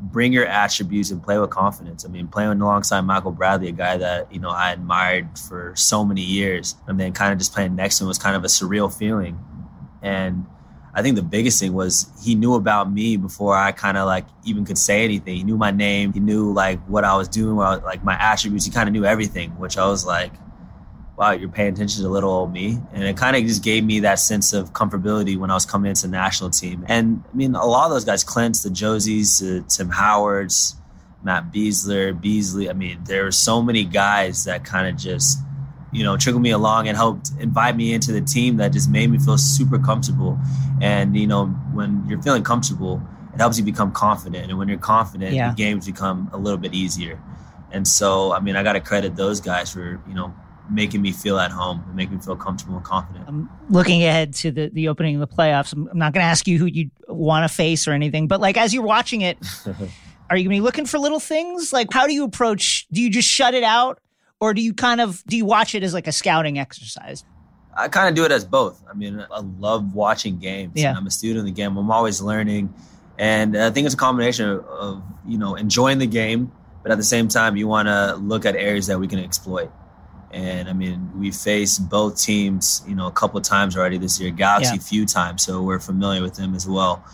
bring 0.00 0.32
your 0.32 0.46
attributes 0.46 1.10
and 1.10 1.22
play 1.22 1.38
with 1.38 1.50
confidence. 1.50 2.04
I 2.04 2.08
mean, 2.08 2.26
playing 2.28 2.60
alongside 2.60 3.02
Michael 3.02 3.32
Bradley, 3.32 3.68
a 3.68 3.72
guy 3.72 3.96
that, 3.98 4.32
you 4.32 4.40
know, 4.40 4.50
I 4.50 4.72
admired 4.72 5.38
for 5.38 5.74
so 5.76 6.04
many 6.04 6.22
years, 6.22 6.76
and 6.86 6.98
then 6.98 7.12
kind 7.12 7.32
of 7.32 7.38
just 7.38 7.52
playing 7.52 7.76
next 7.76 7.98
to 7.98 8.04
him 8.04 8.08
was 8.08 8.18
kind 8.18 8.36
of 8.36 8.44
a 8.44 8.48
surreal 8.48 8.92
feeling. 8.92 9.38
And 10.02 10.46
I 10.94 11.02
think 11.02 11.16
the 11.16 11.22
biggest 11.22 11.60
thing 11.60 11.72
was 11.72 12.10
he 12.22 12.34
knew 12.34 12.54
about 12.54 12.92
me 12.92 13.16
before 13.16 13.56
I 13.56 13.72
kind 13.72 13.96
of 13.96 14.06
like 14.06 14.26
even 14.44 14.64
could 14.64 14.78
say 14.78 15.04
anything. 15.04 15.36
He 15.36 15.44
knew 15.44 15.56
my 15.56 15.70
name. 15.70 16.12
He 16.12 16.20
knew 16.20 16.52
like 16.52 16.80
what 16.86 17.04
I 17.04 17.16
was 17.16 17.28
doing, 17.28 17.52
I 17.58 17.76
was, 17.76 17.82
like 17.82 18.02
my 18.02 18.14
attributes. 18.14 18.64
He 18.64 18.70
kind 18.70 18.88
of 18.88 18.92
knew 18.92 19.04
everything, 19.04 19.50
which 19.58 19.78
I 19.78 19.86
was 19.86 20.04
like, 20.04 20.32
wow, 21.20 21.32
you're 21.32 21.50
paying 21.50 21.74
attention 21.74 22.02
to 22.02 22.08
little 22.08 22.30
old 22.30 22.50
me. 22.50 22.78
And 22.94 23.04
it 23.04 23.14
kind 23.14 23.36
of 23.36 23.42
just 23.42 23.62
gave 23.62 23.84
me 23.84 24.00
that 24.00 24.18
sense 24.18 24.54
of 24.54 24.72
comfortability 24.72 25.36
when 25.36 25.50
I 25.50 25.54
was 25.54 25.66
coming 25.66 25.90
into 25.90 26.06
the 26.06 26.08
national 26.08 26.48
team. 26.48 26.82
And 26.88 27.22
I 27.30 27.36
mean, 27.36 27.54
a 27.54 27.66
lot 27.66 27.84
of 27.84 27.90
those 27.90 28.06
guys, 28.06 28.24
Clint's, 28.24 28.62
the 28.62 28.70
Jozys, 28.70 29.38
the 29.38 29.62
Tim 29.68 29.90
Howards, 29.90 30.76
Matt 31.22 31.52
Besler, 31.52 32.18
Beasley. 32.18 32.70
I 32.70 32.72
mean, 32.72 33.00
there 33.04 33.24
were 33.24 33.32
so 33.32 33.60
many 33.60 33.84
guys 33.84 34.44
that 34.44 34.64
kind 34.64 34.88
of 34.88 34.96
just, 34.96 35.38
you 35.92 36.02
know, 36.04 36.16
trickled 36.16 36.42
me 36.42 36.52
along 36.52 36.88
and 36.88 36.96
helped 36.96 37.32
invite 37.38 37.76
me 37.76 37.92
into 37.92 38.12
the 38.12 38.22
team 38.22 38.56
that 38.56 38.72
just 38.72 38.88
made 38.88 39.10
me 39.10 39.18
feel 39.18 39.36
super 39.36 39.78
comfortable. 39.78 40.38
And, 40.80 41.14
you 41.14 41.26
know, 41.26 41.48
when 41.74 42.02
you're 42.08 42.22
feeling 42.22 42.44
comfortable, 42.44 43.02
it 43.34 43.40
helps 43.40 43.58
you 43.58 43.64
become 43.64 43.92
confident. 43.92 44.48
And 44.48 44.58
when 44.58 44.68
you're 44.68 44.78
confident, 44.78 45.34
yeah. 45.34 45.50
the 45.50 45.56
games 45.56 45.84
become 45.84 46.30
a 46.32 46.38
little 46.38 46.58
bit 46.58 46.72
easier. 46.72 47.20
And 47.70 47.86
so, 47.86 48.32
I 48.32 48.40
mean, 48.40 48.56
I 48.56 48.62
got 48.62 48.72
to 48.72 48.80
credit 48.80 49.16
those 49.16 49.42
guys 49.42 49.70
for, 49.70 50.00
you 50.08 50.14
know, 50.14 50.32
making 50.70 51.02
me 51.02 51.12
feel 51.12 51.38
at 51.38 51.50
home 51.50 51.82
and 51.86 51.94
making 51.94 52.16
me 52.16 52.22
feel 52.22 52.36
comfortable 52.36 52.76
and 52.76 52.84
confident. 52.84 53.24
I'm 53.26 53.50
looking 53.68 54.02
ahead 54.04 54.34
to 54.34 54.50
the, 54.50 54.68
the 54.68 54.88
opening 54.88 55.20
of 55.20 55.28
the 55.28 55.34
playoffs. 55.34 55.72
I'm, 55.72 55.88
I'm 55.88 55.98
not 55.98 56.12
going 56.12 56.22
to 56.22 56.28
ask 56.28 56.46
you 56.46 56.58
who 56.58 56.66
you 56.66 56.90
want 57.08 57.48
to 57.48 57.54
face 57.54 57.88
or 57.88 57.92
anything, 57.92 58.28
but 58.28 58.40
like 58.40 58.56
as 58.56 58.72
you're 58.72 58.84
watching 58.84 59.22
it, 59.22 59.38
are 60.30 60.36
you 60.36 60.44
going 60.44 60.44
to 60.44 60.48
be 60.48 60.60
looking 60.60 60.86
for 60.86 60.98
little 60.98 61.20
things? 61.20 61.72
Like 61.72 61.92
how 61.92 62.06
do 62.06 62.14
you 62.14 62.24
approach? 62.24 62.86
Do 62.92 63.00
you 63.00 63.10
just 63.10 63.28
shut 63.28 63.54
it 63.54 63.64
out, 63.64 64.00
or 64.40 64.54
do 64.54 64.62
you 64.62 64.72
kind 64.72 65.00
of 65.00 65.24
do 65.24 65.36
you 65.36 65.44
watch 65.44 65.74
it 65.74 65.82
as 65.82 65.92
like 65.92 66.06
a 66.06 66.12
scouting 66.12 66.58
exercise? 66.58 67.24
I 67.76 67.88
kind 67.88 68.08
of 68.08 68.14
do 68.14 68.24
it 68.24 68.32
as 68.32 68.44
both. 68.44 68.82
I 68.90 68.94
mean, 68.94 69.24
I 69.30 69.40
love 69.40 69.94
watching 69.94 70.38
games. 70.38 70.72
Yeah. 70.74 70.94
I'm 70.96 71.06
a 71.06 71.10
student 71.10 71.40
of 71.40 71.44
the 71.46 71.52
game. 71.52 71.76
I'm 71.76 71.90
always 71.90 72.20
learning, 72.20 72.74
and 73.18 73.56
I 73.56 73.70
think 73.70 73.86
it's 73.86 73.94
a 73.94 73.98
combination 73.98 74.48
of, 74.48 74.64
of 74.66 75.02
you 75.26 75.38
know 75.38 75.54
enjoying 75.54 75.98
the 75.98 76.06
game, 76.06 76.52
but 76.82 76.92
at 76.92 76.98
the 76.98 77.04
same 77.04 77.28
time, 77.28 77.56
you 77.56 77.68
want 77.68 77.88
to 77.88 78.16
look 78.16 78.44
at 78.44 78.56
areas 78.56 78.86
that 78.88 78.98
we 78.98 79.08
can 79.08 79.18
exploit. 79.18 79.70
And 80.32 80.68
I 80.68 80.72
mean, 80.72 81.10
we 81.18 81.32
faced 81.32 81.88
both 81.88 82.20
teams, 82.20 82.82
you 82.86 82.94
know, 82.94 83.08
a 83.08 83.12
couple 83.12 83.40
times 83.40 83.76
already 83.76 83.98
this 83.98 84.20
year. 84.20 84.30
Galaxy 84.30 84.76
yeah. 84.76 84.80
few 84.80 85.06
times, 85.06 85.42
so 85.42 85.62
we're 85.62 85.80
familiar 85.80 86.22
with 86.22 86.34
them 86.34 86.54
as 86.54 86.68
well. 86.68 87.04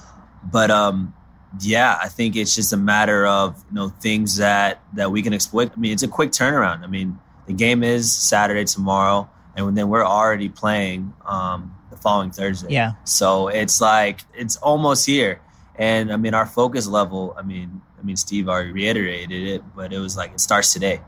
But 0.45 0.71
um, 0.71 1.15
yeah, 1.61 1.99
I 2.03 2.09
think 2.09 2.37
it's 2.37 2.55
just 2.55 2.73
a 2.73 2.77
matter 2.77 3.27
of 3.27 3.65
you 3.71 3.75
know 3.75 3.89
things 3.89 4.37
that 4.37 4.83
that 4.95 5.11
we 5.11 5.23
can 5.23 5.33
exploit. 5.33 5.73
I 5.75 5.81
mean, 5.81 5.93
it's 5.93 6.03
a 6.03 6.09
quick 6.09 6.31
turnaround. 6.31 6.83
I 6.83 6.87
mean, 6.87 7.19
the 7.47 7.53
game 7.53 7.83
is 7.83 8.13
Saturday 8.13 8.65
tomorrow, 8.65 9.31
and 9.57 9.77
then 9.77 9.89
we're 9.89 10.05
already 10.05 10.49
playing 10.49 11.15
um, 11.25 11.75
the 11.91 11.97
following 11.97 12.31
Thursday. 12.31 12.73
Yeah. 12.73 12.93
So 13.05 13.49
it's 13.49 13.81
like 13.81 14.21
it's 14.35 14.57
almost 14.57 15.07
here, 15.07 15.41
and 15.77 16.13
I 16.13 16.17
mean, 16.17 16.35
our 16.35 16.47
focus 16.47 16.87
level. 16.87 17.35
I 17.39 17.43
mean, 17.43 17.81
I 17.99 18.03
mean, 18.03 18.17
Steve 18.17 18.49
already 18.49 18.73
reiterated 18.73 19.49
it, 19.49 19.63
but 19.75 19.93
it 19.93 19.99
was 19.99 20.17
like 20.17 20.33
it 20.33 20.41
starts 20.41 20.73
today. 20.73 21.01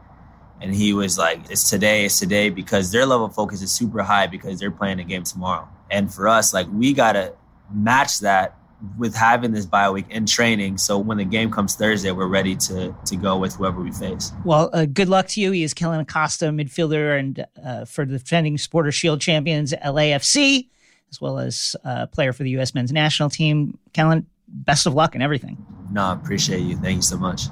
And 0.61 0.75
he 0.75 0.92
was 0.92 1.18
like, 1.18 1.51
it's 1.51 1.71
today, 1.71 2.05
it's 2.05 2.18
today, 2.18 2.51
because 2.51 2.90
their 2.90 3.07
level 3.07 3.27
of 3.27 3.35
focus 3.35 3.62
is 3.62 3.71
super 3.71 4.03
high 4.03 4.27
because 4.27 4.59
they're 4.59 4.71
playing 4.71 4.99
a 5.01 5.05
game 5.05 5.23
tomorrow. 5.23 5.68
And 5.90 6.12
for 6.12 6.29
us, 6.29 6.53
like, 6.53 6.66
we 6.73 6.92
got 6.92 7.12
to 7.12 7.33
match 7.73 8.21
that 8.21 8.59
with 8.97 9.14
having 9.14 9.53
this 9.53 9.66
bye 9.66 9.90
week 9.90 10.07
and 10.11 10.29
training. 10.29 10.79
So 10.79 10.99
when 10.99 11.18
the 11.18 11.25
game 11.25 11.51
comes 11.51 11.75
Thursday, 11.75 12.12
we're 12.12 12.29
ready 12.29 12.55
to 12.57 12.94
to 13.07 13.16
go 13.16 13.37
with 13.37 13.55
whoever 13.57 13.81
we 13.81 13.90
face. 13.90 14.33
Well, 14.44 14.71
uh, 14.73 14.87
good 14.87 15.09
luck 15.09 15.27
to 15.29 15.40
you. 15.40 15.51
He 15.51 15.62
is 15.62 15.75
Kellyn 15.75 16.01
Acosta, 16.01 16.47
midfielder, 16.47 17.18
and 17.18 17.47
uh, 17.64 17.85
for 17.85 18.05
the 18.05 18.18
defending 18.18 18.57
Supporter 18.59 18.92
Shield 18.92 19.21
champions 19.21 19.73
LAFC, 19.73 20.68
as 21.11 21.21
well 21.21 21.38
as 21.38 21.75
uh, 21.85 22.07
player 22.07 22.33
for 22.33 22.44
the 22.44 22.51
U.S. 22.51 22.75
men's 22.75 22.92
national 22.92 23.31
team. 23.31 23.79
Kellyn, 23.92 24.27
best 24.47 24.87
of 24.87 24.94
luck 24.94 25.14
and 25.14 25.23
everything. 25.23 25.64
No, 25.90 26.12
appreciate 26.12 26.61
you. 26.61 26.77
Thank 26.77 26.97
you 26.97 27.03
so 27.03 27.16
much. 27.16 27.42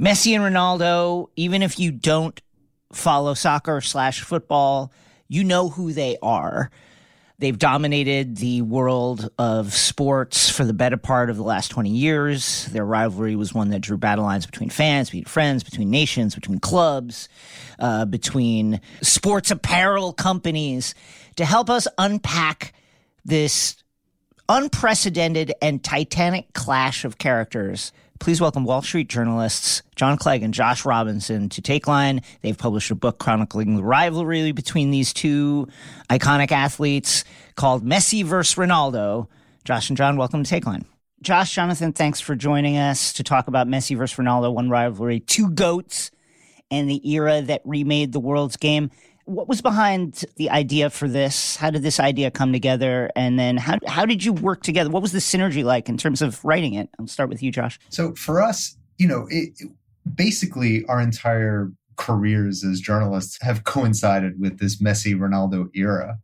Messi 0.00 0.34
and 0.34 0.44
Ronaldo, 0.44 1.28
even 1.34 1.62
if 1.62 1.78
you 1.78 1.90
don't 1.90 2.40
follow 2.92 3.34
soccer 3.34 3.80
slash 3.80 4.22
football, 4.22 4.92
you 5.26 5.42
know 5.42 5.68
who 5.68 5.92
they 5.92 6.16
are. 6.22 6.70
They've 7.40 7.58
dominated 7.58 8.36
the 8.36 8.62
world 8.62 9.28
of 9.38 9.72
sports 9.72 10.50
for 10.50 10.64
the 10.64 10.72
better 10.72 10.96
part 10.96 11.30
of 11.30 11.36
the 11.36 11.44
last 11.44 11.68
20 11.68 11.90
years. 11.90 12.66
Their 12.66 12.84
rivalry 12.84 13.36
was 13.36 13.54
one 13.54 13.70
that 13.70 13.80
drew 13.80 13.96
battle 13.96 14.24
lines 14.24 14.44
between 14.44 14.70
fans, 14.70 15.10
between 15.10 15.24
friends, 15.24 15.62
between 15.62 15.90
nations, 15.90 16.34
between 16.34 16.58
clubs, 16.58 17.28
uh, 17.78 18.06
between 18.06 18.80
sports 19.02 19.52
apparel 19.52 20.12
companies. 20.12 20.94
To 21.36 21.44
help 21.44 21.70
us 21.70 21.86
unpack 21.96 22.72
this 23.24 23.76
unprecedented 24.48 25.52
and 25.62 25.84
titanic 25.84 26.52
clash 26.54 27.04
of 27.04 27.18
characters, 27.18 27.92
Please 28.18 28.40
welcome 28.40 28.64
Wall 28.64 28.82
Street 28.82 29.08
journalists 29.08 29.82
John 29.94 30.16
Clegg 30.16 30.42
and 30.42 30.52
Josh 30.52 30.84
Robinson 30.84 31.48
to 31.50 31.62
Takeline. 31.62 32.24
They've 32.42 32.58
published 32.58 32.90
a 32.90 32.94
book 32.94 33.18
chronicling 33.18 33.76
the 33.76 33.84
rivalry 33.84 34.52
between 34.52 34.90
these 34.90 35.12
two 35.12 35.68
iconic 36.10 36.50
athletes 36.50 37.24
called 37.54 37.84
Messi 37.84 38.24
vs. 38.24 38.56
Ronaldo. 38.56 39.28
Josh 39.64 39.88
and 39.88 39.96
John, 39.96 40.16
welcome 40.16 40.42
to 40.42 40.60
Takeline. 40.60 40.84
Josh, 41.22 41.54
Jonathan, 41.54 41.92
thanks 41.92 42.20
for 42.20 42.34
joining 42.34 42.76
us 42.76 43.12
to 43.14 43.22
talk 43.22 43.48
about 43.48 43.66
Messi 43.66 43.96
versus 43.96 44.16
Ronaldo, 44.18 44.52
one 44.52 44.68
rivalry, 44.68 45.20
two 45.20 45.50
goats, 45.50 46.10
and 46.70 46.90
the 46.90 47.10
era 47.10 47.40
that 47.42 47.62
remade 47.64 48.12
the 48.12 48.20
world's 48.20 48.56
game 48.56 48.90
what 49.28 49.46
was 49.46 49.60
behind 49.60 50.24
the 50.36 50.48
idea 50.50 50.88
for 50.88 51.06
this? 51.06 51.56
How 51.56 51.70
did 51.70 51.82
this 51.82 52.00
idea 52.00 52.30
come 52.30 52.52
together? 52.52 53.10
And 53.14 53.38
then 53.38 53.58
how, 53.58 53.78
how 53.86 54.06
did 54.06 54.24
you 54.24 54.32
work 54.32 54.62
together? 54.62 54.88
What 54.88 55.02
was 55.02 55.12
the 55.12 55.18
synergy 55.18 55.62
like 55.62 55.88
in 55.88 55.98
terms 55.98 56.22
of 56.22 56.42
writing 56.44 56.74
it? 56.74 56.88
I'll 56.98 57.06
start 57.06 57.28
with 57.28 57.42
you, 57.42 57.52
Josh. 57.52 57.78
So 57.90 58.14
for 58.14 58.42
us, 58.42 58.76
you 58.96 59.06
know, 59.06 59.26
it, 59.28 59.50
basically 60.14 60.84
our 60.86 61.00
entire 61.00 61.70
careers 61.96 62.64
as 62.64 62.80
journalists 62.80 63.38
have 63.42 63.64
coincided 63.64 64.40
with 64.40 64.58
this 64.58 64.80
Messi 64.80 65.14
Ronaldo 65.14 65.68
era. 65.74 66.18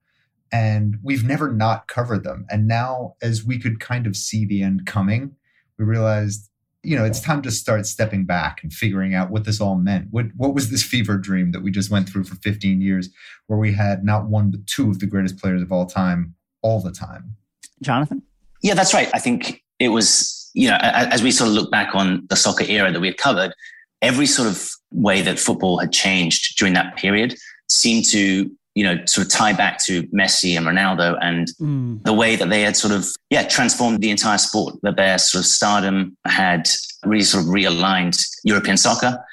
And 0.51 0.97
we've 1.03 1.25
never 1.25 1.53
not 1.53 1.89
covered 1.89 2.25
them. 2.25 2.47
And 2.49 2.67
now, 2.67 3.17
as 3.21 3.45
we 3.45 3.59
could 3.59 3.81
kind 3.81 4.07
of 4.07 4.17
see 4.17 4.47
the 4.47 4.63
end 4.63 4.87
coming, 4.87 5.35
we 5.79 5.85
realized 5.85 6.49
you 6.85 6.97
know, 6.97 7.05
it's 7.05 7.21
time 7.21 7.43
to 7.43 7.51
start 7.51 7.87
stepping 7.87 8.25
back 8.25 8.63
and 8.63 8.73
figuring 8.73 9.15
out 9.15 9.31
what 9.31 9.45
this 9.45 9.61
all 9.61 9.77
meant. 9.77 10.09
What 10.11 10.27
what 10.37 10.55
was 10.55 10.71
this 10.71 10.83
fever 10.83 11.17
dream 11.17 11.53
that 11.53 11.63
we 11.63 11.71
just 11.71 11.91
went 11.91 12.09
through 12.09 12.25
for 12.25 12.37
15 12.37 12.81
years, 12.81 13.09
where 13.47 13.59
we 13.59 13.73
had 13.73 14.05
not 14.05 14.27
one 14.27 14.51
but 14.51 14.67
two 14.67 14.91
of 14.91 14.99
the 14.99 15.07
greatest 15.07 15.39
players 15.39 15.63
of 15.63 15.73
all 15.73 15.87
time, 15.87 16.35
all 16.63 16.81
the 16.81 16.93
time? 16.93 17.37
Jonathan. 17.83 18.23
Yeah, 18.63 18.75
that's 18.75 18.95
right. 18.95 19.11
I 19.13 19.19
think 19.19 19.63
it 19.79 19.89
was, 19.89 20.51
you 20.55 20.69
know, 20.69 20.79
as 20.81 21.23
we 21.23 21.31
sort 21.31 21.49
of 21.49 21.55
look 21.55 21.71
back 21.71 21.95
on 21.95 22.25
the 22.29 22.37
soccer 22.37 22.65
era 22.65 22.91
that 22.91 23.01
we 23.01 23.09
had 23.09 23.19
covered, 23.19 23.55
every 24.01 24.27
sort 24.27 24.49
of 24.49 24.71
way 24.91 25.21
that 25.23 25.39
football 25.39 25.79
had 25.79 25.93
changed 25.93 26.57
during 26.59 26.75
that 26.75 26.97
period 26.97 27.35
seemed 27.69 28.05
to 28.07 28.51
you 28.75 28.83
know, 28.83 29.05
sort 29.07 29.27
of 29.27 29.33
tie 29.33 29.53
back 29.53 29.79
to 29.85 30.03
Messi 30.09 30.57
and 30.57 30.67
Ronaldo 30.67 31.17
and 31.21 31.49
mm. 31.61 32.03
the 32.03 32.13
way 32.13 32.35
that 32.37 32.51
they 32.51 32.63
had 32.63 32.77
sort 32.77 32.93
of, 32.93 33.07
yeah, 33.31 33.47
transformed 33.47 34.01
the 34.01 34.11
entire 34.11 34.39
sport, 34.39 34.75
that 34.83 34.97
their 34.97 35.17
sort 35.19 35.45
of 35.45 35.47
stardom 35.47 36.17
had 36.27 36.69
really 37.05 37.23
sort 37.23 37.45
of 37.45 37.51
realigned 37.51 38.21
European 38.43 38.77
soccer. 38.77 39.25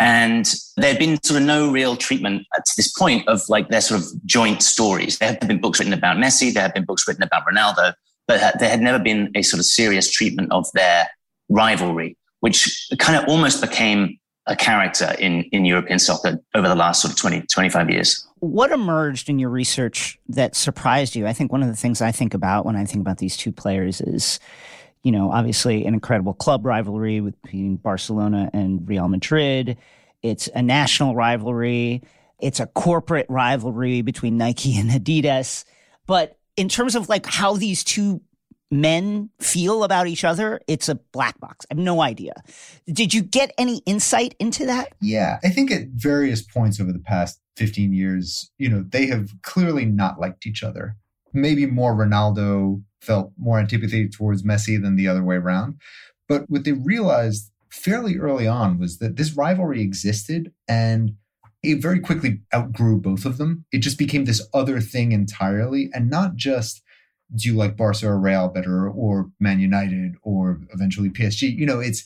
And 0.00 0.52
there 0.76 0.90
had 0.90 0.98
been 0.98 1.22
sort 1.22 1.40
of 1.40 1.46
no 1.46 1.70
real 1.70 1.96
treatment 1.96 2.46
to 2.54 2.72
this 2.76 2.92
point 2.92 3.26
of 3.28 3.40
like 3.48 3.68
their 3.68 3.80
sort 3.80 4.00
of 4.00 4.06
joint 4.26 4.62
stories. 4.62 5.18
There 5.18 5.28
had 5.28 5.46
been 5.46 5.60
books 5.60 5.78
written 5.78 5.92
about 5.92 6.16
Messi, 6.18 6.52
there 6.52 6.62
had 6.62 6.74
been 6.74 6.84
books 6.84 7.06
written 7.06 7.22
about 7.22 7.44
Ronaldo, 7.46 7.94
but 8.26 8.58
there 8.58 8.68
had 8.68 8.80
never 8.80 8.98
been 8.98 9.30
a 9.34 9.42
sort 9.42 9.58
of 9.58 9.66
serious 9.66 10.10
treatment 10.10 10.52
of 10.52 10.66
their 10.74 11.08
rivalry, 11.48 12.16
which 12.40 12.88
kind 12.98 13.20
of 13.20 13.28
almost 13.28 13.60
became 13.60 14.18
a 14.48 14.56
character 14.56 15.14
in, 15.18 15.42
in 15.44 15.64
European 15.64 15.98
soccer 15.98 16.40
over 16.54 16.66
the 16.68 16.74
last 16.74 17.02
sort 17.02 17.12
of 17.12 17.18
20, 17.18 17.42
25 17.42 17.90
years. 17.90 18.26
What 18.40 18.72
emerged 18.72 19.28
in 19.28 19.38
your 19.38 19.50
research 19.50 20.18
that 20.28 20.56
surprised 20.56 21.14
you? 21.14 21.26
I 21.26 21.32
think 21.32 21.52
one 21.52 21.62
of 21.62 21.68
the 21.68 21.76
things 21.76 22.00
I 22.00 22.12
think 22.12 22.34
about 22.34 22.64
when 22.64 22.74
I 22.74 22.84
think 22.84 23.02
about 23.02 23.18
these 23.18 23.36
two 23.36 23.52
players 23.52 24.00
is, 24.00 24.40
you 25.02 25.12
know, 25.12 25.30
obviously 25.30 25.84
an 25.84 25.94
incredible 25.94 26.34
club 26.34 26.64
rivalry 26.64 27.20
between 27.20 27.76
Barcelona 27.76 28.48
and 28.52 28.88
Real 28.88 29.08
Madrid. 29.08 29.76
It's 30.22 30.48
a 30.54 30.62
national 30.62 31.14
rivalry. 31.14 32.02
It's 32.40 32.60
a 32.60 32.66
corporate 32.66 33.26
rivalry 33.28 34.02
between 34.02 34.38
Nike 34.38 34.78
and 34.78 34.90
Adidas. 34.90 35.64
But 36.06 36.38
in 36.56 36.68
terms 36.68 36.94
of 36.94 37.08
like 37.08 37.26
how 37.26 37.54
these 37.56 37.84
two 37.84 38.22
men 38.70 39.30
feel 39.40 39.84
about 39.84 40.06
each 40.06 40.24
other, 40.24 40.60
it's 40.66 40.88
a 40.88 40.96
black 41.12 41.40
box. 41.40 41.66
I 41.70 41.74
have 41.74 41.82
no 41.82 42.00
idea. 42.00 42.34
Did 42.92 43.14
you 43.14 43.22
get 43.22 43.52
any 43.56 43.78
insight 43.86 44.34
into 44.38 44.66
that? 44.66 44.92
Yeah, 45.00 45.38
I 45.42 45.48
think 45.48 45.70
at 45.70 45.88
various 45.94 46.42
points 46.42 46.80
over 46.80 46.92
the 46.92 46.98
past 46.98 47.40
15 47.56 47.92
years, 47.92 48.50
you 48.58 48.68
know, 48.68 48.84
they 48.86 49.06
have 49.06 49.30
clearly 49.42 49.84
not 49.84 50.20
liked 50.20 50.46
each 50.46 50.62
other. 50.62 50.96
Maybe 51.32 51.66
more 51.66 51.94
Ronaldo 51.94 52.82
felt 53.00 53.32
more 53.38 53.58
antipathy 53.58 54.08
towards 54.08 54.42
Messi 54.42 54.80
than 54.80 54.96
the 54.96 55.08
other 55.08 55.24
way 55.24 55.36
around. 55.36 55.76
But 56.28 56.44
what 56.48 56.64
they 56.64 56.72
realized 56.72 57.50
fairly 57.70 58.18
early 58.18 58.46
on 58.46 58.78
was 58.78 58.98
that 58.98 59.16
this 59.16 59.36
rivalry 59.36 59.82
existed 59.82 60.52
and 60.66 61.14
it 61.62 61.82
very 61.82 62.00
quickly 62.00 62.40
outgrew 62.54 63.00
both 63.00 63.24
of 63.24 63.38
them. 63.38 63.64
It 63.72 63.78
just 63.78 63.98
became 63.98 64.24
this 64.24 64.46
other 64.54 64.80
thing 64.80 65.12
entirely 65.12 65.90
and 65.92 66.08
not 66.08 66.36
just 66.36 66.82
do 67.34 67.48
you 67.48 67.54
like 67.54 67.76
Barca 67.76 68.06
or 68.06 68.18
Real 68.18 68.48
better 68.48 68.88
or 68.88 69.30
Man 69.38 69.60
United 69.60 70.16
or 70.22 70.60
eventually 70.72 71.10
PSG? 71.10 71.54
You 71.54 71.66
know, 71.66 71.80
it's 71.80 72.04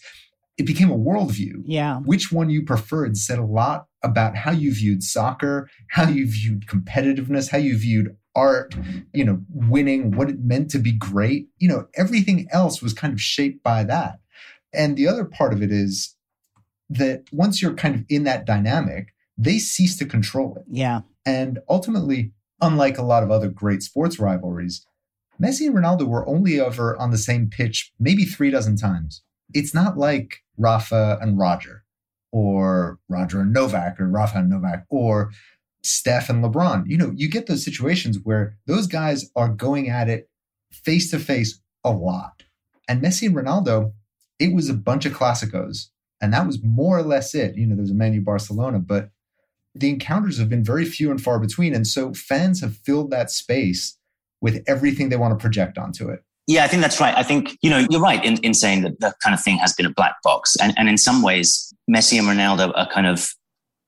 it 0.58 0.66
became 0.66 0.90
a 0.90 0.98
worldview. 0.98 1.62
Yeah. 1.64 1.98
Which 1.98 2.30
one 2.30 2.50
you 2.50 2.64
preferred 2.64 3.16
said 3.16 3.38
a 3.38 3.44
lot 3.44 3.86
about 4.02 4.36
how 4.36 4.50
you 4.50 4.74
viewed 4.74 5.02
soccer, 5.02 5.68
how 5.90 6.08
you 6.08 6.26
viewed 6.26 6.66
competitiveness, 6.66 7.50
how 7.50 7.58
you 7.58 7.76
viewed 7.76 8.16
art, 8.34 8.74
you 9.12 9.24
know, 9.24 9.40
winning, 9.48 10.12
what 10.12 10.30
it 10.30 10.40
meant 10.40 10.70
to 10.70 10.78
be 10.78 10.92
great. 10.92 11.48
You 11.58 11.68
know, 11.68 11.86
everything 11.94 12.48
else 12.50 12.82
was 12.82 12.92
kind 12.92 13.12
of 13.12 13.20
shaped 13.20 13.62
by 13.62 13.84
that. 13.84 14.20
And 14.74 14.96
the 14.96 15.08
other 15.08 15.24
part 15.24 15.52
of 15.52 15.62
it 15.62 15.70
is 15.70 16.16
that 16.88 17.24
once 17.32 17.62
you're 17.62 17.74
kind 17.74 17.94
of 17.94 18.04
in 18.08 18.24
that 18.24 18.44
dynamic, 18.44 19.14
they 19.38 19.58
cease 19.58 19.96
to 19.98 20.06
control 20.06 20.56
it. 20.56 20.64
Yeah. 20.70 21.00
And 21.24 21.60
ultimately, 21.68 22.32
unlike 22.60 22.98
a 22.98 23.02
lot 23.02 23.22
of 23.22 23.30
other 23.30 23.48
great 23.48 23.82
sports 23.82 24.18
rivalries, 24.18 24.86
Messi 25.42 25.66
and 25.66 25.74
Ronaldo 25.74 26.06
were 26.06 26.28
only 26.28 26.60
ever 26.60 26.96
on 26.98 27.10
the 27.10 27.18
same 27.18 27.50
pitch 27.50 27.92
maybe 27.98 28.24
three 28.24 28.50
dozen 28.50 28.76
times. 28.76 29.22
It's 29.52 29.74
not 29.74 29.98
like 29.98 30.42
Rafa 30.56 31.18
and 31.20 31.38
Roger, 31.38 31.84
or 32.30 32.98
Roger 33.08 33.40
and 33.40 33.52
Novak, 33.52 34.00
or 34.00 34.08
Rafa 34.08 34.38
and 34.38 34.50
Novak, 34.50 34.84
or 34.88 35.32
Steph 35.82 36.30
and 36.30 36.44
LeBron. 36.44 36.84
You 36.86 36.96
know, 36.96 37.12
you 37.16 37.28
get 37.28 37.46
those 37.46 37.64
situations 37.64 38.18
where 38.22 38.56
those 38.66 38.86
guys 38.86 39.30
are 39.34 39.48
going 39.48 39.90
at 39.90 40.08
it 40.08 40.30
face 40.70 41.10
to 41.10 41.18
face 41.18 41.60
a 41.82 41.90
lot. 41.90 42.44
And 42.88 43.02
Messi 43.02 43.26
and 43.26 43.36
Ronaldo, 43.36 43.92
it 44.38 44.54
was 44.54 44.68
a 44.68 44.74
bunch 44.74 45.06
of 45.06 45.12
Clásicos. 45.12 45.88
And 46.20 46.32
that 46.32 46.46
was 46.46 46.62
more 46.62 46.98
or 46.98 47.02
less 47.02 47.34
it. 47.34 47.56
You 47.56 47.66
know, 47.66 47.74
there's 47.74 47.90
a 47.90 47.94
Man 47.94 48.14
U 48.14 48.20
Barcelona, 48.20 48.78
but 48.78 49.10
the 49.74 49.88
encounters 49.88 50.38
have 50.38 50.48
been 50.48 50.62
very 50.62 50.84
few 50.84 51.10
and 51.10 51.20
far 51.20 51.40
between. 51.40 51.74
And 51.74 51.86
so 51.86 52.14
fans 52.14 52.60
have 52.60 52.76
filled 52.76 53.10
that 53.10 53.30
space 53.30 53.98
with 54.42 54.62
everything 54.66 55.08
they 55.08 55.16
want 55.16 55.32
to 55.32 55.40
project 55.40 55.78
onto 55.78 56.10
it. 56.10 56.20
Yeah, 56.48 56.64
I 56.64 56.68
think 56.68 56.82
that's 56.82 57.00
right. 57.00 57.16
I 57.16 57.22
think, 57.22 57.56
you 57.62 57.70
know, 57.70 57.86
you're 57.88 58.00
right 58.00 58.22
in, 58.24 58.36
in 58.38 58.52
saying 58.52 58.82
that 58.82 58.98
that 59.00 59.14
kind 59.20 59.32
of 59.32 59.40
thing 59.40 59.58
has 59.58 59.72
been 59.72 59.86
a 59.86 59.90
black 59.90 60.16
box. 60.24 60.56
And, 60.60 60.74
and 60.76 60.88
in 60.88 60.98
some 60.98 61.22
ways, 61.22 61.72
Messi 61.88 62.18
and 62.18 62.26
Ronaldo 62.26 62.72
are 62.76 62.88
kind 62.90 63.06
of 63.06 63.30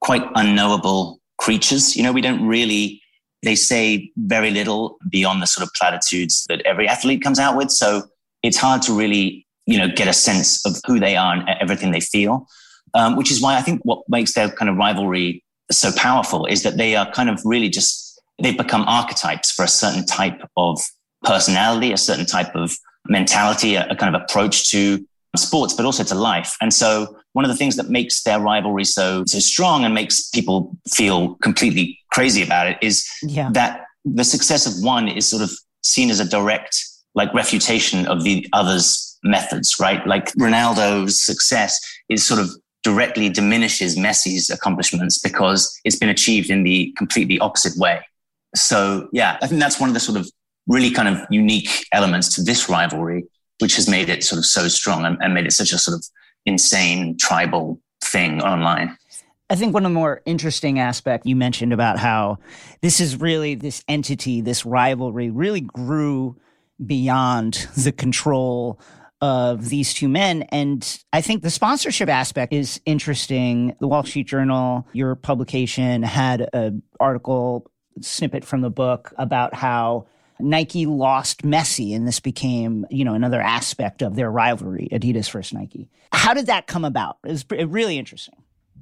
quite 0.00 0.22
unknowable 0.36 1.20
creatures. 1.38 1.96
You 1.96 2.04
know, 2.04 2.12
we 2.12 2.20
don't 2.20 2.46
really, 2.46 3.02
they 3.42 3.56
say 3.56 4.12
very 4.16 4.52
little 4.52 4.96
beyond 5.10 5.42
the 5.42 5.46
sort 5.46 5.66
of 5.66 5.74
platitudes 5.74 6.44
that 6.48 6.62
every 6.64 6.86
athlete 6.86 7.22
comes 7.22 7.40
out 7.40 7.56
with. 7.56 7.70
So 7.70 8.04
it's 8.44 8.56
hard 8.56 8.82
to 8.82 8.92
really, 8.96 9.44
you 9.66 9.76
know, 9.76 9.88
get 9.88 10.06
a 10.06 10.12
sense 10.12 10.64
of 10.64 10.76
who 10.86 11.00
they 11.00 11.16
are 11.16 11.34
and 11.34 11.48
everything 11.60 11.90
they 11.90 12.00
feel. 12.00 12.46
Um, 12.94 13.16
which 13.16 13.32
is 13.32 13.42
why 13.42 13.56
I 13.56 13.62
think 13.62 13.80
what 13.82 14.04
makes 14.08 14.34
their 14.34 14.48
kind 14.48 14.68
of 14.68 14.76
rivalry 14.76 15.42
so 15.72 15.90
powerful 15.96 16.46
is 16.46 16.62
that 16.62 16.76
they 16.76 16.94
are 16.94 17.10
kind 17.10 17.28
of 17.28 17.40
really 17.44 17.68
just 17.68 18.03
they've 18.38 18.56
become 18.56 18.84
archetypes 18.86 19.50
for 19.50 19.64
a 19.64 19.68
certain 19.68 20.04
type 20.06 20.40
of 20.56 20.80
personality, 21.22 21.92
a 21.92 21.96
certain 21.96 22.26
type 22.26 22.54
of 22.54 22.76
mentality, 23.08 23.74
a, 23.74 23.86
a, 23.88 23.96
kind 23.96 24.14
of 24.14 24.22
approach 24.22 24.70
to 24.70 25.04
sports, 25.36 25.74
but 25.74 25.84
also 25.84 26.04
to 26.04 26.14
life. 26.14 26.56
And 26.60 26.72
so 26.72 27.16
one 27.32 27.44
of 27.44 27.50
the 27.50 27.56
things 27.56 27.76
that 27.76 27.88
makes 27.88 28.22
their 28.22 28.40
rivalry 28.40 28.84
so, 28.84 29.24
so 29.26 29.38
strong 29.38 29.84
and 29.84 29.94
makes 29.94 30.28
people 30.28 30.76
feel 30.88 31.34
completely 31.36 31.98
crazy 32.12 32.42
about 32.42 32.66
it 32.66 32.78
is 32.80 33.08
yeah. 33.22 33.50
that 33.52 33.82
the 34.04 34.24
success 34.24 34.66
of 34.66 34.84
one 34.84 35.08
is 35.08 35.28
sort 35.28 35.42
of 35.42 35.50
seen 35.82 36.10
as 36.10 36.20
a 36.20 36.24
direct 36.24 36.84
like 37.14 37.32
refutation 37.34 38.06
of 38.06 38.24
the 38.24 38.46
other's 38.52 39.18
methods, 39.22 39.76
right? 39.80 40.06
Like 40.06 40.26
Ronaldo's 40.32 41.20
success 41.20 41.78
is 42.08 42.24
sort 42.24 42.40
of 42.40 42.50
directly 42.82 43.28
diminishes 43.28 43.96
Messi's 43.96 44.50
accomplishments 44.50 45.18
because 45.18 45.80
it's 45.84 45.96
been 45.96 46.08
achieved 46.08 46.50
in 46.50 46.64
the 46.64 46.92
completely 46.96 47.38
opposite 47.38 47.72
way. 47.78 48.00
So 48.54 49.08
yeah, 49.12 49.38
I 49.42 49.46
think 49.46 49.60
that's 49.60 49.80
one 49.80 49.90
of 49.90 49.94
the 49.94 50.00
sort 50.00 50.18
of 50.18 50.30
really 50.66 50.90
kind 50.90 51.08
of 51.08 51.26
unique 51.30 51.86
elements 51.92 52.34
to 52.36 52.42
this 52.42 52.68
rivalry, 52.68 53.24
which 53.60 53.76
has 53.76 53.88
made 53.88 54.08
it 54.08 54.24
sort 54.24 54.38
of 54.38 54.46
so 54.46 54.68
strong 54.68 55.04
and, 55.04 55.18
and 55.20 55.34
made 55.34 55.46
it 55.46 55.52
such 55.52 55.72
a 55.72 55.78
sort 55.78 55.96
of 55.96 56.04
insane 56.46 57.16
tribal 57.18 57.80
thing 58.02 58.42
online. 58.42 58.96
I 59.50 59.56
think 59.56 59.74
one 59.74 59.84
of 59.84 59.90
the 59.90 59.94
more 59.94 60.22
interesting 60.24 60.78
aspects 60.78 61.26
you 61.26 61.36
mentioned 61.36 61.72
about 61.72 61.98
how 61.98 62.38
this 62.80 62.98
is 62.98 63.20
really 63.20 63.54
this 63.54 63.84
entity, 63.88 64.40
this 64.40 64.64
rivalry 64.64 65.30
really 65.30 65.60
grew 65.60 66.36
beyond 66.84 67.68
the 67.76 67.92
control 67.92 68.80
of 69.20 69.68
these 69.68 69.94
two 69.94 70.08
men. 70.08 70.42
And 70.44 71.00
I 71.12 71.20
think 71.20 71.42
the 71.42 71.50
sponsorship 71.50 72.08
aspect 72.08 72.52
is 72.52 72.80
interesting. 72.84 73.76
The 73.80 73.86
Wall 73.86 74.02
Street 74.04 74.26
Journal, 74.26 74.86
your 74.92 75.14
publication, 75.14 76.02
had 76.02 76.48
an 76.52 76.82
article 76.98 77.70
snippet 78.00 78.44
from 78.44 78.60
the 78.60 78.70
book 78.70 79.12
about 79.18 79.54
how 79.54 80.06
Nike 80.40 80.86
lost 80.86 81.42
Messi 81.42 81.94
and 81.94 82.06
this 82.06 82.20
became, 82.20 82.86
you 82.90 83.04
know, 83.04 83.14
another 83.14 83.40
aspect 83.40 84.02
of 84.02 84.16
their 84.16 84.30
rivalry, 84.30 84.88
Adidas 84.92 85.30
versus 85.30 85.52
Nike. 85.52 85.88
How 86.12 86.34
did 86.34 86.46
that 86.46 86.66
come 86.66 86.84
about? 86.84 87.18
It 87.24 87.30
was 87.30 87.44
really 87.50 87.98
interesting. 87.98 88.34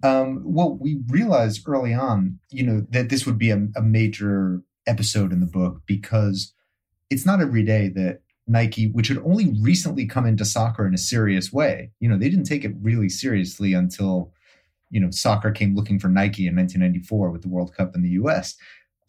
Um, 0.03 0.43
well, 0.45 0.75
we 0.75 1.01
realized 1.09 1.63
early 1.67 1.95
on, 1.95 2.39
you 2.51 2.65
know, 2.65 2.87
that 2.91 3.09
this 3.09 3.27
would 3.27 3.39
be 3.39 3.51
a, 3.51 3.69
a 3.77 3.83
major 3.83 4.63
episode 4.87 5.33
in 5.33 5.41
the 5.41 5.47
book 5.47 5.83
because 5.87 6.53
it's 7.11 7.27
not 7.27 7.41
every 7.41 7.63
day 7.63 7.89
that 7.89 8.21
Nike, 8.47 8.91
which 8.91 9.09
had 9.09 9.19
only 9.19 9.55
recently 9.61 10.07
come 10.07 10.27
into 10.27 10.45
soccer 10.45 10.87
in 10.87 10.95
a 10.95 10.99
serious 10.99 11.53
way, 11.53 11.91
you 12.01 12.09
know, 12.09 12.19
they 12.19 12.29
didn't 12.29 12.47
take 12.47 12.65
it 12.65 12.75
really 12.81 13.09
seriously 13.09 13.75
until, 13.75 14.33
you 14.91 15.01
know, 15.01 15.11
soccer 15.11 15.53
came 15.53 15.77
looking 15.77 15.99
for 15.99 16.09
Nike 16.09 16.47
in 16.47 16.57
1994 16.57 17.31
with 17.31 17.43
the 17.43 17.49
World 17.49 17.75
Cup 17.75 17.95
in 17.95 18.03
the 18.03 18.11
US. 18.11 18.57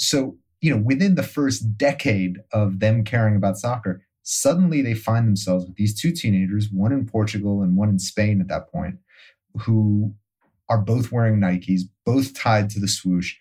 So, 0.03 0.37
you 0.61 0.73
know, 0.73 0.81
within 0.81 1.15
the 1.15 1.23
first 1.23 1.77
decade 1.77 2.39
of 2.51 2.79
them 2.79 3.03
caring 3.03 3.35
about 3.35 3.57
soccer, 3.57 4.05
suddenly 4.23 4.81
they 4.81 4.93
find 4.93 5.27
themselves 5.27 5.65
with 5.65 5.75
these 5.75 5.99
two 5.99 6.11
teenagers, 6.11 6.69
one 6.71 6.91
in 6.91 7.05
Portugal 7.05 7.61
and 7.61 7.75
one 7.75 7.89
in 7.89 7.99
Spain 7.99 8.41
at 8.41 8.47
that 8.49 8.71
point, 8.71 8.95
who 9.61 10.13
are 10.69 10.77
both 10.77 11.11
wearing 11.11 11.39
Nikes, 11.39 11.81
both 12.05 12.33
tied 12.33 12.69
to 12.71 12.79
the 12.79 12.87
swoosh. 12.87 13.35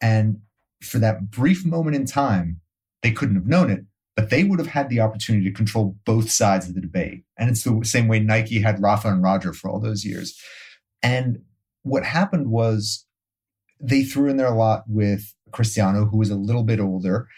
And 0.00 0.40
for 0.82 0.98
that 0.98 1.30
brief 1.30 1.64
moment 1.64 1.96
in 1.96 2.06
time, 2.06 2.60
they 3.02 3.12
couldn't 3.12 3.36
have 3.36 3.46
known 3.46 3.70
it, 3.70 3.84
but 4.16 4.30
they 4.30 4.44
would 4.44 4.58
have 4.58 4.68
had 4.68 4.88
the 4.88 5.00
opportunity 5.00 5.44
to 5.46 5.52
control 5.54 5.96
both 6.04 6.30
sides 6.30 6.68
of 6.68 6.74
the 6.74 6.80
debate. 6.80 7.24
And 7.38 7.50
it's 7.50 7.62
the 7.62 7.80
same 7.84 8.08
way 8.08 8.20
Nike 8.20 8.60
had 8.60 8.82
Rafa 8.82 9.08
and 9.08 9.22
Roger 9.22 9.52
for 9.52 9.70
all 9.70 9.80
those 9.80 10.04
years. 10.04 10.38
And 11.02 11.42
what 11.82 12.04
happened 12.04 12.50
was 12.50 13.06
they 13.80 14.02
threw 14.02 14.30
in 14.30 14.36
their 14.36 14.50
lot 14.50 14.84
with 14.86 15.34
Cristiano, 15.54 16.04
who 16.04 16.18
was 16.18 16.30
a 16.30 16.36
little 16.36 16.64
bit 16.64 16.80
older. 16.80 17.28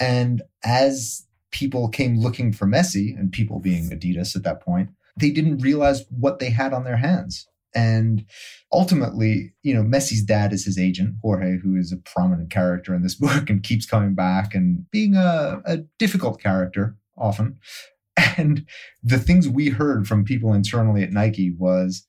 And 0.00 0.42
as 0.64 1.26
people 1.50 1.88
came 1.88 2.18
looking 2.18 2.52
for 2.52 2.66
Messi, 2.66 3.18
and 3.18 3.30
people 3.30 3.60
being 3.60 3.90
Adidas 3.90 4.34
at 4.34 4.42
that 4.42 4.60
point, 4.60 4.90
they 5.16 5.30
didn't 5.30 5.58
realize 5.58 6.04
what 6.10 6.38
they 6.38 6.50
had 6.50 6.72
on 6.72 6.84
their 6.84 6.96
hands. 6.96 7.46
And 7.74 8.24
ultimately, 8.72 9.52
you 9.62 9.74
know, 9.74 9.82
Messi's 9.82 10.22
dad 10.22 10.52
is 10.52 10.64
his 10.64 10.78
agent, 10.78 11.16
Jorge, 11.22 11.58
who 11.58 11.76
is 11.76 11.92
a 11.92 11.96
prominent 11.96 12.50
character 12.50 12.94
in 12.94 13.02
this 13.02 13.14
book 13.26 13.50
and 13.50 13.62
keeps 13.62 13.86
coming 13.86 14.14
back 14.14 14.54
and 14.54 14.90
being 14.90 15.14
a, 15.14 15.60
a 15.64 15.78
difficult 15.98 16.40
character 16.40 16.96
often. 17.16 17.58
And 18.36 18.66
the 19.02 19.18
things 19.18 19.48
we 19.48 19.68
heard 19.68 20.08
from 20.08 20.24
people 20.24 20.52
internally 20.52 21.04
at 21.04 21.12
Nike 21.12 21.52
was 21.56 22.07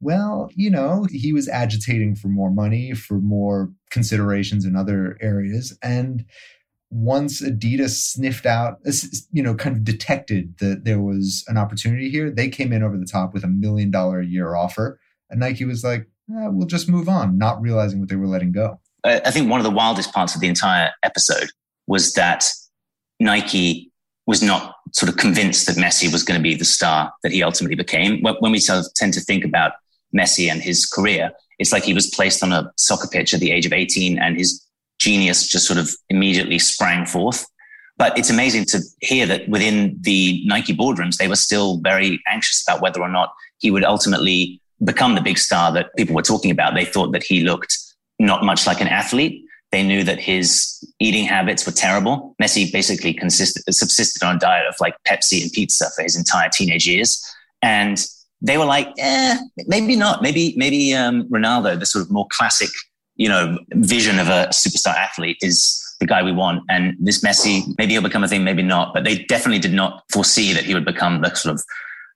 Well, 0.00 0.50
you 0.54 0.70
know, 0.70 1.06
he 1.10 1.32
was 1.32 1.48
agitating 1.48 2.16
for 2.16 2.28
more 2.28 2.50
money, 2.50 2.94
for 2.94 3.18
more 3.18 3.70
considerations 3.90 4.64
in 4.64 4.74
other 4.74 5.18
areas. 5.20 5.76
And 5.82 6.24
once 6.90 7.42
Adidas 7.42 7.96
sniffed 7.96 8.46
out, 8.46 8.78
you 9.30 9.42
know, 9.42 9.54
kind 9.54 9.76
of 9.76 9.84
detected 9.84 10.56
that 10.58 10.84
there 10.84 11.00
was 11.00 11.44
an 11.48 11.56
opportunity 11.56 12.10
here, 12.10 12.30
they 12.30 12.48
came 12.48 12.72
in 12.72 12.82
over 12.82 12.96
the 12.96 13.06
top 13.06 13.34
with 13.34 13.44
a 13.44 13.48
million 13.48 13.90
dollar 13.90 14.20
a 14.20 14.26
year 14.26 14.54
offer. 14.54 14.98
And 15.28 15.40
Nike 15.40 15.64
was 15.64 15.84
like, 15.84 16.08
eh, 16.30 16.48
we'll 16.48 16.66
just 16.66 16.88
move 16.88 17.08
on, 17.08 17.38
not 17.38 17.60
realizing 17.60 18.00
what 18.00 18.08
they 18.08 18.16
were 18.16 18.26
letting 18.26 18.52
go. 18.52 18.80
I 19.04 19.30
think 19.30 19.50
one 19.50 19.60
of 19.60 19.64
the 19.64 19.70
wildest 19.70 20.12
parts 20.12 20.34
of 20.34 20.40
the 20.40 20.48
entire 20.48 20.90
episode 21.02 21.50
was 21.86 22.12
that 22.14 22.44
Nike 23.18 23.90
was 24.26 24.42
not 24.42 24.74
sort 24.92 25.08
of 25.08 25.16
convinced 25.16 25.66
that 25.66 25.76
Messi 25.76 26.12
was 26.12 26.22
going 26.22 26.38
to 26.38 26.42
be 26.42 26.54
the 26.54 26.64
star 26.64 27.12
that 27.22 27.32
he 27.32 27.42
ultimately 27.42 27.76
became. 27.76 28.22
When 28.22 28.52
we 28.52 28.58
sort 28.58 28.80
of 28.80 28.86
tend 28.94 29.14
to 29.14 29.20
think 29.20 29.44
about 29.44 29.72
Messi 30.16 30.50
and 30.50 30.62
his 30.62 30.86
career, 30.86 31.32
it's 31.58 31.72
like 31.72 31.84
he 31.84 31.94
was 31.94 32.08
placed 32.08 32.42
on 32.42 32.52
a 32.52 32.72
soccer 32.76 33.08
pitch 33.08 33.34
at 33.34 33.40
the 33.40 33.52
age 33.52 33.66
of 33.66 33.72
18 33.72 34.18
and 34.18 34.36
his 34.36 34.66
genius 34.98 35.46
just 35.46 35.66
sort 35.66 35.78
of 35.78 35.90
immediately 36.08 36.58
sprang 36.58 37.06
forth. 37.06 37.46
But 37.96 38.16
it's 38.16 38.30
amazing 38.30 38.64
to 38.66 38.80
hear 39.00 39.26
that 39.26 39.48
within 39.48 39.98
the 40.00 40.42
Nike 40.46 40.74
boardrooms, 40.74 41.16
they 41.16 41.28
were 41.28 41.36
still 41.36 41.78
very 41.78 42.20
anxious 42.26 42.62
about 42.66 42.80
whether 42.80 43.00
or 43.00 43.08
not 43.08 43.34
he 43.58 43.70
would 43.70 43.84
ultimately 43.84 44.60
become 44.82 45.14
the 45.14 45.20
big 45.20 45.36
star 45.36 45.70
that 45.72 45.94
people 45.96 46.14
were 46.14 46.22
talking 46.22 46.50
about. 46.50 46.74
They 46.74 46.86
thought 46.86 47.12
that 47.12 47.22
he 47.22 47.42
looked 47.42 47.76
not 48.18 48.42
much 48.42 48.66
like 48.66 48.80
an 48.80 48.88
athlete. 48.88 49.44
They 49.70 49.82
knew 49.82 50.02
that 50.04 50.18
his 50.18 50.82
eating 50.98 51.26
habits 51.26 51.66
were 51.66 51.72
terrible. 51.72 52.34
Messi 52.42 52.72
basically 52.72 53.12
consisted, 53.12 53.62
subsisted 53.72 54.22
on 54.22 54.36
a 54.36 54.38
diet 54.38 54.66
of 54.66 54.74
like 54.80 54.94
Pepsi 55.06 55.42
and 55.42 55.52
pizza 55.52 55.90
for 55.94 56.02
his 56.02 56.16
entire 56.16 56.48
teenage 56.48 56.86
years. 56.86 57.22
And 57.62 58.02
they 58.42 58.56
were 58.56 58.64
like, 58.64 58.88
eh, 58.98 59.36
maybe 59.66 59.96
not. 59.96 60.22
Maybe, 60.22 60.54
maybe 60.56 60.94
um, 60.94 61.28
Ronaldo, 61.28 61.78
the 61.78 61.86
sort 61.86 62.04
of 62.04 62.10
more 62.10 62.26
classic 62.30 62.70
you 63.20 63.28
know, 63.28 63.58
vision 63.74 64.18
of 64.18 64.28
a 64.28 64.48
superstar 64.48 64.94
athlete 64.94 65.36
is 65.42 65.78
the 66.00 66.06
guy 66.06 66.22
we 66.22 66.32
want. 66.32 66.64
And 66.70 66.96
this 66.98 67.22
Messi, 67.22 67.62
maybe 67.76 67.92
he'll 67.92 68.00
become 68.00 68.24
a 68.24 68.28
thing, 68.28 68.44
maybe 68.44 68.62
not. 68.62 68.94
But 68.94 69.04
they 69.04 69.24
definitely 69.24 69.58
did 69.58 69.74
not 69.74 70.04
foresee 70.10 70.54
that 70.54 70.64
he 70.64 70.72
would 70.72 70.86
become 70.86 71.20
the 71.20 71.34
sort 71.34 71.54
of 71.54 71.62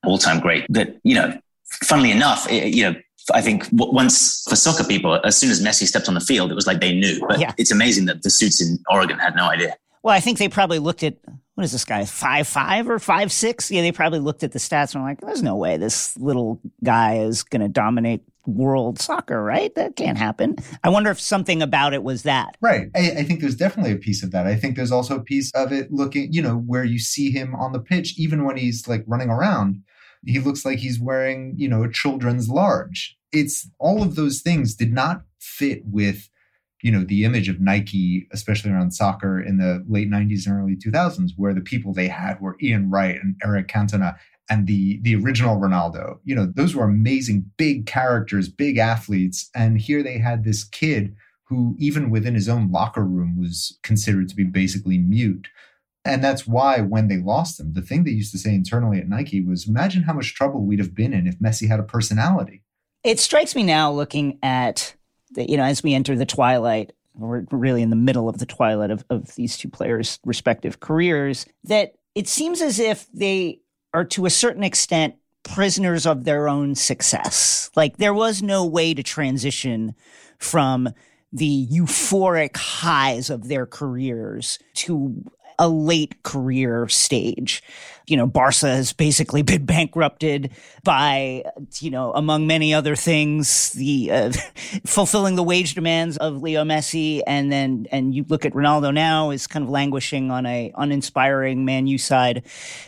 all-time 0.03 0.41
great. 0.41 0.65
That 0.71 0.97
you 1.05 1.15
know, 1.15 1.39
funnily 1.83 2.11
enough, 2.11 2.51
it, 2.51 2.73
you 2.73 2.85
know, 2.85 2.99
I 3.35 3.43
think 3.43 3.69
once 3.73 4.45
for 4.49 4.57
soccer 4.57 4.83
people, 4.83 5.21
as 5.27 5.37
soon 5.37 5.51
as 5.51 5.63
Messi 5.63 5.87
stepped 5.87 6.09
on 6.09 6.15
the 6.15 6.21
field, 6.21 6.51
it 6.51 6.55
was 6.55 6.67
like 6.67 6.81
they 6.81 6.95
knew. 6.95 7.23
But 7.29 7.39
yeah. 7.39 7.53
it's 7.59 7.71
amazing 7.71 8.07
that 8.07 8.23
the 8.23 8.31
suits 8.31 8.63
in 8.63 8.79
Oregon 8.89 9.19
had 9.19 9.37
no 9.37 9.51
idea. 9.51 9.77
Well, 10.05 10.15
I 10.15 10.21
think 10.21 10.37
they 10.39 10.51
probably 10.51 10.79
looked 10.79 11.03
at 11.03 11.17
what 11.55 11.65
is 11.65 11.73
this 11.73 11.87
guy 11.87 12.05
five 12.05 12.47
five 12.47 12.91
or 12.91 12.99
five 12.99 13.33
six? 13.33 13.71
Yeah, 13.71 13.81
they 13.81 13.91
probably 13.91 14.19
looked 14.19 14.43
at 14.43 14.53
the 14.53 14.59
stats 14.59 14.95
and 14.95 15.03
were 15.03 15.09
like, 15.09 15.23
"There's 15.23 15.43
no 15.43 15.57
way 15.57 15.79
this 15.79 16.17
little 16.19 16.61
guy 16.85 17.21
is 17.21 17.43
going 17.43 17.63
to 17.63 17.69
dominate 17.69 18.23
world 18.47 18.99
soccer, 18.99 19.43
right? 19.43 19.75
That 19.75 19.97
can't 19.97 20.19
happen. 20.19 20.57
I 20.83 20.91
wonder 20.91 21.11
if 21.11 21.19
something 21.19 21.63
about 21.63 21.95
it 21.95 22.03
was 22.03 22.25
that. 22.25 22.59
Right. 22.61 22.89
I, 22.95 23.13
I, 23.13 23.25
think 23.25 23.41
there's 23.41 23.57
definitely 23.57 23.93
a 23.93 23.97
piece 23.97 24.23
of 24.23 24.33
that. 24.33 24.47
I 24.47 24.55
think 24.55 24.77
there's 24.77 24.93
also 24.93 25.17
a 25.17 25.23
piece 25.23 25.51
of 25.55 25.73
it 25.73 25.91
looking, 25.91 26.31
you 26.31 26.43
know, 26.43 26.57
where 26.57 26.85
you 26.85 26.99
see 26.99 27.31
him 27.31 27.55
on 27.55 27.73
the 27.73 27.81
pitch, 27.81 28.19
even 28.19 28.45
when 28.45 28.59
he's 28.59 28.87
like 28.87 29.03
running 29.07 29.31
around, 29.31 29.83
he 30.27 30.41
looks 30.41 30.63
like 30.63 30.79
he's 30.79 31.01
wearing, 31.01 31.55
you 31.57 31.69
know, 31.69 31.83
a 31.83 31.91
children's 31.91 32.51
large. 32.51 33.17
It's 33.33 33.71
all 33.79 34.03
of 34.03 34.15
those 34.15 34.43
things 34.43 34.75
did 34.75 34.93
not 34.93 35.23
fit 35.41 35.81
with, 35.87 36.29
you 36.85 36.93
know, 36.93 37.03
the 37.03 37.25
image 37.25 37.49
of 37.49 37.63
Nike, 37.63 38.29
especially 38.31 38.71
around 38.71 38.91
soccer 38.91 39.41
in 39.41 39.57
the 39.57 39.83
late 39.89 40.11
90s 40.11 40.47
and 40.47 40.55
early 40.55 40.77
2000s, 40.77 41.31
where 41.35 41.55
the 41.55 41.63
people 41.63 41.95
they 41.95 42.09
had 42.09 42.39
were 42.43 42.59
Ian 42.61 42.91
Wright 42.91 43.17
and 43.21 43.37
Eric 43.43 43.69
Cantona 43.69 44.17
and 44.51 44.67
the 44.67 45.01
the 45.01 45.17
original 45.17 45.57
Ronaldo. 45.57 46.19
You 46.25 46.35
know, 46.35 46.45
those 46.45 46.75
were 46.75 46.85
amazing 46.85 47.51
big 47.57 47.87
characters, 47.87 48.51
big 48.51 48.77
athletes, 48.77 49.49
and 49.55 49.81
here 49.81 50.03
they 50.03 50.19
had 50.19 50.45
this 50.45 50.63
kid 50.63 51.17
who 51.45 51.75
even 51.79 52.11
within 52.11 52.35
his 52.35 52.51
own 52.51 52.71
locker 52.71 53.05
room 53.05 53.41
was 53.41 53.79
considered 53.83 54.29
to 54.29 54.37
be 54.37 54.45
basically 54.45 54.99
mute. 54.99 55.49
And 56.05 56.23
that's 56.23 56.47
why 56.47 56.83
when 56.83 57.09
they 57.09 57.17
lost 57.17 57.59
him, 57.59 57.73
the 57.73 57.81
thing 57.81 58.05
they 58.05 58.11
used 58.11 58.33
to 58.33 58.39
say 58.39 58.55
internally 58.55 58.99
at 58.99 59.09
Nike 59.09 59.41
was 59.41 59.67
imagine 59.67 60.03
how 60.03 60.13
much 60.13 60.35
trouble 60.35 60.67
we'd 60.67 60.81
have 60.81 60.95
been 60.95 61.15
in 61.15 61.27
if 61.27 61.39
Messi 61.39 61.67
had 61.67 61.81
a 61.81 61.85
personality. 61.85 62.63
It 63.03 63.19
strikes 63.19 63.55
me 63.55 63.63
now 63.63 63.91
looking 63.91 64.39
at 64.43 64.95
you 65.37 65.57
know, 65.57 65.65
as 65.65 65.83
we 65.83 65.95
enter 65.95 66.17
the 66.17 66.27
twilight, 66.27 66.93
we're 67.15 67.47
really 67.51 67.83
in 67.83 67.91
the 67.91 67.97
middle 67.97 68.29
of 68.29 68.39
the 68.39 68.47
twilight 68.47 68.91
of, 68.91 69.05
of 69.11 69.35
these 69.37 69.57
two 69.57 69.69
players' 69.69 70.19
respective 70.25 70.81
careers, 70.81 71.47
that 71.65 71.95
it 72.15 72.29
seems 72.29 72.61
as 72.61 72.79
if 72.79 73.07
they 73.13 73.61
are 73.93 74.05
to 74.05 74.27
a 74.27 74.31
certain 74.31 74.65
extent 74.65 75.15
prisoners 75.43 76.07
of 76.07 76.25
their 76.25 76.49
own 76.49 76.75
success. 76.75 77.71
Like 77.77 77.99
there 77.99 78.15
was 78.15 78.43
no 78.43 78.65
way 78.65 78.95
to 78.95 79.03
transition 79.03 79.95
from 80.39 80.89
the 81.33 81.67
euphoric 81.71 82.57
highs 82.57 83.31
of 83.31 83.49
their 83.49 83.67
careers 83.67 84.59
to 84.75 85.25
a 85.59 85.69
late 85.69 86.23
career 86.23 86.89
stage. 86.89 87.63
You 88.07 88.17
know, 88.17 88.27
Barca 88.27 88.67
has 88.67 88.93
basically 88.93 89.43
been 89.53 89.65
bankrupted 89.65 90.51
by, 90.83 91.45
you 91.81 91.91
know, 91.91 92.13
among 92.13 92.47
many 92.47 92.75
other 92.75 92.97
things, 92.97 93.73
the 93.73 94.11
uh, 94.11 94.33
fulfilling 94.87 95.37
the 95.37 95.43
wage 95.43 95.75
demands 95.75 96.17
of 96.19 96.43
Leo 96.43 96.65
Messi, 96.65 97.23
and 97.27 97.51
then 97.51 97.87
and 97.91 98.15
you 98.15 98.25
look 98.29 98.45
at 98.45 98.53
Ronaldo 98.53 98.93
now 98.93 99.31
is 99.31 99.47
kind 99.47 99.65
of 99.65 99.71
languishing 99.71 100.31
on 100.31 100.47
a 100.47 100.73
uninspiring 100.77 101.65
Man 101.65 101.87
U 101.87 101.99
side. 101.99 102.43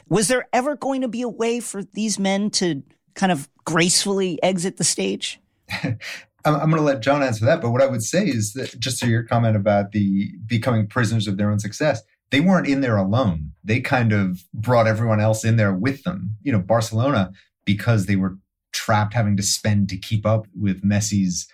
Was 0.08 0.28
there 0.28 0.48
ever 0.52 0.76
going 0.76 1.00
to 1.00 1.08
be 1.08 1.22
a 1.22 1.28
way 1.28 1.60
for 1.60 1.82
these 1.82 2.18
men 2.18 2.50
to 2.50 2.82
kind 3.14 3.32
of 3.32 3.48
gracefully 3.64 4.42
exit 4.42 4.76
the 4.76 4.84
stage? 4.84 5.40
I'm, 6.46 6.70
going 6.70 6.76
to 6.76 6.82
let 6.82 7.00
John 7.00 7.22
answer 7.22 7.44
that. 7.46 7.60
But 7.60 7.70
what 7.70 7.82
I 7.82 7.86
would 7.86 8.02
say 8.02 8.24
is 8.26 8.52
that 8.52 8.78
just 8.78 9.00
to 9.00 9.08
your 9.08 9.24
comment 9.24 9.56
about 9.56 9.92
the 9.92 10.30
becoming 10.46 10.86
prisoners 10.86 11.26
of 11.26 11.36
their 11.36 11.50
own 11.50 11.58
success, 11.58 12.02
they 12.30 12.40
weren't 12.40 12.68
in 12.68 12.80
there 12.80 12.96
alone. 12.96 13.52
They 13.62 13.80
kind 13.80 14.12
of 14.12 14.44
brought 14.52 14.86
everyone 14.86 15.20
else 15.20 15.44
in 15.44 15.56
there 15.56 15.72
with 15.72 16.02
them. 16.04 16.36
You 16.42 16.52
know, 16.52 16.58
Barcelona, 16.58 17.32
because 17.64 18.06
they 18.06 18.16
were 18.16 18.38
trapped 18.72 19.14
having 19.14 19.36
to 19.36 19.42
spend 19.42 19.88
to 19.88 19.96
keep 19.96 20.26
up 20.26 20.46
with 20.54 20.82
Messi's 20.82 21.48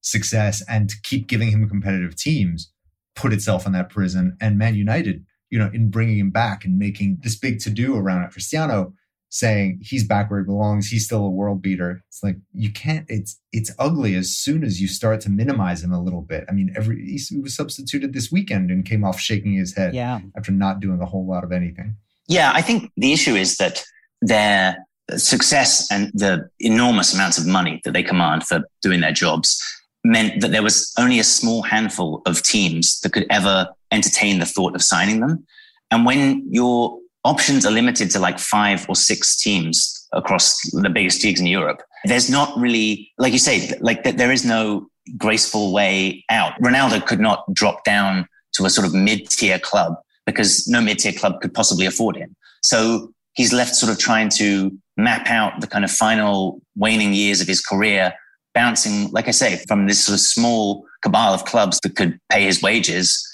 success 0.00 0.62
and 0.68 0.88
to 0.88 0.96
keep 1.02 1.28
giving 1.28 1.50
him 1.50 1.68
competitive 1.68 2.16
teams, 2.16 2.70
put 3.16 3.32
itself 3.32 3.66
in 3.66 3.72
that 3.72 3.90
prison. 3.90 4.36
And 4.40 4.58
Man 4.58 4.74
United, 4.74 5.24
you 5.50 5.58
know, 5.58 5.70
in 5.72 5.90
bringing 5.90 6.18
him 6.18 6.30
back 6.30 6.64
and 6.64 6.78
making 6.78 7.18
this 7.22 7.36
big 7.36 7.58
to 7.60 7.70
do 7.70 7.96
around 7.96 8.30
Cristiano 8.30 8.92
saying 9.30 9.80
he's 9.82 10.06
back 10.06 10.30
where 10.30 10.40
he 10.40 10.46
belongs. 10.46 10.88
He's 10.88 11.04
still 11.04 11.24
a 11.24 11.30
world 11.30 11.60
beater. 11.62 12.02
It's 12.08 12.22
like 12.22 12.36
you 12.54 12.72
can't. 12.72 13.06
It's 13.08 13.40
it's 13.52 13.70
ugly 13.78 14.14
as 14.14 14.30
soon 14.30 14.64
as 14.64 14.80
you 14.80 14.88
start 14.88 15.20
to 15.22 15.30
minimize 15.30 15.82
him 15.82 15.92
a 15.92 16.02
little 16.02 16.22
bit. 16.22 16.44
I 16.48 16.52
mean, 16.52 16.72
every 16.76 17.04
he 17.04 17.38
was 17.38 17.54
substituted 17.54 18.12
this 18.12 18.30
weekend 18.32 18.70
and 18.70 18.84
came 18.84 19.04
off 19.04 19.20
shaking 19.20 19.52
his 19.52 19.76
head 19.76 19.94
yeah. 19.94 20.20
after 20.36 20.52
not 20.52 20.80
doing 20.80 21.00
a 21.00 21.06
whole 21.06 21.26
lot 21.26 21.44
of 21.44 21.52
anything. 21.52 21.96
Yeah, 22.26 22.52
I 22.54 22.62
think 22.62 22.90
the 22.96 23.12
issue 23.12 23.34
is 23.34 23.56
that 23.56 23.84
their 24.20 24.76
success 25.16 25.90
and 25.90 26.10
the 26.12 26.48
enormous 26.60 27.14
amounts 27.14 27.38
of 27.38 27.46
money 27.46 27.80
that 27.84 27.92
they 27.92 28.02
command 28.02 28.44
for 28.44 28.62
doing 28.82 29.00
their 29.00 29.12
jobs 29.12 29.62
meant 30.04 30.40
that 30.40 30.52
there 30.52 30.62
was 30.62 30.92
only 30.98 31.18
a 31.18 31.24
small 31.24 31.62
handful 31.62 32.22
of 32.26 32.42
teams 32.42 33.00
that 33.00 33.12
could 33.12 33.26
ever 33.30 33.68
entertain 33.90 34.38
the 34.38 34.46
thought 34.46 34.74
of 34.74 34.82
signing 34.82 35.20
them. 35.20 35.44
And 35.90 36.04
when 36.04 36.46
you're 36.50 36.98
options 37.28 37.66
are 37.66 37.70
limited 37.70 38.10
to 38.10 38.18
like 38.18 38.38
five 38.38 38.88
or 38.88 38.96
six 38.96 39.36
teams 39.36 40.06
across 40.12 40.58
the 40.72 40.88
biggest 40.88 41.22
leagues 41.22 41.40
in 41.40 41.46
Europe. 41.46 41.82
There's 42.04 42.30
not 42.30 42.56
really, 42.58 43.12
like 43.18 43.34
you 43.34 43.38
say, 43.38 43.72
like 43.80 44.02
there 44.02 44.32
is 44.32 44.44
no 44.44 44.88
graceful 45.18 45.72
way 45.72 46.24
out. 46.30 46.54
Ronaldo 46.62 47.04
could 47.04 47.20
not 47.20 47.44
drop 47.52 47.84
down 47.84 48.26
to 48.54 48.64
a 48.64 48.70
sort 48.70 48.86
of 48.86 48.94
mid-tier 48.94 49.58
club 49.58 49.94
because 50.24 50.66
no 50.66 50.80
mid-tier 50.80 51.12
club 51.12 51.40
could 51.42 51.52
possibly 51.52 51.84
afford 51.84 52.16
him. 52.16 52.34
So 52.62 53.12
he's 53.34 53.52
left 53.52 53.74
sort 53.74 53.92
of 53.92 53.98
trying 53.98 54.30
to 54.30 54.76
map 54.96 55.28
out 55.28 55.60
the 55.60 55.66
kind 55.66 55.84
of 55.84 55.90
final 55.90 56.60
waning 56.76 57.12
years 57.12 57.40
of 57.42 57.46
his 57.46 57.60
career, 57.60 58.14
bouncing, 58.54 59.10
like 59.10 59.28
I 59.28 59.32
say, 59.32 59.62
from 59.68 59.86
this 59.86 60.04
sort 60.04 60.14
of 60.14 60.20
small 60.20 60.86
cabal 61.02 61.34
of 61.34 61.44
clubs 61.44 61.78
that 61.82 61.94
could 61.94 62.18
pay 62.32 62.44
his 62.44 62.62
wages, 62.62 63.24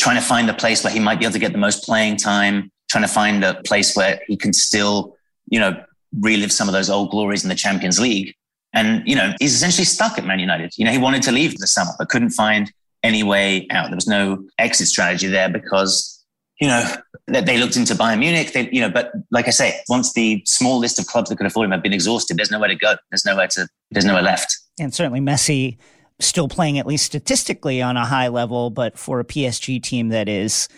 trying 0.00 0.16
to 0.16 0.22
find 0.22 0.48
the 0.48 0.54
place 0.54 0.82
where 0.82 0.92
he 0.92 1.00
might 1.00 1.18
be 1.18 1.26
able 1.26 1.34
to 1.34 1.38
get 1.38 1.52
the 1.52 1.58
most 1.58 1.84
playing 1.84 2.16
time, 2.16 2.70
trying 2.90 3.04
to 3.04 3.08
find 3.08 3.44
a 3.44 3.54
place 3.62 3.96
where 3.96 4.20
he 4.26 4.36
can 4.36 4.52
still, 4.52 5.16
you 5.48 5.58
know, 5.58 5.82
relive 6.20 6.52
some 6.52 6.68
of 6.68 6.72
those 6.72 6.88
old 6.90 7.10
glories 7.10 7.42
in 7.44 7.48
the 7.48 7.54
Champions 7.54 8.00
League. 8.00 8.34
And, 8.72 9.02
you 9.06 9.16
know, 9.16 9.34
he's 9.40 9.54
essentially 9.54 9.84
stuck 9.84 10.18
at 10.18 10.26
Man 10.26 10.38
United. 10.38 10.72
You 10.76 10.84
know, 10.84 10.92
he 10.92 10.98
wanted 10.98 11.22
to 11.22 11.32
leave 11.32 11.56
the 11.58 11.66
summer, 11.66 11.92
but 11.98 12.08
couldn't 12.08 12.30
find 12.30 12.70
any 13.02 13.22
way 13.22 13.66
out. 13.70 13.88
There 13.88 13.96
was 13.96 14.06
no 14.06 14.44
exit 14.58 14.88
strategy 14.88 15.28
there 15.28 15.48
because, 15.48 16.24
you 16.60 16.68
know, 16.68 16.96
they 17.26 17.58
looked 17.58 17.76
into 17.76 17.94
Bayern 17.94 18.18
Munich. 18.18 18.52
They, 18.52 18.68
you 18.70 18.80
know, 18.80 18.90
but 18.90 19.12
like 19.30 19.46
I 19.46 19.50
say, 19.50 19.80
once 19.88 20.12
the 20.12 20.42
small 20.44 20.78
list 20.78 20.98
of 20.98 21.06
clubs 21.06 21.30
that 21.30 21.36
could 21.36 21.46
afford 21.46 21.64
him 21.64 21.72
have 21.72 21.82
been 21.82 21.92
exhausted, 21.92 22.36
there's 22.36 22.50
nowhere 22.50 22.68
to 22.68 22.76
go. 22.76 22.96
There's 23.10 23.24
nowhere 23.24 23.48
to, 23.48 23.68
there's 23.90 24.04
nowhere 24.04 24.22
left. 24.22 24.56
And 24.78 24.92
certainly 24.92 25.20
Messi 25.20 25.78
still 26.18 26.48
playing 26.48 26.78
at 26.78 26.86
least 26.86 27.04
statistically 27.04 27.82
on 27.82 27.96
a 27.96 28.04
high 28.04 28.28
level, 28.28 28.70
but 28.70 28.98
for 28.98 29.20
a 29.20 29.24
PSG 29.24 29.82
team 29.82 30.08
that 30.08 30.28
is 30.28 30.68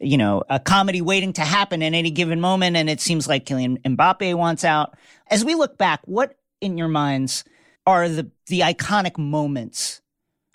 you 0.00 0.18
know, 0.18 0.42
a 0.48 0.58
comedy 0.60 1.00
waiting 1.00 1.32
to 1.34 1.42
happen 1.42 1.82
at 1.82 1.94
any 1.94 2.10
given 2.10 2.40
moment. 2.40 2.76
And 2.76 2.90
it 2.90 3.00
seems 3.00 3.26
like 3.28 3.46
Kylian 3.46 3.80
Mbappe 3.82 4.34
wants 4.34 4.64
out. 4.64 4.96
As 5.30 5.44
we 5.44 5.54
look 5.54 5.78
back, 5.78 6.00
what 6.04 6.36
in 6.60 6.78
your 6.78 6.88
minds 6.88 7.44
are 7.86 8.08
the 8.08 8.30
the 8.46 8.60
iconic 8.60 9.18
moments 9.18 10.00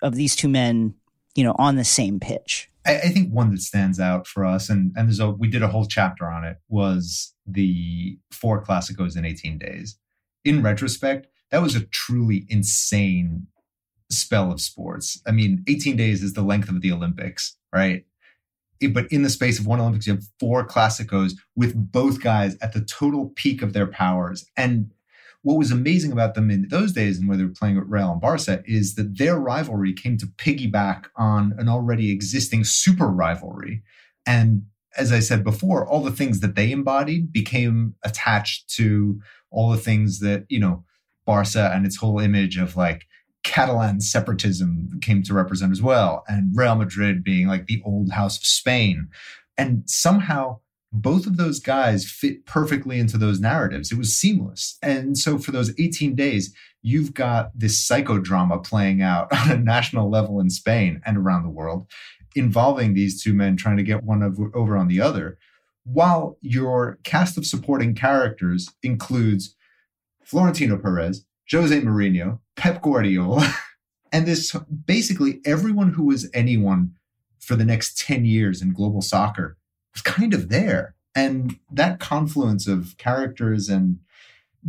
of 0.02 0.14
these 0.14 0.36
two 0.36 0.48
men, 0.48 0.94
you 1.34 1.44
know, 1.44 1.54
on 1.58 1.76
the 1.76 1.84
same 1.84 2.20
pitch? 2.20 2.70
I, 2.86 2.98
I 2.98 3.08
think 3.08 3.32
one 3.32 3.50
that 3.50 3.60
stands 3.60 4.00
out 4.00 4.26
for 4.26 4.44
us, 4.44 4.68
and 4.68 4.92
and 4.96 5.08
there's 5.08 5.20
a 5.20 5.30
we 5.30 5.48
did 5.48 5.62
a 5.62 5.68
whole 5.68 5.86
chapter 5.86 6.26
on 6.26 6.44
it, 6.44 6.58
was 6.68 7.34
the 7.46 8.18
four 8.30 8.64
Clásicos 8.64 9.16
in 9.16 9.24
18 9.24 9.58
days. 9.58 9.98
In 10.44 10.62
retrospect, 10.62 11.28
that 11.50 11.62
was 11.62 11.74
a 11.74 11.86
truly 11.86 12.46
insane 12.48 13.46
spell 14.10 14.52
of 14.52 14.60
sports. 14.60 15.22
I 15.26 15.32
mean, 15.32 15.64
18 15.68 15.96
days 15.96 16.22
is 16.22 16.34
the 16.34 16.42
length 16.42 16.68
of 16.68 16.80
the 16.80 16.92
Olympics, 16.92 17.56
right? 17.72 18.04
But 18.88 19.10
in 19.10 19.22
the 19.22 19.30
space 19.30 19.58
of 19.58 19.66
one 19.66 19.80
Olympics, 19.80 20.06
you 20.06 20.14
have 20.14 20.24
four 20.38 20.66
Clásicos 20.66 21.32
with 21.56 21.74
both 21.92 22.22
guys 22.22 22.56
at 22.60 22.72
the 22.72 22.80
total 22.80 23.30
peak 23.36 23.62
of 23.62 23.72
their 23.72 23.86
powers. 23.86 24.44
And 24.56 24.92
what 25.42 25.58
was 25.58 25.72
amazing 25.72 26.12
about 26.12 26.34
them 26.34 26.50
in 26.50 26.68
those 26.68 26.92
days 26.92 27.18
and 27.18 27.28
where 27.28 27.36
they 27.36 27.44
were 27.44 27.50
playing 27.50 27.76
at 27.76 27.88
Real 27.88 28.12
and 28.12 28.20
Barca 28.20 28.62
is 28.64 28.94
that 28.94 29.18
their 29.18 29.38
rivalry 29.38 29.92
came 29.92 30.16
to 30.18 30.26
piggyback 30.26 31.06
on 31.16 31.54
an 31.58 31.68
already 31.68 32.12
existing 32.12 32.64
super 32.64 33.08
rivalry. 33.08 33.82
And 34.24 34.66
as 34.96 35.10
I 35.10 35.20
said 35.20 35.42
before, 35.42 35.86
all 35.86 36.02
the 36.02 36.12
things 36.12 36.40
that 36.40 36.54
they 36.54 36.70
embodied 36.70 37.32
became 37.32 37.96
attached 38.04 38.68
to 38.76 39.20
all 39.50 39.70
the 39.70 39.78
things 39.78 40.20
that, 40.20 40.44
you 40.48 40.60
know, 40.60 40.84
Barca 41.24 41.70
and 41.74 41.86
its 41.86 41.96
whole 41.96 42.18
image 42.18 42.56
of 42.56 42.76
like 42.76 43.06
Catalan 43.42 44.00
separatism 44.00 45.00
came 45.00 45.22
to 45.24 45.34
represent 45.34 45.72
as 45.72 45.82
well, 45.82 46.24
and 46.28 46.56
Real 46.56 46.76
Madrid 46.76 47.24
being 47.24 47.48
like 47.48 47.66
the 47.66 47.82
old 47.84 48.12
house 48.12 48.36
of 48.38 48.44
Spain. 48.44 49.08
And 49.58 49.82
somehow 49.86 50.60
both 50.92 51.26
of 51.26 51.38
those 51.38 51.58
guys 51.58 52.08
fit 52.08 52.44
perfectly 52.44 52.98
into 52.98 53.16
those 53.16 53.40
narratives. 53.40 53.90
It 53.90 53.98
was 53.98 54.14
seamless. 54.14 54.78
And 54.82 55.16
so 55.16 55.38
for 55.38 55.50
those 55.50 55.72
18 55.78 56.14
days, 56.14 56.54
you've 56.82 57.14
got 57.14 57.50
this 57.58 57.88
psychodrama 57.88 58.62
playing 58.62 59.00
out 59.00 59.32
on 59.36 59.50
a 59.50 59.56
national 59.56 60.10
level 60.10 60.38
in 60.38 60.50
Spain 60.50 61.00
and 61.06 61.16
around 61.16 61.44
the 61.44 61.48
world, 61.48 61.86
involving 62.34 62.92
these 62.92 63.22
two 63.22 63.32
men 63.32 63.56
trying 63.56 63.78
to 63.78 63.82
get 63.82 64.04
one 64.04 64.22
over 64.54 64.76
on 64.76 64.88
the 64.88 65.00
other, 65.00 65.38
while 65.84 66.36
your 66.42 66.98
cast 67.04 67.38
of 67.38 67.46
supporting 67.46 67.94
characters 67.94 68.68
includes 68.82 69.56
Florentino 70.24 70.76
Perez, 70.76 71.24
Jose 71.50 71.80
Mourinho, 71.80 72.40
Pep 72.56 72.82
Guardiola, 72.82 73.54
and 74.12 74.26
this 74.26 74.54
basically 74.86 75.40
everyone 75.44 75.90
who 75.90 76.04
was 76.04 76.28
anyone 76.32 76.94
for 77.38 77.56
the 77.56 77.64
next 77.64 77.98
10 77.98 78.24
years 78.24 78.62
in 78.62 78.72
global 78.72 79.02
soccer 79.02 79.56
was 79.92 80.02
kind 80.02 80.32
of 80.32 80.48
there. 80.48 80.94
And 81.14 81.58
that 81.70 82.00
confluence 82.00 82.66
of 82.66 82.96
characters 82.98 83.68
and 83.68 83.98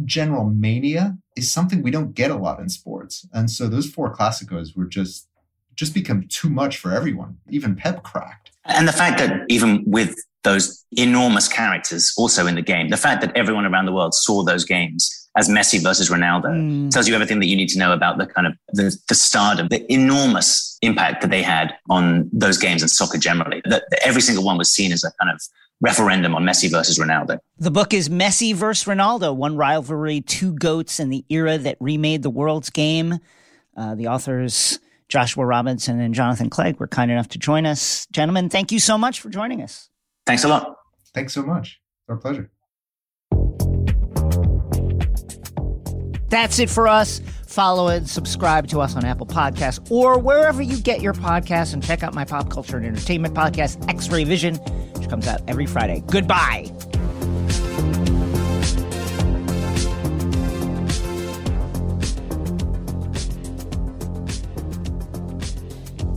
general 0.05 0.49
mania 0.49 1.17
is 1.38 1.51
something 1.51 1.82
we 1.82 1.91
don't 1.91 2.15
get 2.15 2.32
a 2.32 2.36
lot 2.36 2.59
in 2.59 2.69
sports. 2.69 3.28
And 3.32 3.49
so 3.49 3.67
those 3.67 3.89
four 3.89 4.13
Clásicos 4.13 4.76
were 4.76 4.86
just 4.86 5.28
just 5.76 5.93
become 5.93 6.28
too 6.28 6.49
much 6.49 6.78
for 6.78 6.91
everyone. 6.91 7.38
Even 7.49 7.76
Pep 7.76 8.03
cracked. 8.03 8.51
And 8.66 8.88
the 8.88 8.93
fact 8.93 9.20
that 9.20 9.43
even 9.49 9.84
with 9.86 10.16
those 10.43 10.86
enormous 10.91 11.47
characters 11.47 12.14
also 12.18 12.47
in 12.47 12.55
the 12.55 12.61
game, 12.61 12.89
the 12.89 12.97
fact 12.97 13.22
that 13.22 13.36
everyone 13.36 13.66
around 13.66 13.86
the 13.86 13.93
world 13.93 14.14
saw 14.14 14.43
those 14.43 14.66
games 14.66 15.24
as 15.36 15.49
Messi 15.49 15.82
versus 15.82 16.09
Ronaldo 16.09 16.45
mm. 16.45 16.91
tells 16.91 17.07
you 17.07 17.16
everything 17.16 17.39
that 17.39 17.47
you 17.47 17.55
need 17.55 17.70
to 17.70 17.80
know 17.80 17.91
about 17.91 18.18
the 18.18 18.28
kind 18.28 18.45
of 18.45 18.53
the, 18.74 18.95
the 19.09 19.16
stardom, 19.16 19.68
the 19.70 19.91
enormous 19.91 20.78
impact 20.82 21.22
that 21.22 21.32
they 21.32 21.41
had 21.41 21.74
on 21.89 22.30
those 22.32 22.57
games 22.57 22.82
and 22.82 22.91
soccer 22.91 23.18
generally. 23.18 23.61
That, 23.66 23.84
that 23.89 24.05
every 24.05 24.22
single 24.22 24.43
one 24.43 24.57
was 24.57 24.70
seen 24.70 24.91
as 24.91 25.03
a 25.03 25.11
kind 25.20 25.34
of 25.34 25.41
referendum 25.82 26.36
on 26.36 26.43
Messi 26.43 26.70
versus 26.70 26.99
Ronaldo. 26.99 27.39
The 27.57 27.72
book 27.72 27.93
is 27.93 28.09
Messi 28.09 28.53
versus 28.53 28.86
Ronaldo, 28.86 29.36
one 29.36 29.57
rivalry, 29.57 30.22
two 30.22 30.53
goats, 30.53 30.99
and 30.99 31.11
the 31.11 31.26
era 31.30 31.57
that 31.57 31.78
remade 31.80 32.22
the 32.22 32.30
world's 32.30 32.70
game. 32.70 33.20
Uh, 33.76 33.95
the 33.95 34.07
authors 34.07 34.80
Joshua 35.14 35.45
Robinson 35.45 35.99
and 35.99 36.16
Jonathan 36.16 36.49
Clegg 36.49 36.80
were 36.80 36.88
kind 36.88 37.11
enough 37.11 37.28
to 37.28 37.38
join 37.38 37.68
us. 37.68 38.07
Gentlemen, 38.11 38.49
thank 38.49 38.72
you 38.72 38.80
so 38.80 38.97
much 38.97 39.22
for 39.22 39.30
joining 39.30 39.61
us. 39.61 39.88
Thanks 40.26 40.43
a 40.43 40.47
lot. 40.47 40.76
Thanks 41.14 41.34
so 41.34 41.43
much. 41.43 41.80
Our 42.09 42.18
pleasure. 42.18 42.49
That's 46.30 46.57
it 46.57 46.68
for 46.68 46.88
us. 46.88 47.22
Follow 47.45 47.89
and 47.89 48.09
subscribe 48.09 48.68
to 48.70 48.82
us 48.82 48.95
on 48.95 49.05
Apple 49.05 49.28
Podcasts 49.28 49.91
or 49.91 50.18
wherever 50.18 50.64
you 50.64 50.80
get 50.80 51.03
your 51.03 51.14
podcasts 51.14 51.76
and 51.76 51.84
check 51.84 52.01
out 52.01 52.16
my 52.16 52.26
pop 52.26 52.49
culture 52.49 52.78
and 52.78 52.86
entertainment 52.88 53.36
podcast, 53.36 53.88
X 53.88 54.09
Ray 54.09 54.24
Vision, 54.24 54.55
which 54.95 55.07
comes 55.09 55.28
out 55.28 55.47
every 55.47 55.68
Friday. 55.68 56.03
Goodbye. 56.07 56.72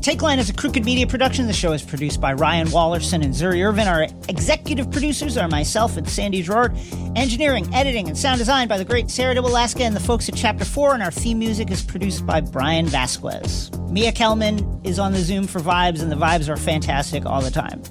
Takeline 0.07 0.38
is 0.38 0.48
a 0.48 0.52
Crooked 0.52 0.84
Media 0.84 1.04
production. 1.04 1.48
The 1.48 1.52
show 1.52 1.72
is 1.72 1.82
produced 1.82 2.20
by 2.20 2.32
Ryan 2.32 2.68
Wallerson 2.68 3.24
and 3.24 3.34
Zuri 3.34 3.66
Irvin. 3.66 3.88
Our 3.88 4.04
executive 4.28 4.88
producers 4.92 5.36
are 5.36 5.48
myself 5.48 5.96
and 5.96 6.09
Sandy 6.09 6.42
Girard. 6.42 6.76
Engineering, 7.16 7.68
editing, 7.74 8.07
and 8.07 8.16
sound 8.16 8.38
design 8.38 8.68
by 8.68 8.78
the 8.78 8.84
great 8.84 9.11
Sarah 9.11 9.36
Alaska 9.36 9.82
and 9.82 9.96
the 9.96 10.00
folks 10.00 10.28
at 10.28 10.36
Chapter 10.36 10.64
4. 10.64 10.94
And 10.94 11.02
our 11.02 11.11
theme 11.11 11.40
music 11.40 11.72
is 11.72 11.82
produced 11.82 12.24
by 12.24 12.40
Brian 12.40 12.86
Vasquez. 12.86 13.72
Mia 13.90 14.12
Kelman 14.12 14.80
is 14.84 15.00
on 15.00 15.11
the 15.11 15.18
Zoom 15.18 15.48
for 15.48 15.59
vibes, 15.59 16.00
and 16.00 16.12
the 16.12 16.16
vibes 16.16 16.48
are 16.48 16.57
fantastic 16.57 17.26
all 17.26 17.40
the 17.40 17.50
time. 17.50 17.82